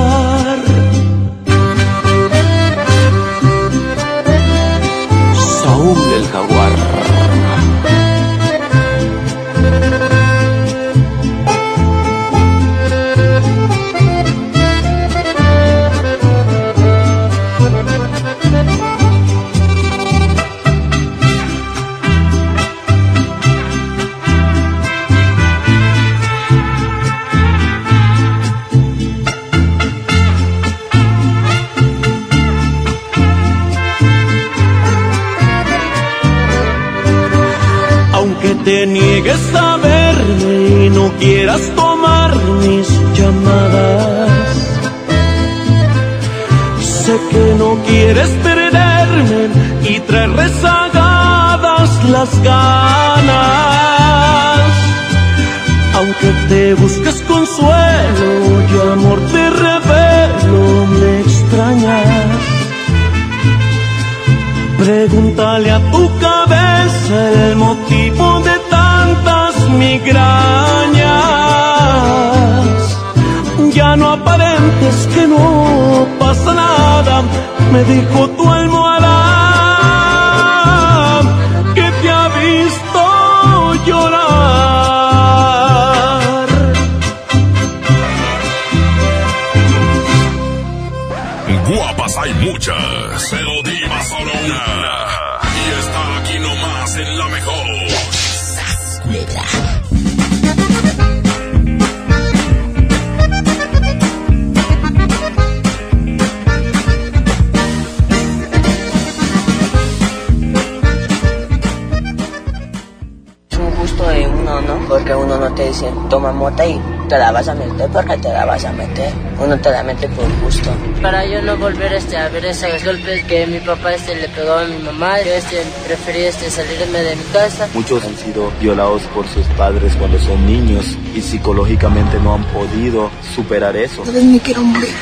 [117.72, 119.12] Meter porque te la vas a meter.
[119.38, 120.70] Uno te la mete por gusto.
[121.00, 124.52] Para yo no volver este, a ver esos golpes que mi papá este, le pegó
[124.52, 127.68] a mi mamá, yo este, preferí este, salirme de mi casa.
[127.74, 133.10] Muchos han sido violados por sus padres cuando son niños y psicológicamente no han podido
[133.34, 134.04] superar eso.
[134.04, 134.94] Vez me quiero morir,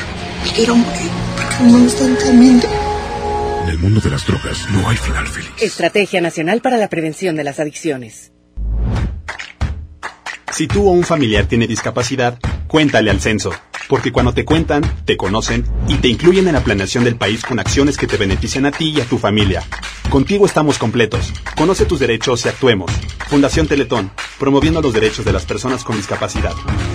[0.45, 2.67] me quiero morir, porque no me están entendiendo.
[3.63, 5.51] En el mundo de las drogas no hay final feliz.
[5.59, 8.31] Estrategia Nacional para la Prevención de las Adicciones.
[10.51, 12.37] Si tú o un familiar tiene discapacidad,
[12.71, 13.51] cuéntale al censo,
[13.89, 17.59] porque cuando te cuentan, te conocen y te incluyen en la planeación del país con
[17.59, 19.61] acciones que te benefician a ti y a tu familia.
[20.09, 21.33] Contigo estamos completos.
[21.57, 22.89] Conoce tus derechos y actuemos.
[23.27, 26.53] Fundación Teletón, promoviendo los derechos de las personas con discapacidad.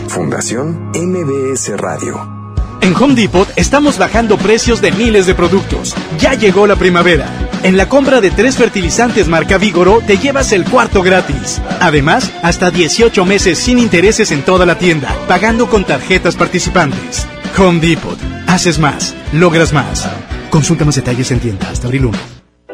[0.08, 2.46] Fundación MBS Radio.
[2.80, 5.94] En Home Depot estamos bajando precios de miles de productos.
[6.18, 7.45] Ya llegó la primavera.
[7.62, 11.60] En la compra de tres fertilizantes marca Vigoro te llevas el cuarto gratis.
[11.80, 17.26] Además, hasta 18 meses sin intereses en toda la tienda, pagando con tarjetas participantes.
[17.58, 18.18] Home Depot.
[18.46, 20.08] Haces más, logras más.
[20.50, 22.35] Consulta más detalles en tienda hasta abril 1.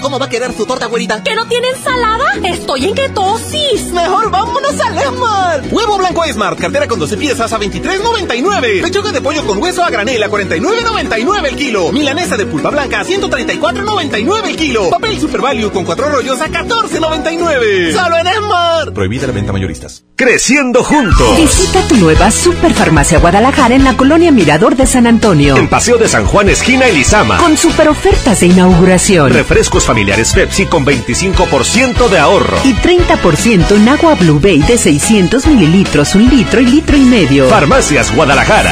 [0.00, 1.22] ¿Cómo va a quedar su torta, güerita?
[1.22, 2.24] ¿Que no tiene ensalada?
[2.44, 3.92] Estoy en ketosis.
[3.92, 5.72] Mejor vámonos al Esmart.
[5.72, 8.82] Huevo blanco Smart, cartera con 12 piezas a 23.99.
[8.82, 11.92] Pechuga de pollo con hueso a granel a 49.99 el kilo.
[11.92, 14.90] Milanesa de pulpa blanca a 134.99 el kilo.
[14.90, 17.92] Papel Super Value con cuatro rollos a 14.99.
[17.94, 18.94] Solo en Esmart.
[18.94, 20.02] Prohibida la venta mayoristas.
[20.16, 21.36] Creciendo juntos.
[21.36, 25.56] Visita tu nueva Superfarmacia Guadalajara en la colonia Mirador de San Antonio.
[25.56, 27.36] En Paseo de San Juan, esquina Elizama.
[27.38, 29.32] Con super ofertas de inauguración.
[29.32, 32.58] Refrescos familiares Pepsi con 25% de ahorro.
[32.64, 37.48] Y 30% en agua Blue Bay de 600 mililitros, un litro y litro y medio.
[37.48, 38.70] Farmacias Guadalajara.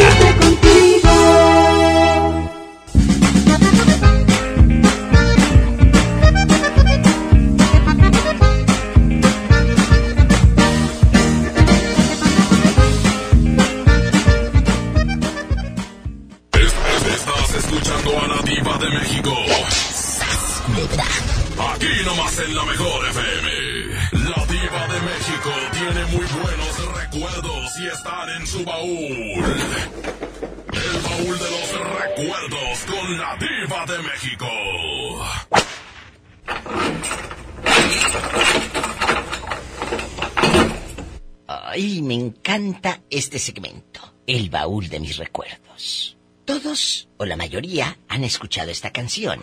[43.11, 44.15] Este segmento.
[44.27, 46.17] El baúl de mis recuerdos.
[46.45, 49.41] Todos, o la mayoría, han escuchado esta canción.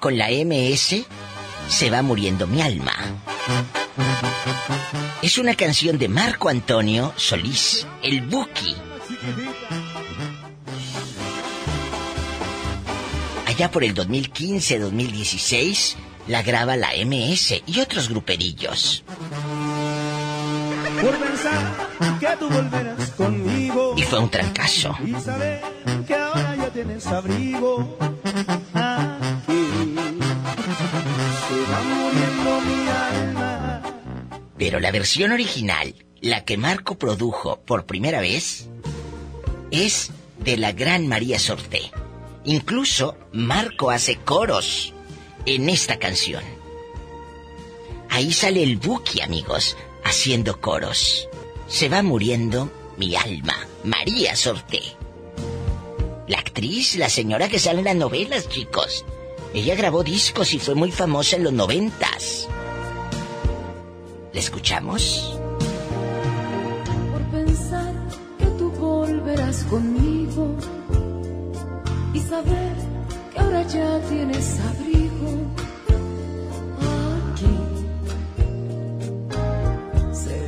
[0.00, 1.04] Con la MS
[1.68, 2.94] se va muriendo mi alma.
[5.22, 8.74] Es una canción de Marco Antonio Solís, el Buki.
[13.46, 15.94] Allá por el 2015-2016
[16.28, 19.04] la graba la MS y otros gruperillos.
[21.00, 21.88] Por pensar
[22.20, 24.96] que tú volverás conmigo Y fue un trancazo.
[25.04, 25.60] y saber
[26.06, 27.98] que ahora ya tienes abrigo
[28.74, 29.96] aquí.
[31.48, 33.82] Se va muriendo mi alma.
[34.58, 38.68] Pero la versión original, la que Marco produjo por primera vez,
[39.70, 41.90] es de la gran María Sorté.
[42.44, 44.92] Incluso Marco hace coros
[45.46, 46.42] en esta canción.
[48.10, 51.28] Ahí sale el Buki, amigos, haciendo coros.
[51.66, 53.54] Se va muriendo mi alma,
[53.84, 54.82] María Sorté.
[56.28, 59.04] La actriz, la señora que sale en las novelas, chicos.
[59.54, 62.48] Ella grabó discos y fue muy famosa en los noventas.
[64.32, 65.38] ¿La escuchamos?
[67.10, 67.92] por pensar
[68.38, 70.56] que tú volverás conmigo
[72.14, 72.74] y saber
[73.32, 74.71] que ahora ya tienes abrigo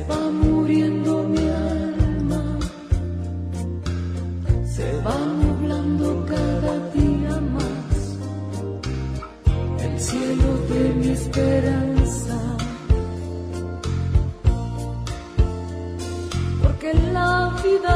[0.09, 2.43] va muriendo mi alma,
[4.75, 7.99] se va nublando cada día más
[9.85, 11.95] el cielo de mi esperanza.
[16.61, 17.94] porque la vida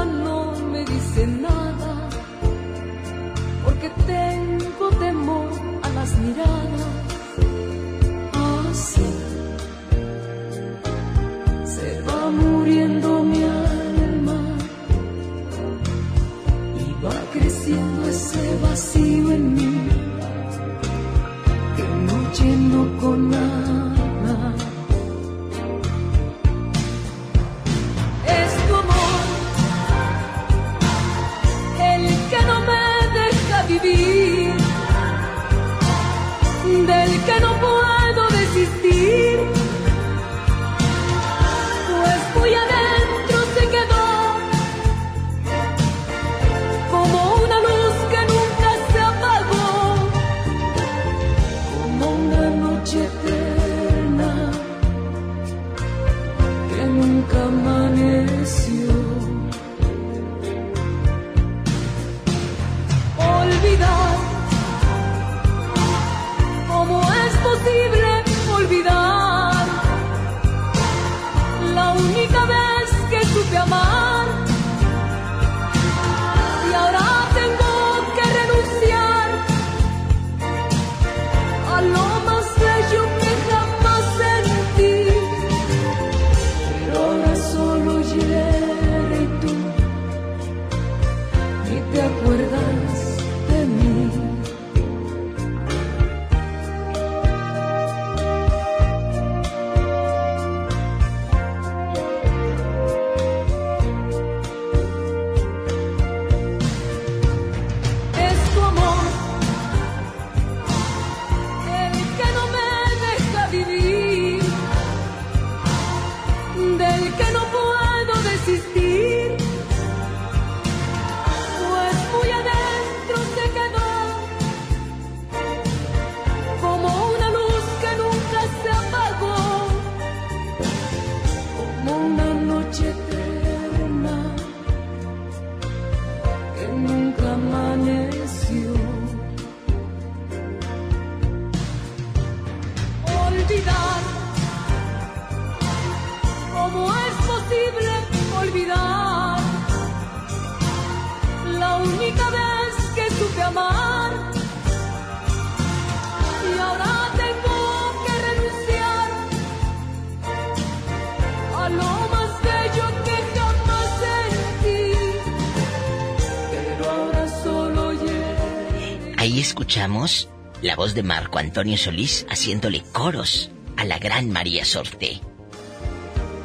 [169.89, 170.29] escuchamos
[170.61, 175.19] la voz de Marco Antonio Solís haciéndole coros a la gran María Sorte.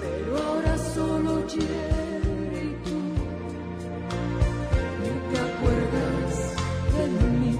[0.00, 1.64] Pero ahora solo Chiré
[2.54, 2.96] y tú
[5.00, 6.54] ni te acuerdas
[6.96, 7.06] de
[7.38, 7.58] mí.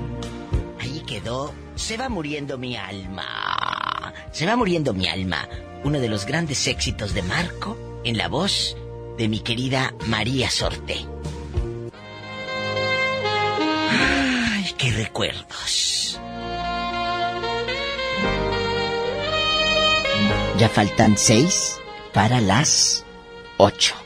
[0.81, 1.53] Ahí quedó.
[1.75, 4.15] Se va muriendo mi alma.
[4.33, 5.49] Se va muriendo mi alma.
[5.83, 8.75] Uno de los grandes éxitos de Marco en la voz
[9.19, 11.05] de mi querida María Sorte.
[13.91, 15.44] Ay, qué recuerdos.
[20.59, 21.81] Ya faltan seis
[22.13, 23.05] para las
[23.57, 23.97] ocho.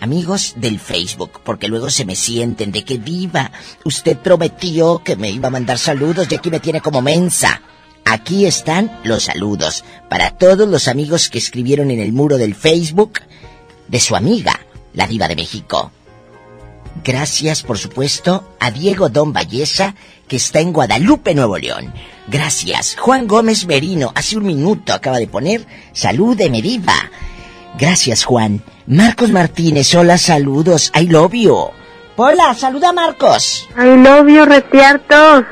[0.00, 3.50] Amigos del Facebook, porque luego se me sienten de que viva.
[3.84, 7.62] Usted prometió que me iba a mandar saludos y aquí me tiene como mensa.
[8.04, 13.20] Aquí están los saludos para todos los amigos que escribieron en el muro del Facebook
[13.88, 14.60] de su amiga,
[14.92, 15.90] la diva de México.
[17.02, 19.94] Gracias, por supuesto, a Diego Don Valleza,
[20.28, 21.92] que está en Guadalupe, Nuevo León.
[22.28, 22.96] Gracias.
[22.98, 26.94] Juan Gómez Merino, hace un minuto acaba de poner salud de Mediva.
[27.78, 28.62] Gracias, Juan.
[28.86, 30.92] Marcos Martínez, hola, saludos.
[30.94, 31.70] I love you.
[32.16, 33.68] Hola, saluda a Marcos.
[33.76, 35.44] I love you, retiartos.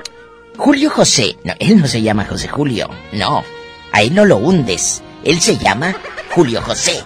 [0.57, 1.37] Julio José.
[1.45, 2.89] No, él no se llama José Julio.
[3.13, 3.43] No.
[3.91, 5.03] A él no lo hundes.
[5.25, 5.95] Él se llama
[6.35, 7.03] Julio José.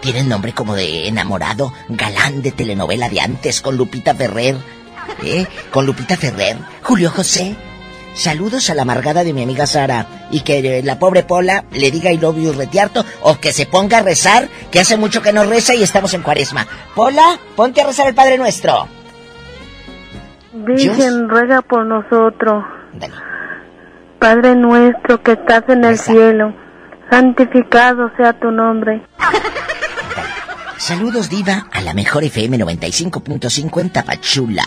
[0.00, 4.56] Tiene el nombre como de enamorado, galán de telenovela de antes con Lupita Ferrer.
[5.22, 5.46] ¿Eh?
[5.70, 6.56] Con Lupita Ferrer.
[6.82, 7.54] Julio José.
[8.14, 10.06] Saludos a la amargada de mi amiga Sara.
[10.30, 13.66] Y que eh, la pobre Pola le diga I love you retiarto o que se
[13.66, 16.66] ponga a rezar, que hace mucho que no reza y estamos en cuaresma.
[16.94, 18.88] Pola, ponte a rezar el Padre Nuestro.
[20.52, 22.64] Virgen, ruega por nosotros.
[24.18, 26.54] Padre nuestro que estás en el cielo,
[27.10, 29.02] santificado sea tu nombre.
[30.80, 34.66] Saludos, Diva, a la mejor FM 95.5 en Tapachula.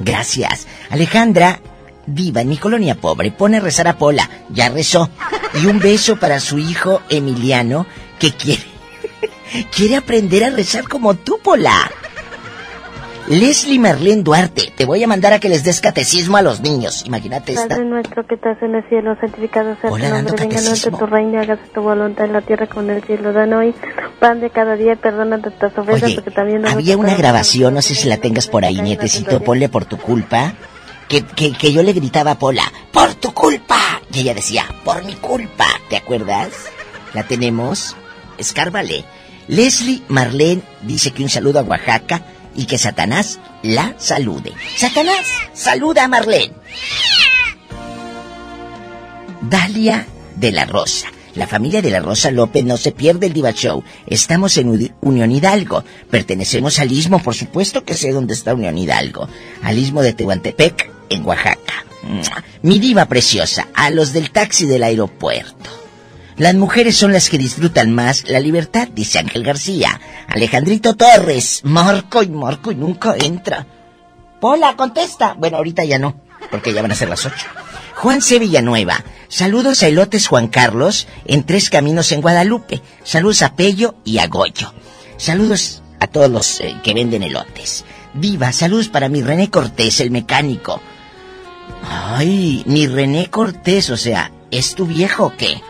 [0.00, 0.66] Gracias.
[0.90, 1.60] Alejandra,
[2.04, 4.28] Diva, en mi colonia pobre, pone a rezar a Pola.
[4.50, 5.08] Ya rezó.
[5.62, 7.86] Y un beso para su hijo Emiliano,
[8.18, 8.64] que quiere.
[9.74, 11.92] quiere aprender a rezar como tú, Pola.
[13.28, 17.02] Leslie Marlene Duarte, te voy a mandar a que les des catecismo a los niños.
[17.06, 17.68] Imagínate esta.
[17.68, 20.98] Padre nuestro que estás en el cielo, santificado sea Hola, tu nombre, venga catecismo.
[20.98, 23.32] tu reino, hágase tu voluntad en la tierra como en el cielo.
[23.32, 23.74] Dan hoy
[24.20, 27.96] pan de cada día, perdona nuestras ofensas, porque también nosotros había una grabación, no sé
[27.96, 30.54] si la tengas por ahí, nietecito, ponle por tu culpa.
[31.08, 34.00] Que, que, que yo le gritaba a Pola, ¡por tu culpa!
[34.12, 35.66] Y ella decía, ¡por mi culpa!
[35.88, 36.48] ¿Te acuerdas?
[37.14, 37.96] La tenemos.
[38.38, 39.04] Escárvale.
[39.46, 42.22] Leslie Marlene dice que un saludo a Oaxaca
[42.56, 44.52] y que Satanás la salude.
[44.76, 46.52] Satanás, saluda a Marlene.
[49.42, 50.06] Dalia
[50.36, 51.08] de la Rosa.
[51.34, 53.84] La familia de la Rosa López no se pierde el Diva Show.
[54.06, 55.84] Estamos en Unión Hidalgo.
[56.10, 59.28] Pertenecemos al Istmo, por supuesto que sé dónde está Unión Hidalgo.
[59.62, 61.84] Al Istmo de Tehuantepec, en Oaxaca.
[62.62, 65.85] Mi diva preciosa, a los del taxi del aeropuerto.
[66.38, 70.00] Las mujeres son las que disfrutan más la libertad, dice Ángel García.
[70.28, 73.66] Alejandrito Torres, Marco y Marco y nunca entra.
[74.38, 75.34] Pola, contesta.
[75.38, 77.46] Bueno, ahorita ya no, porque ya van a ser las ocho.
[77.94, 78.38] Juan C.
[78.38, 82.82] Villanueva, saludos a Elotes Juan Carlos en Tres Caminos en Guadalupe.
[83.02, 84.74] Saludos a Pello y a Goyo.
[85.16, 87.86] Saludos a todos los eh, que venden elotes.
[88.12, 90.82] Viva, saludos para mi René Cortés, el mecánico.
[91.88, 95.62] Ay, mi René Cortés, o sea, ¿es tu viejo o qué?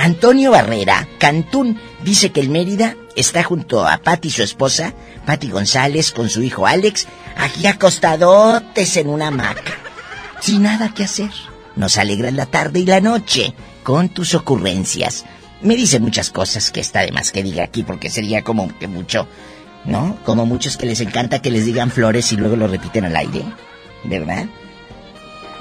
[0.00, 4.94] Antonio Barrera, Cantún, dice que el Mérida está junto a Patti, su esposa,
[5.26, 7.06] Patti González, con su hijo Alex,
[7.36, 9.74] aquí acostadotes en una hamaca,
[10.40, 11.28] sin nada que hacer.
[11.76, 13.52] Nos alegran la tarde y la noche
[13.82, 15.26] con tus ocurrencias.
[15.60, 18.88] Me dice muchas cosas que está de más que diga aquí porque sería como que
[18.88, 19.28] mucho,
[19.84, 20.16] ¿no?
[20.24, 23.44] Como muchos que les encanta que les digan flores y luego lo repiten al aire,
[24.04, 24.46] ¿verdad?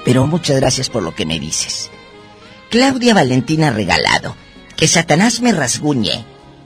[0.05, 1.91] Pero muchas gracias por lo que me dices.
[2.69, 4.35] Claudia Valentina Regalado,
[4.75, 6.23] que Satanás me rasguñe.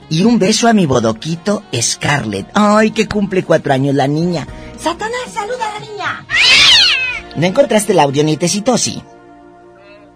[0.09, 2.47] Y un beso a mi bodoquito Scarlett.
[2.53, 4.45] Ay, que cumple cuatro años la niña.
[4.77, 6.25] Satanás, saluda a la niña.
[7.37, 8.77] ¿No encontraste el audio, nietecito?
[8.77, 9.01] Sí.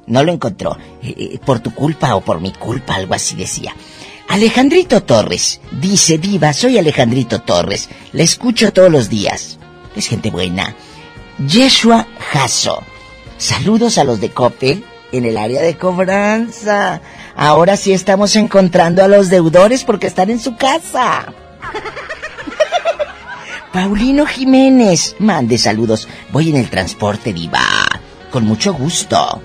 [0.06, 0.78] No lo encontró.
[1.02, 3.74] Eh, eh, por tu culpa o por mi culpa, algo así decía.
[4.28, 5.62] Alejandrito Torres.
[5.72, 7.90] Dice, diva, soy Alejandrito Torres.
[8.12, 9.58] La escucho todos los días.
[9.96, 10.76] Es gente buena.
[11.40, 12.84] Yeshua Jasso.
[13.38, 17.02] Saludos a los de Coppel en el área de cobranza.
[17.36, 21.34] Ahora sí estamos encontrando a los deudores porque están en su casa.
[23.74, 26.08] Paulino Jiménez, mande saludos.
[26.32, 27.62] Voy en el transporte, diva.
[28.32, 29.42] Con mucho gusto.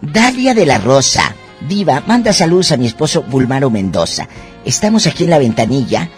[0.00, 1.34] Dalia de la Rosa,
[1.68, 4.28] diva, manda saludos a mi esposo Bulmaro Mendoza.
[4.64, 6.08] Estamos aquí en la ventanilla,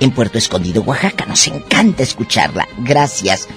[0.00, 1.24] en Puerto Escondido, Oaxaca.
[1.26, 2.66] Nos encanta escucharla.
[2.78, 3.48] Gracias.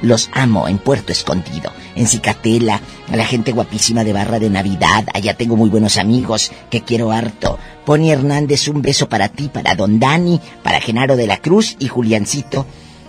[0.00, 1.70] Los amo en Puerto Escondido.
[1.96, 5.06] En Cicatela, a la gente guapísima de Barra de Navidad.
[5.12, 7.58] Allá tengo muy buenos amigos que quiero harto.
[7.84, 11.88] Pony Hernández, un beso para ti, para Don Dani, para Genaro de la Cruz y
[11.88, 12.66] Juliancito.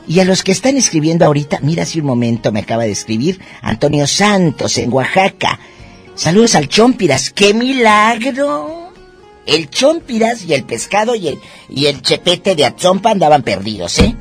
[0.08, 3.40] Y a los que están escribiendo ahorita, mira hace un momento me acaba de escribir
[3.62, 5.60] Antonio Santos en Oaxaca.
[6.16, 8.92] Saludos al Chompiras, ¡qué milagro!
[9.46, 11.40] El Chompiras y el pescado y el,
[11.70, 14.16] y el chepete de Atzompa andaban perdidos, ¿eh?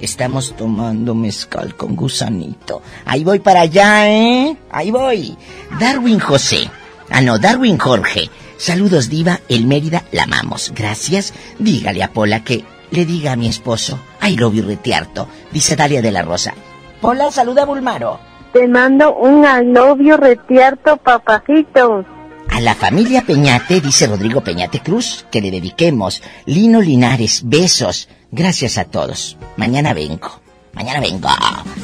[0.00, 2.82] Estamos tomando mezcal con gusanito.
[3.04, 4.56] Ahí voy para allá, ¿eh?
[4.70, 5.36] Ahí voy.
[5.80, 6.70] Darwin José.
[7.10, 8.30] Ah, no, Darwin Jorge.
[8.58, 9.40] Saludos, Diva.
[9.48, 10.72] El Mérida la amamos.
[10.74, 11.32] Gracias.
[11.58, 13.98] Dígale a Pola que le diga a mi esposo.
[14.20, 15.28] Ay, lo vi retearto.
[15.52, 16.54] Dice Dalia de la Rosa.
[17.00, 18.20] Pola, saluda a Bulmaro.
[18.52, 22.04] Te mando un alobio retierto, papacito.
[22.50, 26.22] A la familia Peñate, dice Rodrigo Peñate Cruz, que le dediquemos.
[26.46, 28.08] Lino Linares, besos.
[28.30, 29.36] Gracias a todos.
[29.56, 30.40] Mañana vengo.
[30.74, 31.28] Mañana vengo.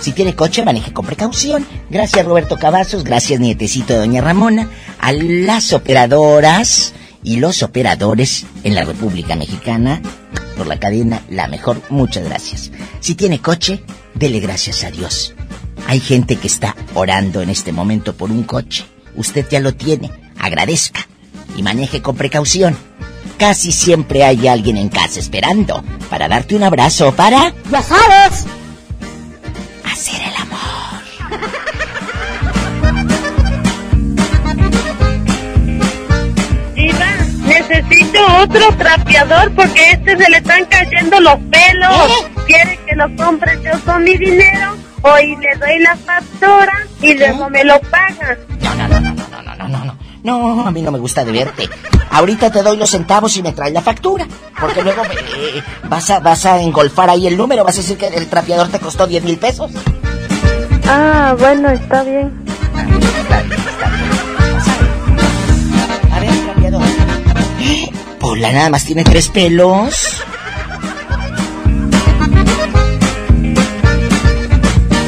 [0.00, 1.66] Si tiene coche, maneje con precaución.
[1.90, 4.68] Gracias Roberto Cavazos, gracias nietecito Doña Ramona,
[5.00, 6.92] a las operadoras
[7.22, 10.00] y los operadores en la República Mexicana
[10.56, 11.80] por la cadena La Mejor.
[11.88, 12.70] Muchas gracias.
[13.00, 13.82] Si tiene coche,
[14.14, 15.34] dele gracias a Dios.
[15.86, 18.84] Hay gente que está orando en este momento por un coche.
[19.16, 20.10] Usted ya lo tiene.
[20.38, 21.06] Agradezca
[21.56, 22.76] y maneje con precaución.
[23.38, 27.52] Casi siempre hay alguien en casa esperando para darte un abrazo para...
[27.70, 28.46] ¡Ya sabes!
[29.84, 30.60] Hacer el amor.
[36.74, 37.06] Diva,
[37.46, 42.26] necesito otro trapeador porque este se le están cayendo los pelos.
[42.46, 47.14] Quiere que lo compre yo con mi dinero o y le doy la factura y
[47.14, 48.38] luego me lo paga.
[48.62, 50.66] No, no, no, no, no, no, no, no, no.
[50.66, 51.68] A mí no me gusta de verte.
[52.10, 54.26] Ahorita te doy los centavos y me traes la factura.
[54.60, 57.62] Porque luego eh, vas, a, vas a engolfar ahí el número.
[57.64, 59.70] Vas a decir que el trapeador te costó 10 mil pesos.
[60.86, 62.32] Ah, bueno, está bien.
[66.12, 66.82] A ver, trapeador.
[68.18, 70.22] Pola nada más tiene tres pelos.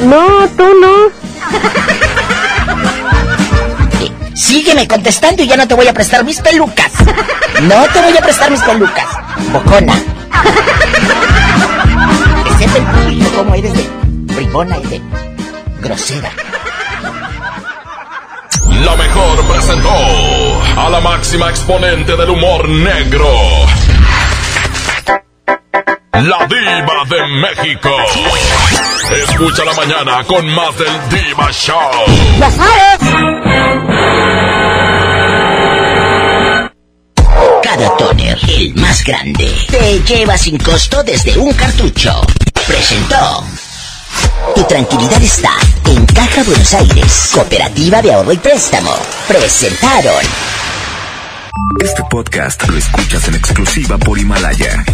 [0.04, 1.85] No, tú no.
[4.36, 6.92] Sígueme contestando y ya no te voy a prestar mis pelucas.
[7.62, 9.06] No te voy a prestar mis pelucas.
[9.50, 9.94] Bocona.
[12.44, 13.88] Que sepa el público cómo eres de
[14.34, 15.02] bribona y de
[15.80, 16.30] grosera.
[18.84, 19.90] La mejor presentó
[20.76, 23.30] a la máxima exponente del humor negro.
[26.12, 27.90] La diva de México.
[29.12, 32.04] Escucha la mañana con más del Diva Show.
[32.38, 33.95] ¡Ya sabes!
[37.66, 42.12] Cada toner, el más grande, te lleva sin costo desde un cartucho.
[42.64, 43.44] Presentó.
[44.54, 45.50] Tu tranquilidad está
[45.86, 48.94] en Caja Buenos Aires, Cooperativa de Ahorro y Préstamo.
[49.26, 50.22] Presentaron.
[51.82, 54.84] Este podcast lo escuchas en exclusiva por Himalaya.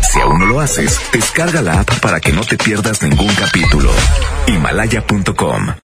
[0.00, 3.92] Si aún no lo haces, descarga la app para que no te pierdas ningún capítulo.
[4.46, 5.74] Himalaya.com